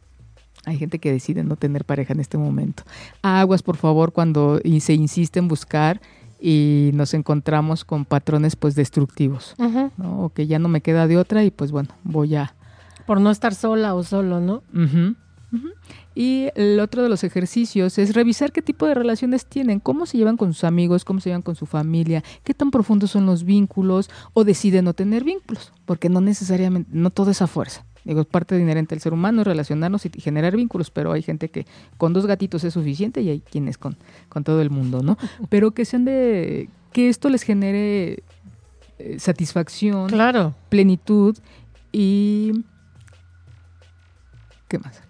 Hay 0.66 0.78
gente 0.78 1.00
que 1.00 1.12
decide 1.12 1.44
no 1.44 1.56
tener 1.56 1.86
pareja 1.86 2.14
en 2.14 2.20
este 2.20 2.38
momento. 2.38 2.84
Aguas, 3.22 3.64
por 3.64 3.78
favor, 3.78 4.12
cuando 4.12 4.60
se 4.80 4.94
insiste 4.94 5.40
en 5.40 5.48
buscar 5.48 6.02
y 6.40 6.92
nos 6.94 7.14
encontramos 7.14 7.86
con 7.86 8.06
patrones 8.06 8.56
pues 8.56 8.76
destructivos, 8.76 9.56
¿no? 9.98 10.24
O 10.24 10.30
que 10.30 10.48
ya 10.48 10.60
no 10.60 10.70
me 10.70 10.82
queda 10.82 11.08
de 11.08 11.18
otra 11.18 11.44
y 11.44 11.52
pues 11.52 11.72
bueno, 11.72 11.90
voy 12.04 12.36
a... 12.36 12.54
Por 13.06 13.20
no 13.20 13.32
estar 13.32 13.56
sola 13.56 13.96
o 13.96 14.04
solo, 14.04 14.40
¿no? 14.40 14.64
Y 16.14 16.50
el 16.56 16.80
otro 16.80 17.02
de 17.02 17.10
los 17.10 17.24
ejercicios 17.24 17.98
es 17.98 18.14
revisar 18.14 18.52
qué 18.52 18.62
tipo 18.62 18.86
de 18.86 18.94
relaciones 18.94 19.46
tienen, 19.46 19.80
cómo 19.80 20.06
se 20.06 20.18
llevan 20.18 20.38
con 20.38 20.54
sus 20.54 20.64
amigos, 20.64 21.06
cómo 21.06 21.22
se 21.22 21.30
llevan 21.30 21.42
con 21.42 21.56
su 21.56 21.66
familia, 21.66 22.24
qué 22.44 22.54
tan 22.54 22.72
profundos 22.72 23.12
son 23.12 23.26
los 23.26 23.44
vínculos 23.44 24.10
o 24.34 24.44
deciden 24.44 24.86
no 24.86 24.94
tener 24.94 25.24
vínculos, 25.24 25.72
porque 25.86 26.10
no 26.10 26.22
necesariamente, 26.22 26.90
no 26.94 27.10
todo 27.10 27.32
es 27.32 27.42
a 27.42 27.48
fuerza. 27.48 27.86
Digo, 28.04 28.22
es 28.22 28.28
parte 28.28 28.58
inherente 28.58 28.96
del 28.96 29.02
ser 29.02 29.14
humano, 29.14 29.44
relacionarnos 29.44 30.06
y 30.06 30.10
generar 30.22 30.56
vínculos, 30.56 30.90
pero 30.92 31.12
hay 31.12 31.22
gente 31.22 31.50
que 31.50 31.66
con 31.98 32.14
dos 32.14 32.26
gatitos 32.26 32.64
es 32.64 32.74
suficiente 32.74 33.22
y 33.22 33.30
hay 33.30 33.40
quienes 33.42 33.78
con, 33.78 33.98
con 34.30 34.44
todo 34.44 34.62
el 34.62 34.70
mundo, 34.70 35.04
¿no? 35.04 35.18
Pero 35.50 35.72
que 35.72 35.86
sean 35.86 36.06
de, 36.06 36.70
que 36.92 37.10
esto 37.10 37.30
les 37.30 37.44
genere 37.44 38.24
eh, 39.00 39.20
satisfacción, 39.20 40.10
claro. 40.10 40.56
plenitud 40.70 41.38
y... 41.92 42.64
¿Qué 44.68 44.78
más? 44.80 45.02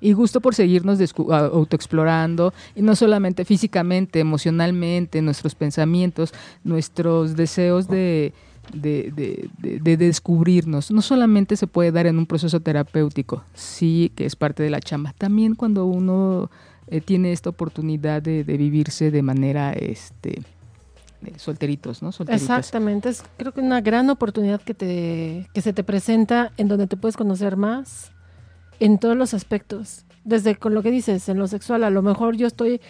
y 0.00 0.12
gusto 0.12 0.40
por 0.40 0.54
seguirnos 0.54 0.98
autoexplorando, 1.28 2.52
y 2.76 2.82
no 2.82 2.94
solamente 2.94 3.44
físicamente, 3.44 4.20
emocionalmente, 4.20 5.22
nuestros 5.22 5.54
pensamientos, 5.54 6.32
nuestros 6.62 7.36
deseos 7.36 7.88
de, 7.88 8.32
de, 8.72 9.48
de, 9.58 9.96
descubrirnos. 9.96 10.90
No 10.90 11.02
solamente 11.02 11.56
se 11.56 11.66
puede 11.66 11.92
dar 11.92 12.06
en 12.06 12.18
un 12.18 12.26
proceso 12.26 12.60
terapéutico, 12.60 13.44
sí 13.54 14.12
que 14.14 14.26
es 14.26 14.36
parte 14.36 14.62
de 14.62 14.70
la 14.70 14.80
chamba, 14.80 15.14
también 15.16 15.54
cuando 15.54 15.86
uno 15.86 16.50
eh, 16.88 17.00
tiene 17.00 17.32
esta 17.32 17.50
oportunidad 17.50 18.22
de, 18.22 18.42
vivirse 18.42 19.10
de 19.10 19.22
manera 19.22 19.72
este 19.72 20.42
solteritos, 21.36 22.00
¿no? 22.00 22.10
Exactamente, 22.28 23.08
es 23.08 23.24
creo 23.36 23.52
que 23.52 23.60
una 23.60 23.80
gran 23.80 24.08
oportunidad 24.08 24.60
que 24.60 24.72
te 24.72 25.48
que 25.52 25.60
se 25.60 25.72
te 25.72 25.82
presenta 25.82 26.52
en 26.56 26.68
donde 26.68 26.86
te 26.86 26.96
puedes 26.96 27.16
conocer 27.16 27.56
más 27.56 28.12
en 28.80 28.98
todos 28.98 29.16
los 29.16 29.34
aspectos. 29.34 30.04
Desde 30.24 30.56
con 30.56 30.74
lo 30.74 30.82
que 30.82 30.90
dices, 30.90 31.28
en 31.28 31.38
lo 31.38 31.48
sexual, 31.48 31.84
a 31.84 31.90
lo 31.90 32.02
mejor 32.02 32.36
yo 32.36 32.46
estoy 32.46 32.80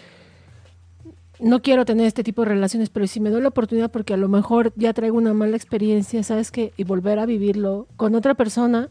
no 1.40 1.62
quiero 1.62 1.84
tener 1.84 2.06
este 2.06 2.24
tipo 2.24 2.42
de 2.42 2.48
relaciones, 2.48 2.90
pero 2.90 3.06
si 3.06 3.20
me 3.20 3.30
doy 3.30 3.42
la 3.42 3.48
oportunidad 3.48 3.90
porque 3.90 4.14
a 4.14 4.16
lo 4.16 4.28
mejor 4.28 4.72
ya 4.76 4.92
traigo 4.92 5.16
una 5.16 5.34
mala 5.34 5.56
experiencia, 5.56 6.22
¿sabes 6.22 6.50
qué? 6.50 6.72
Y 6.76 6.84
volver 6.84 7.18
a 7.18 7.26
vivirlo 7.26 7.86
con 7.96 8.14
otra 8.14 8.34
persona, 8.34 8.88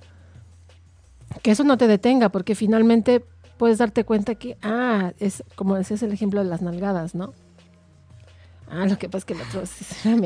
que 1.41 1.52
eso 1.52 1.64
no 1.64 1.78
te 1.78 1.88
detenga, 1.88 2.30
porque 2.30 2.56
finalmente 2.56 3.24
puedes 3.58 3.80
darte 3.80 4.06
cuenta 4.06 4.36
que, 4.36 4.58
ah, 4.62 5.14
es 5.20 5.43
como 5.56 5.78
ese 5.78 5.95
es 5.95 6.04
el 6.04 6.12
ejemplo 6.12 6.43
de 6.43 6.50
las 6.50 6.62
nalgadas, 6.62 7.16
¿no? 7.16 7.34
Ah, 8.70 8.86
lo 8.86 8.98
que 8.98 9.08
pasa 9.08 9.20
es 9.20 9.26
que 9.26 9.34
el 9.34 9.41
otro 9.41 9.64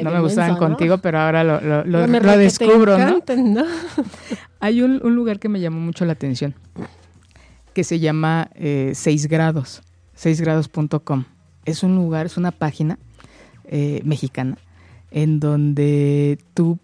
no 0.03 0.11
me 0.11 0.19
gustaban 0.19 0.57
contigo, 0.57 0.97
pero 0.97 1.19
ahora 1.19 1.43
lo, 1.43 1.61
lo, 1.61 1.83
lo, 1.85 2.37
descubro, 2.37 2.97
¿no? 2.97 3.21
Hay 4.59 4.81
un, 4.81 4.97
lugar 5.15 5.39
que 5.39 5.47
me 5.47 5.59
llamó 5.59 5.79
mucho 5.79 6.05
la 6.05 6.13
atención, 6.13 6.55
que 7.73 7.83
se 7.83 7.99
llama 7.99 8.49
eh, 8.55 8.93
6 8.95 9.27
grados, 9.27 9.83
6grados.com 10.15 11.25
es 11.65 11.83
un 11.83 11.95
lugar, 11.95 12.25
es 12.25 12.37
una 12.37 12.51
página 12.51 12.97
eh, 13.65 14.01
mexicana 14.03 14.57
en 15.11 15.39
donde 15.39 16.39
tú 16.53 16.79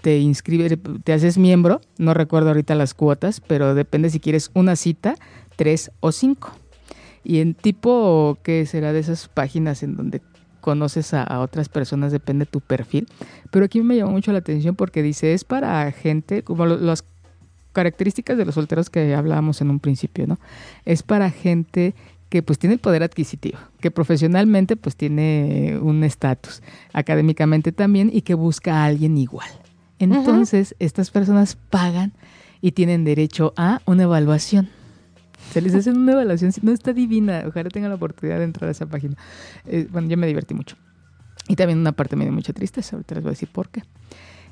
te 0.00 0.18
inscribes, 0.18 0.78
te 1.04 1.12
haces 1.12 1.38
miembro, 1.38 1.80
no 1.96 2.14
recuerdo 2.14 2.48
ahorita 2.48 2.74
las 2.74 2.94
cuotas, 2.94 3.40
pero 3.40 3.74
depende 3.74 4.10
si 4.10 4.20
quieres 4.20 4.50
una 4.54 4.76
cita, 4.76 5.14
tres 5.56 5.90
o 6.00 6.12
cinco. 6.12 6.52
Y 7.24 7.40
en 7.40 7.54
tipo, 7.54 8.38
¿qué 8.42 8.64
será 8.66 8.92
de 8.92 9.00
esas 9.00 9.28
páginas 9.28 9.82
en 9.82 9.96
donde 9.96 10.22
conoces 10.60 11.14
a, 11.14 11.40
otras 11.40 11.68
personas? 11.68 12.12
Depende 12.12 12.44
de 12.44 12.50
tu 12.50 12.60
perfil. 12.60 13.08
Pero 13.50 13.64
aquí 13.64 13.82
me 13.82 13.96
llamó 13.96 14.12
mucho 14.12 14.32
la 14.32 14.38
atención 14.38 14.76
porque 14.76 15.02
dice, 15.02 15.34
es 15.34 15.44
para 15.44 15.90
gente, 15.92 16.42
como 16.42 16.66
las 16.66 17.04
características 17.72 18.38
de 18.38 18.44
los 18.44 18.54
solteros 18.54 18.90
que 18.90 19.14
hablábamos 19.14 19.60
en 19.60 19.70
un 19.70 19.78
principio, 19.78 20.26
¿no? 20.26 20.38
Es 20.84 21.02
para 21.02 21.30
gente 21.30 21.94
que 22.28 22.42
pues 22.42 22.58
tiene 22.58 22.74
el 22.74 22.80
poder 22.80 23.02
adquisitivo, 23.02 23.58
que 23.80 23.90
profesionalmente 23.90 24.76
pues 24.76 24.96
tiene 24.96 25.78
un 25.80 26.04
estatus, 26.04 26.62
académicamente 26.92 27.72
también 27.72 28.10
y 28.12 28.22
que 28.22 28.34
busca 28.34 28.82
a 28.82 28.84
alguien 28.84 29.16
igual. 29.16 29.48
Entonces, 29.98 30.76
estas 30.78 31.10
personas 31.10 31.56
pagan 31.70 32.12
y 32.60 32.72
tienen 32.72 33.04
derecho 33.04 33.52
a 33.56 33.80
una 33.84 34.04
evaluación. 34.04 34.68
Se 35.52 35.60
les 35.60 35.74
hace 35.74 35.90
una 35.90 36.12
evaluación, 36.12 36.52
no 36.62 36.72
está 36.72 36.92
divina, 36.92 37.44
ojalá 37.46 37.70
tengan 37.70 37.90
la 37.90 37.96
oportunidad 37.96 38.38
de 38.38 38.44
entrar 38.44 38.68
a 38.68 38.72
esa 38.72 38.86
página. 38.86 39.16
Eh, 39.66 39.88
bueno, 39.90 40.08
yo 40.08 40.16
me 40.16 40.26
divertí 40.26 40.54
mucho. 40.54 40.76
Y 41.48 41.56
también 41.56 41.78
una 41.78 41.92
parte 41.92 42.16
me 42.16 42.24
dio 42.24 42.32
mucha 42.32 42.52
tristeza, 42.52 42.96
ahorita 42.96 43.14
les 43.14 43.24
voy 43.24 43.30
a 43.30 43.32
decir 43.32 43.48
por 43.50 43.70
qué. 43.70 43.82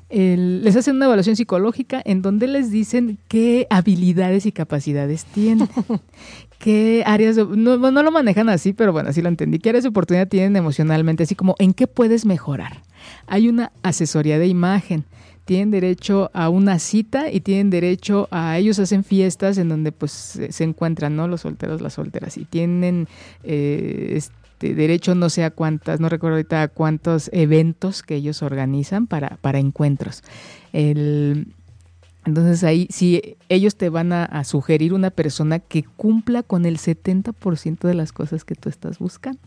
les 0.09 0.75
hacen 0.75 0.95
una 0.95 1.05
evaluación 1.05 1.35
psicológica 1.35 2.01
en 2.03 2.21
donde 2.21 2.47
les 2.47 2.71
dicen 2.71 3.19
qué 3.27 3.67
habilidades 3.69 4.45
y 4.47 4.51
capacidades 4.51 5.25
tienen, 5.25 5.69
qué 6.59 7.03
áreas, 7.05 7.37
no, 7.37 7.77
no 7.77 8.03
lo 8.03 8.11
manejan 8.11 8.49
así, 8.49 8.73
pero 8.73 8.91
bueno, 8.91 9.09
así 9.09 9.21
lo 9.21 9.29
entendí, 9.29 9.59
qué 9.59 9.69
áreas 9.69 9.83
de 9.83 9.89
oportunidad 9.89 10.27
tienen 10.27 10.55
emocionalmente, 10.55 11.23
así 11.23 11.35
como 11.35 11.55
en 11.59 11.73
qué 11.73 11.87
puedes 11.87 12.25
mejorar. 12.25 12.81
Hay 13.27 13.47
una 13.47 13.71
asesoría 13.83 14.39
de 14.39 14.47
imagen, 14.47 15.05
tienen 15.47 15.71
derecho 15.71 16.29
a 16.33 16.49
una 16.49 16.77
cita 16.77 17.31
y 17.31 17.39
tienen 17.39 17.69
derecho 17.69 18.27
a 18.31 18.57
ellos 18.57 18.79
hacen 18.79 19.05
fiestas 19.05 19.57
en 19.57 19.69
donde 19.69 19.93
pues 19.93 20.39
se 20.49 20.63
encuentran 20.63 21.15
no 21.15 21.29
los 21.29 21.41
solteros 21.41 21.79
las 21.79 21.93
solteras. 21.93 22.37
Y 22.37 22.43
tienen 22.43 23.07
eh, 23.43 24.11
este, 24.15 24.73
derecho 24.73 25.15
no 25.15 25.29
sé 25.29 25.45
a 25.45 25.51
cuántas 25.51 26.01
no 26.01 26.09
recuerdo 26.09 26.35
ahorita 26.35 26.63
a 26.63 26.67
cuántos 26.67 27.29
eventos 27.31 28.03
que 28.03 28.15
ellos 28.15 28.41
organizan 28.43 29.07
para 29.07 29.37
para 29.39 29.59
encuentros 29.59 30.21
entonces 32.27 32.65
ahí 32.65 32.87
sí 32.89 33.37
ellos 33.47 33.77
te 33.77 33.87
van 33.87 34.11
a, 34.11 34.43
sugerir 34.43 34.93
una 34.93 35.11
persona 35.11 35.59
que 35.59 35.83
cumpla 35.83 36.43
con 36.43 36.65
el 36.65 36.77
70% 36.77 37.79
de 37.79 37.93
las 37.93 38.11
cosas 38.11 38.43
que 38.43 38.53
tú 38.53 38.67
estás 38.67 38.99
buscando 38.99 39.39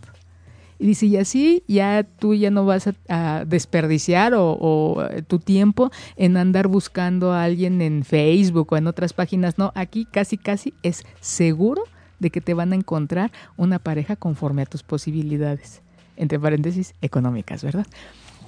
y 0.79 0.87
dice, 0.87 1.05
y 1.05 1.19
así 1.19 1.63
ya 1.69 2.05
tú 2.05 2.33
ya 2.33 2.51
no 2.51 2.65
vas 2.65 2.89
a, 3.09 3.45
desperdiciar 3.45 4.33
o, 4.35 5.07
eh, 5.11 5.21
tu 5.21 5.39
tiempo 5.39 5.91
en 6.17 6.39
andar 6.39 6.69
buscando 6.69 7.35
a 7.35 7.45
alguien 7.45 7.83
en 7.83 8.03
Facebook 8.03 8.73
o 8.73 8.79
en 8.79 8.87
otras 8.87 9.13
páginas. 9.13 9.59
No, 9.59 9.73
aquí 9.75 10.07
casi, 10.11 10.39
casi 10.39 10.73
es 10.83 11.05
seguro 11.21 11.83
de 12.19 12.31
que 12.31 12.41
te 12.41 12.55
van 12.55 12.73
a 12.73 12.77
encontrar 12.77 13.31
una 13.59 13.79
pareja 13.79 14.17
conforme 14.17 14.63
a 14.63 14.67
tus 14.67 14.83
posibilidades. 14.83 15.83
Entre 16.17 16.41
paréntesis, 16.41 16.95
económicas, 17.03 17.63
¿verdad? 17.63 17.87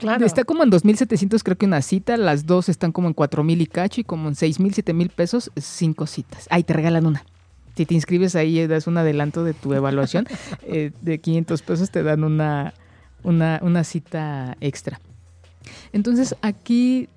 Claro. 0.02 0.26
Está 0.26 0.44
como 0.44 0.64
en 0.64 0.70
2.700 0.70 1.42
creo 1.42 1.56
que 1.56 1.64
una 1.64 1.80
cita, 1.80 2.16
las 2.16 2.44
dos 2.44 2.68
están 2.68 2.92
como 2.92 3.08
en 3.08 3.14
4.000 3.14 3.60
y 3.60 3.66
cacho 3.66 4.00
y 4.00 4.04
como 4.04 4.28
en 4.28 4.34
6.000, 4.34 4.84
7.000 4.84 5.10
pesos, 5.10 5.50
cinco 5.56 6.06
citas. 6.06 6.46
Ahí 6.50 6.64
te 6.64 6.74
regalan 6.74 7.06
una 7.06 7.24
si 7.74 7.86
te 7.86 7.94
inscribes 7.94 8.36
ahí, 8.36 8.66
das 8.66 8.86
un 8.86 8.98
adelanto 8.98 9.44
de 9.44 9.54
tu 9.54 9.72
evaluación, 9.72 10.26
eh, 10.62 10.92
de 11.00 11.18
500 11.18 11.62
pesos 11.62 11.90
te 11.90 12.02
dan 12.02 12.24
una, 12.24 12.74
una, 13.22 13.60
una 13.62 13.84
cita 13.84 14.56
extra. 14.60 15.00
Entonces 15.92 16.34
aquí, 16.42 17.08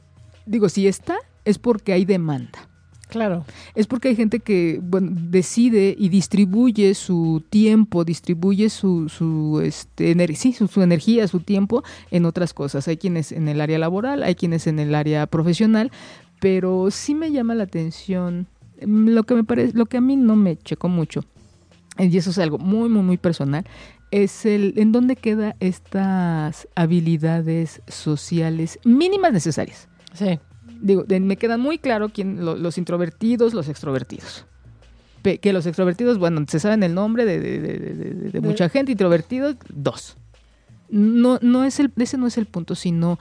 digo, 0.45 0.69
si 0.69 0.87
está, 0.87 1.17
es 1.43 1.57
porque 1.57 1.93
hay 1.93 2.05
demanda. 2.05 2.69
Claro. 3.07 3.45
Es 3.75 3.87
porque 3.87 4.09
hay 4.09 4.15
gente 4.15 4.39
que 4.39 4.79
bueno, 4.81 5.11
decide 5.13 5.95
y 5.97 6.09
distribuye 6.09 6.93
su 6.95 7.43
tiempo, 7.49 8.03
distribuye 8.03 8.69
su, 8.69 9.09
su, 9.09 9.61
este, 9.63 10.15
sí, 10.35 10.53
su, 10.53 10.67
su, 10.67 10.81
energía, 10.81 11.27
su 11.27 11.39
tiempo 11.39 11.83
en 12.11 12.25
otras 12.25 12.53
cosas. 12.53 12.87
Hay 12.87 12.97
quienes 12.97 13.31
en 13.31 13.47
el 13.47 13.61
área 13.61 13.77
laboral, 13.77 14.23
hay 14.23 14.35
quienes 14.35 14.67
en 14.67 14.79
el 14.79 14.95
área 14.95 15.27
profesional, 15.27 15.91
pero 16.39 16.89
sí 16.91 17.15
me 17.15 17.31
llama 17.31 17.55
la 17.55 17.63
atención 17.63 18.47
lo 18.81 19.23
que 19.23 19.35
me 19.35 19.43
parece, 19.43 19.77
lo 19.77 19.85
que 19.85 19.97
a 19.97 20.01
mí 20.01 20.15
no 20.15 20.35
me 20.35 20.57
checó 20.57 20.89
mucho, 20.89 21.23
y 21.97 22.17
eso 22.17 22.29
es 22.31 22.37
algo 22.37 22.57
muy, 22.57 22.89
muy, 22.89 23.03
muy 23.03 23.17
personal, 23.17 23.65
es 24.11 24.45
el 24.45 24.73
en 24.77 24.91
dónde 24.91 25.15
quedan 25.15 25.55
estas 25.59 26.67
habilidades 26.75 27.81
sociales 27.87 28.79
mínimas 28.83 29.33
necesarias. 29.33 29.87
Sí. 30.13 30.39
Digo, 30.81 31.05
me 31.07 31.37
queda 31.37 31.57
muy 31.57 31.77
claro 31.77 32.09
quién, 32.09 32.43
los 32.43 32.77
introvertidos, 32.77 33.53
los 33.53 33.69
extrovertidos. 33.69 34.45
que 35.23 35.53
los 35.53 35.65
extrovertidos, 35.65 36.17
bueno, 36.17 36.45
se 36.47 36.59
saben 36.59 36.83
el 36.83 36.93
nombre 36.93 37.25
de, 37.25 37.39
de, 37.39 38.41
mucha 38.41 38.69
gente, 38.69 38.91
introvertidos, 38.91 39.55
dos. 39.69 40.17
No, 40.89 41.39
no 41.41 41.63
es 41.63 41.79
el, 41.79 41.91
ese 41.97 42.17
no 42.17 42.27
es 42.27 42.37
el 42.37 42.45
punto, 42.45 42.75
sino 42.75 43.17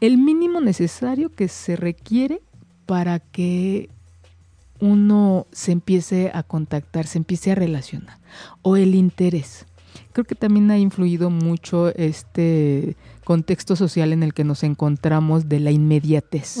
el 0.00 0.18
mínimo 0.18 0.60
necesario 0.60 1.30
que 1.34 1.48
se 1.48 1.74
requiere 1.74 2.40
para 2.86 3.18
que 3.18 3.90
uno 4.80 5.46
se 5.52 5.72
empiece 5.72 6.30
a 6.32 6.42
contactar, 6.42 7.06
se 7.06 7.18
empiece 7.18 7.52
a 7.52 7.54
relacionar. 7.54 8.18
O 8.62 8.76
el 8.76 8.94
interés. 8.94 9.66
Creo 10.12 10.24
que 10.24 10.34
también 10.34 10.70
ha 10.70 10.78
influido 10.78 11.30
mucho 11.30 11.88
este 11.94 12.96
contexto 13.24 13.76
social 13.76 14.12
en 14.12 14.22
el 14.22 14.34
que 14.34 14.44
nos 14.44 14.62
encontramos 14.62 15.48
de 15.48 15.60
la 15.60 15.70
inmediatez, 15.70 16.58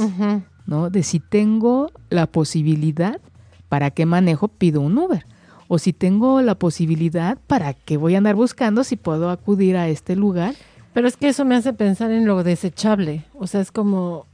¿no? 0.66 0.90
De 0.90 1.02
si 1.02 1.20
tengo 1.20 1.90
la 2.10 2.26
posibilidad, 2.26 3.20
¿para 3.68 3.90
qué 3.90 4.06
manejo? 4.06 4.48
Pido 4.48 4.80
un 4.80 4.98
Uber. 4.98 5.24
O 5.68 5.78
si 5.78 5.92
tengo 5.92 6.40
la 6.40 6.54
posibilidad, 6.54 7.38
¿para 7.46 7.74
qué 7.74 7.96
voy 7.96 8.14
a 8.14 8.18
andar 8.18 8.34
buscando 8.34 8.84
si 8.84 8.96
puedo 8.96 9.30
acudir 9.30 9.76
a 9.76 9.88
este 9.88 10.16
lugar? 10.16 10.54
Pero 10.94 11.06
es 11.06 11.16
que 11.16 11.28
eso 11.28 11.44
me 11.44 11.54
hace 11.54 11.72
pensar 11.74 12.10
en 12.10 12.26
lo 12.26 12.42
desechable. 12.42 13.24
O 13.34 13.46
sea, 13.46 13.60
es 13.60 13.70
como, 13.70 14.26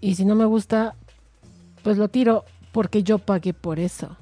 y 0.00 0.14
si 0.14 0.24
no 0.24 0.34
me 0.34 0.44
gusta, 0.44 0.94
pues 1.82 1.96
lo 1.96 2.08
tiro 2.08 2.44
porque 2.72 3.02
yo 3.02 3.18
pagué 3.18 3.54
por 3.54 3.78
eso. 3.78 4.16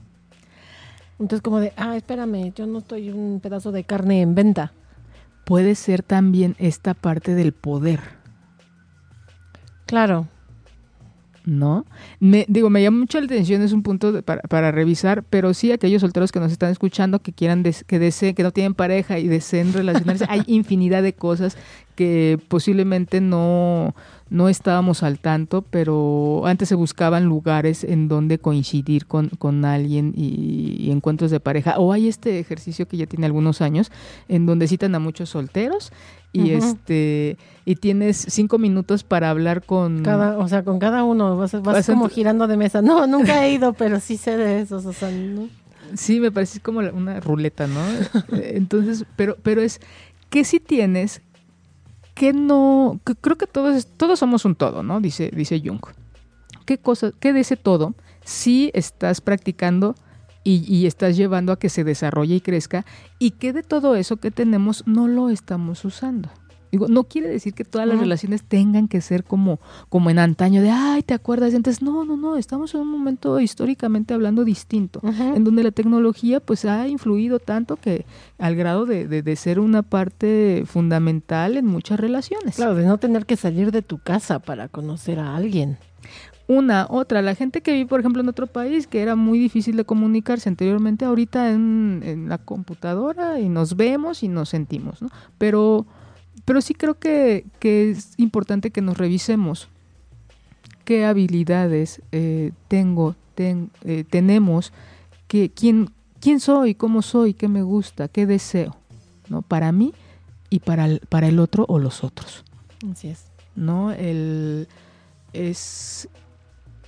Entonces 1.23 1.41
como 1.41 1.61
de, 1.61 1.73
ah, 1.77 1.97
espérame, 1.97 2.53
yo 2.53 2.67
no 2.67 2.81
estoy 2.81 3.11
un 3.11 3.39
pedazo 3.41 3.71
de 3.71 3.85
carne 3.85 4.23
en 4.23 4.35
venta. 4.35 4.73
Puede 5.45 5.77
ser 5.77 6.03
también 6.03 6.57
esta 6.59 6.95
parte 6.95 7.37
del 7.37 7.53
poder. 7.53 8.01
Claro. 9.87 10.27
¿No? 11.45 11.87
Me, 12.19 12.45
digo, 12.49 12.71
me 12.71 12.83
llama 12.83 12.99
mucho 12.99 13.21
la 13.21 13.27
atención, 13.27 13.63
es 13.63 13.73
un 13.73 13.85
punto 13.85 14.23
para, 14.23 14.43
para, 14.43 14.73
revisar, 14.73 15.23
pero 15.23 15.55
sí 15.55 15.71
aquellos 15.71 16.01
solteros 16.01 16.33
que 16.33 16.41
nos 16.41 16.51
están 16.51 16.71
escuchando, 16.71 17.21
que 17.21 17.33
quieran, 17.33 17.63
que 17.63 17.99
deseen, 18.01 18.35
que 18.35 18.43
no 18.43 18.51
tienen 18.51 18.75
pareja 18.75 19.21
y 19.21 19.29
deseen 19.29 19.73
relacionarse, 19.73 20.27
hay 20.29 20.43
infinidad 20.49 21.05
de 21.05 21.13
cosas 21.13 21.57
que 21.95 22.41
posiblemente 22.49 23.21
no, 23.21 23.95
no 24.33 24.49
estábamos 24.49 25.03
al 25.03 25.19
tanto, 25.19 25.61
pero 25.61 26.47
antes 26.47 26.71
se 26.71 26.75
buscaban 26.75 27.27
lugares 27.27 27.85
en 27.85 28.09
donde 28.09 28.39
coincidir 28.39 29.07
con, 29.07 29.29
con 29.29 29.67
alguien 29.67 30.15
y, 30.17 30.91
encuentros 30.91 31.31
de 31.31 31.39
pareja. 31.39 31.79
O 31.79 31.93
hay 31.93 32.09
este 32.09 32.39
ejercicio 32.39 32.89
que 32.89 32.97
ya 32.97 33.05
tiene 33.05 33.27
algunos 33.27 33.61
años, 33.61 33.93
en 34.29 34.47
donde 34.47 34.69
citan 34.69 34.95
a 34.95 34.99
muchos 34.99 35.29
solteros 35.29 35.93
y 36.33 36.53
este 36.53 37.37
y 37.67 37.77
tienes 37.77 38.17
cinco 38.17 38.57
minutos 38.57 39.05
para 39.05 39.29
hablar 39.29 39.65
con 39.67 40.03
cada 40.03 40.39
o 40.39 40.49
sea 40.49 40.65
con 40.65 40.79
cada 40.79 41.05
uno 41.05 41.37
vas, 41.37 41.61
vas, 41.61 41.87
como 41.87 42.09
girando 42.09 42.47
de 42.47 42.57
mesa 42.57 42.81
no 42.81 43.07
nunca 43.07 43.45
he 43.45 43.53
ido 43.53 43.75
pero 43.75 44.01
sí 44.01 44.17
sé 44.17 44.39
de 44.39 44.63
esos 44.63 44.87
o 44.87 44.95
sea 44.95 45.11
¿no? 45.11 45.51
sí 45.93 46.21
me 46.21 46.33
parece 46.33 46.61
como 46.61 46.79
una 46.79 47.21
ruleta 47.21 47.67
no 47.67 47.83
entonces 48.33 49.05
pero 49.15 49.37
pero 49.43 49.61
es 49.61 49.79
que 50.31 50.45
si 50.45 50.59
tienes 50.59 51.21
que 52.15 52.33
no, 52.33 53.01
creo 53.21 53.37
que 53.37 53.47
todos, 53.47 53.87
todos 53.97 54.19
somos 54.19 54.45
un 54.45 54.55
todo, 54.55 54.83
¿no? 54.83 55.01
Dice, 55.01 55.31
dice 55.35 55.61
Jung. 55.65 55.81
¿Qué 56.67 56.79
cosa, 56.79 57.13
qué 57.19 57.33
de 57.33 57.41
ese 57.41 57.57
todo 57.57 57.95
si 58.25 58.71
estás 58.75 59.21
practicando 59.21 59.95
y, 60.45 60.65
y, 60.73 60.87
estás 60.87 61.17
llevando 61.17 61.53
a 61.53 61.59
que 61.59 61.69
se 61.69 61.85
desarrolle 61.85 62.37
y 62.37 62.41
crezca 62.41 62.85
y 63.19 63.33
qué 63.33 63.53
de 63.53 63.63
todo 63.63 63.95
eso 63.97 64.17
que 64.17 64.31
tenemos 64.31 64.87
no 64.87 65.09
lo 65.09 65.31
estamos 65.31 65.85
usando? 65.85 66.31
Digo, 66.73 66.89
no 66.89 67.05
quiere 67.05 67.29
decir 67.29 67.53
que 67.53 67.67
todas 67.67 67.87
las 67.87 68.01
relaciones 68.01 68.43
tengan 68.43 68.89
que 68.89 69.03
ser 69.03 69.25
como, 69.25 69.61
como 69.91 70.09
en 70.09 70.19
antaño 70.19 70.63
de, 70.63 70.71
ay, 70.71 71.03
¿te 71.03 71.13
acuerdas 71.13 71.51
de 71.51 71.59
antes? 71.59 71.83
No, 71.83 72.07
no, 72.07 72.17
no, 72.17 72.37
estamos 72.37 72.75
en 72.75 72.81
un 72.81 72.91
momento 72.91 73.39
históricamente 73.41 74.15
hablando 74.15 74.43
distinto, 74.43 75.03
en 75.05 75.45
donde 75.45 75.65
la 75.65 75.71
tecnología 75.71 76.41
pues 76.41 76.65
ha 76.65 76.89
influido 76.89 77.41
tanto 77.41 77.77
que 77.77 78.07
al 78.39 78.57
grado 78.57 78.87
de, 78.87 79.07
de, 79.07 79.37
ser 79.37 79.61
una 79.61 79.83
parte 79.83 80.65
fundamental 80.67 81.59
en 81.59 81.67
muchas 81.67 82.01
relaciones. 82.01 82.57
Claro, 82.57 82.75
de 82.75 82.87
no 82.87 82.97
tener 82.97 83.27
que 83.27 83.37
salir 83.37 83.71
de 83.71 83.83
tu 83.83 83.99
casa 83.99 84.39
para 84.39 84.69
conocer 84.69 85.19
a 85.19 85.37
alguien. 85.37 85.77
Una, 86.47 86.87
otra, 86.89 87.21
la 87.21 87.35
gente 87.35 87.61
que 87.61 87.75
vive, 87.75 87.87
por 87.87 88.01
ejemplo, 88.01 88.23
en 88.23 88.31
otro 88.31 88.47
país, 88.47 88.87
que 88.87 89.03
era 89.03 89.15
muy 89.15 89.39
difícil 89.39 89.77
de 89.77 89.85
comunicarse 89.85 90.49
anteriormente, 90.49 91.05
ahorita 91.05 91.51
en, 91.51 92.01
en 92.03 92.31
la 92.31 92.39
computadora 92.39 93.41
y 93.41 93.51
nos 93.51 93.77
vemos 93.77 94.23
y 94.23 94.29
nos 94.29 94.49
sentimos, 94.49 95.03
¿no? 95.03 95.09
Pero 95.37 95.87
pero 96.45 96.61
sí 96.61 96.75
creo 96.75 96.99
que, 96.99 97.47
es 97.61 98.15
importante 98.17 98.71
que 98.71 98.83
nos 98.83 98.99
revisemos 98.99 99.69
qué 100.85 101.05
habilidades 101.05 102.03
eh, 102.11 102.53
tengo, 102.69 103.15
eh, 103.37 104.05
tenemos, 104.11 104.73
que, 105.29 105.51
quién, 105.51 105.91
quién 106.21 106.41
soy, 106.41 106.75
cómo 106.75 107.03
soy, 107.03 107.35
qué 107.35 107.49
me 107.49 107.63
gusta, 107.63 108.09
qué 108.09 108.27
deseo, 108.27 108.77
¿no? 109.29 109.43
Para 109.43 109.73
mí 109.73 109.95
y 110.51 110.61
para 110.61 110.87
el, 110.87 111.01
para 111.09 111.29
el 111.29 111.39
otro 111.39 111.65
o 111.69 111.79
los 111.79 112.03
otros. 112.05 112.45
Así 112.91 113.09
es. 113.09 113.27
¿No? 113.55 113.93
El, 113.93 114.67
es, 115.33 116.09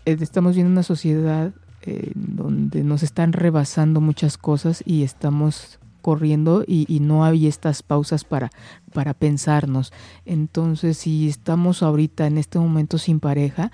eh, 0.04 0.16
estamos 0.20 0.54
viendo 0.54 0.72
una 0.72 0.82
sociedad 0.82 1.52
donde 2.14 2.82
nos 2.82 3.02
están 3.02 3.34
rebasando 3.34 4.00
muchas 4.00 4.38
cosas 4.38 4.82
y 4.86 5.02
estamos 5.02 5.78
corriendo 6.04 6.64
y, 6.66 7.00
no 7.00 7.24
hay 7.24 7.46
estas 7.46 7.82
pausas 7.82 8.24
para, 8.24 8.50
para 8.92 9.14
pensarnos. 9.14 9.90
Entonces, 10.26 10.98
si 10.98 11.28
estamos 11.30 11.82
ahorita 11.82 12.26
en 12.26 12.36
este 12.36 12.58
momento 12.58 12.98
sin 12.98 13.20
pareja, 13.20 13.72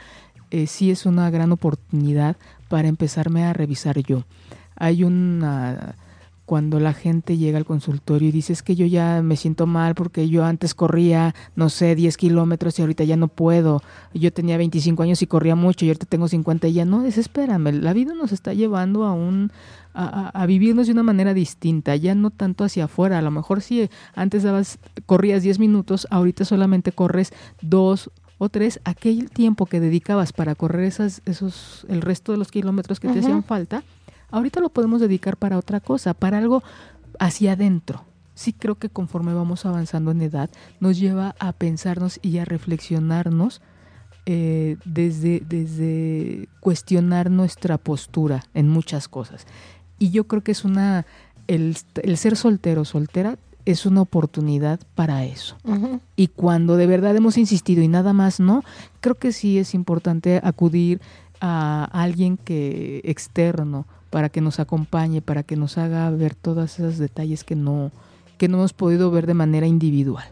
eh, 0.52 0.68
sí 0.68 0.92
es 0.92 1.06
una 1.06 1.28
gran 1.30 1.50
oportunidad 1.50 2.36
para 2.68 2.86
empezarme 2.86 3.44
a 3.44 3.52
revisar 3.52 3.98
yo. 3.98 4.22
hay 4.76 5.02
una 5.02 5.96
cuando 6.50 6.80
la 6.80 6.94
gente 6.94 7.36
llega 7.36 7.58
al 7.58 7.64
consultorio 7.64 8.28
y 8.28 8.32
dice 8.32 8.52
es 8.52 8.64
que 8.64 8.74
yo 8.74 8.84
ya 8.84 9.22
me 9.22 9.36
siento 9.36 9.68
mal 9.68 9.94
porque 9.94 10.28
yo 10.28 10.44
antes 10.44 10.74
corría, 10.74 11.32
no 11.54 11.68
sé, 11.68 11.94
10 11.94 12.16
kilómetros 12.16 12.76
y 12.76 12.82
ahorita 12.82 13.04
ya 13.04 13.16
no 13.16 13.28
puedo. 13.28 13.82
Yo 14.14 14.32
tenía 14.32 14.58
25 14.58 15.00
años 15.04 15.22
y 15.22 15.28
corría 15.28 15.54
mucho 15.54 15.84
y 15.84 15.90
ahorita 15.90 16.06
tengo 16.06 16.26
50 16.26 16.66
y 16.66 16.72
ya 16.72 16.84
no, 16.84 17.04
desespérame. 17.04 17.70
La 17.70 17.92
vida 17.92 18.14
nos 18.14 18.32
está 18.32 18.52
llevando 18.52 19.04
a 19.04 19.12
un 19.12 19.52
a, 19.94 20.44
vivirnos 20.46 20.88
de 20.88 20.92
una 20.92 21.04
manera 21.04 21.34
distinta, 21.34 21.94
ya 21.94 22.16
no 22.16 22.30
tanto 22.30 22.64
hacia 22.64 22.86
afuera. 22.86 23.18
A 23.18 23.22
lo 23.22 23.30
mejor 23.30 23.62
si 23.62 23.88
antes 24.16 24.42
dabas, 24.42 24.80
corrías 25.06 25.44
10 25.44 25.60
minutos, 25.60 26.08
ahorita 26.10 26.44
solamente 26.44 26.90
corres 26.90 27.32
dos 27.62 28.10
o 28.38 28.48
tres, 28.48 28.80
aquel 28.82 29.30
tiempo 29.30 29.66
que 29.66 29.78
dedicabas 29.78 30.32
para 30.32 30.56
correr 30.56 30.86
esas, 30.86 31.22
esos, 31.26 31.86
el 31.88 32.00
resto 32.00 32.32
de 32.32 32.38
los 32.38 32.50
kilómetros 32.50 32.98
que 32.98 33.06
te 33.06 33.20
hacían 33.20 33.44
falta, 33.44 33.84
Ahorita 34.30 34.60
lo 34.60 34.68
podemos 34.68 35.00
dedicar 35.00 35.36
para 35.36 35.58
otra 35.58 35.80
cosa, 35.80 36.14
para 36.14 36.38
algo 36.38 36.62
hacia 37.18 37.52
adentro. 37.52 38.04
Sí 38.34 38.52
creo 38.52 38.76
que 38.76 38.88
conforme 38.88 39.34
vamos 39.34 39.66
avanzando 39.66 40.10
en 40.10 40.22
edad, 40.22 40.50
nos 40.80 40.98
lleva 40.98 41.34
a 41.38 41.52
pensarnos 41.52 42.18
y 42.22 42.38
a 42.38 42.44
reflexionarnos 42.44 43.60
eh, 44.26 44.76
desde, 44.84 45.42
desde 45.46 46.48
cuestionar 46.60 47.30
nuestra 47.30 47.78
postura 47.78 48.44
en 48.54 48.68
muchas 48.68 49.08
cosas. 49.08 49.46
Y 49.98 50.10
yo 50.10 50.24
creo 50.24 50.42
que 50.42 50.52
es 50.52 50.64
una, 50.64 51.04
el, 51.46 51.76
ser 52.16 52.36
soltero, 52.36 52.84
soltera, 52.84 53.38
es 53.64 53.86
una 53.86 54.02
oportunidad 54.02 54.80
para 54.94 55.24
eso. 55.24 55.56
Y 56.16 56.28
cuando 56.28 56.76
de 56.76 56.86
verdad 56.86 57.14
hemos 57.16 57.36
insistido 57.36 57.82
y 57.82 57.88
nada 57.88 58.12
más 58.12 58.40
no, 58.40 58.62
creo 59.00 59.16
que 59.16 59.32
sí 59.32 59.58
es 59.58 59.74
importante 59.74 60.40
acudir 60.42 61.00
a 61.40 61.84
alguien 61.92 62.36
que 62.36 63.00
externo 63.04 63.86
para 64.10 64.28
que 64.28 64.40
nos 64.40 64.60
acompañe, 64.60 65.22
para 65.22 65.42
que 65.42 65.56
nos 65.56 65.78
haga 65.78 66.10
ver 66.10 66.34
todos 66.34 66.78
esos 66.78 66.98
detalles 66.98 67.44
que 67.44 67.56
no, 67.56 67.92
que 68.38 68.48
no 68.48 68.58
hemos 68.58 68.72
podido 68.72 69.10
ver 69.10 69.26
de 69.26 69.34
manera 69.34 69.66
individual. 69.66 70.26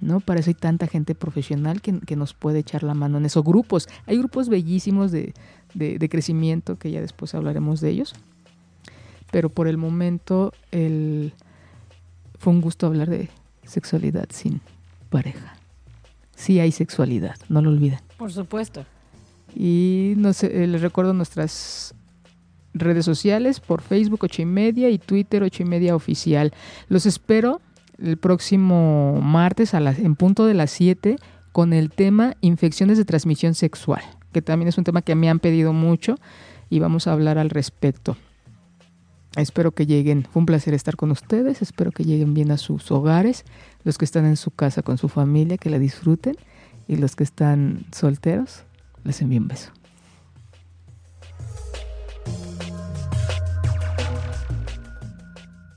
¿no? 0.00 0.20
Para 0.20 0.40
eso 0.40 0.50
hay 0.50 0.54
tanta 0.54 0.86
gente 0.86 1.14
profesional 1.14 1.80
que, 1.80 1.98
que 2.00 2.16
nos 2.16 2.34
puede 2.34 2.60
echar 2.60 2.82
la 2.82 2.94
mano 2.94 3.18
en 3.18 3.26
esos 3.26 3.44
grupos. 3.44 3.88
Hay 4.06 4.16
grupos 4.16 4.48
bellísimos 4.48 5.10
de, 5.10 5.34
de, 5.74 6.08
crecimiento, 6.08 6.78
que 6.78 6.90
ya 6.90 7.00
después 7.00 7.34
hablaremos 7.34 7.80
de 7.80 7.90
ellos. 7.90 8.14
Pero 9.30 9.48
por 9.48 9.68
el 9.68 9.76
momento 9.76 10.52
el, 10.70 11.32
fue 12.38 12.52
un 12.52 12.60
gusto 12.60 12.86
hablar 12.86 13.10
de 13.10 13.28
sexualidad 13.64 14.26
sin 14.30 14.60
pareja. 15.10 15.56
Sí 16.34 16.60
hay 16.60 16.70
sexualidad, 16.70 17.36
no 17.48 17.60
lo 17.62 17.70
olviden. 17.70 17.98
Por 18.18 18.32
supuesto. 18.32 18.84
Y 19.58 20.12
no 20.18 20.34
sé, 20.34 20.66
les 20.66 20.82
recuerdo 20.82 21.14
nuestras 21.14 21.94
redes 22.74 23.06
sociales, 23.06 23.58
por 23.58 23.80
Facebook 23.80 24.20
ocho 24.22 24.42
y 24.42 24.44
media 24.44 24.90
y 24.90 24.98
Twitter 24.98 25.42
ocho 25.42 25.62
y 25.62 25.66
media 25.66 25.96
oficial. 25.96 26.52
Los 26.90 27.06
espero 27.06 27.62
el 27.98 28.18
próximo 28.18 29.18
martes 29.22 29.72
en 29.72 30.14
punto 30.14 30.44
de 30.44 30.52
las 30.52 30.70
7 30.72 31.16
con 31.52 31.72
el 31.72 31.88
tema 31.88 32.34
infecciones 32.42 32.98
de 32.98 33.06
transmisión 33.06 33.54
sexual, 33.54 34.02
que 34.32 34.42
también 34.42 34.68
es 34.68 34.76
un 34.76 34.84
tema 34.84 35.00
que 35.00 35.14
me 35.14 35.30
han 35.30 35.38
pedido 35.38 35.72
mucho 35.72 36.16
y 36.68 36.78
vamos 36.78 37.06
a 37.06 37.12
hablar 37.12 37.38
al 37.38 37.48
respecto. 37.48 38.18
Espero 39.36 39.72
que 39.72 39.86
lleguen, 39.86 40.26
fue 40.30 40.40
un 40.40 40.46
placer 40.46 40.74
estar 40.74 40.96
con 40.96 41.10
ustedes, 41.10 41.62
espero 41.62 41.92
que 41.92 42.04
lleguen 42.04 42.34
bien 42.34 42.50
a 42.50 42.58
sus 42.58 42.90
hogares, 42.90 43.46
los 43.84 43.96
que 43.96 44.04
están 44.04 44.26
en 44.26 44.36
su 44.36 44.50
casa 44.50 44.82
con 44.82 44.98
su 44.98 45.08
familia, 45.08 45.56
que 45.56 45.70
la 45.70 45.78
disfruten 45.78 46.36
y 46.88 46.96
los 46.96 47.16
que 47.16 47.24
están 47.24 47.86
solteros, 47.90 48.64
les 49.06 49.22
envío 49.22 49.40
un 49.40 49.46
beso. 49.46 49.70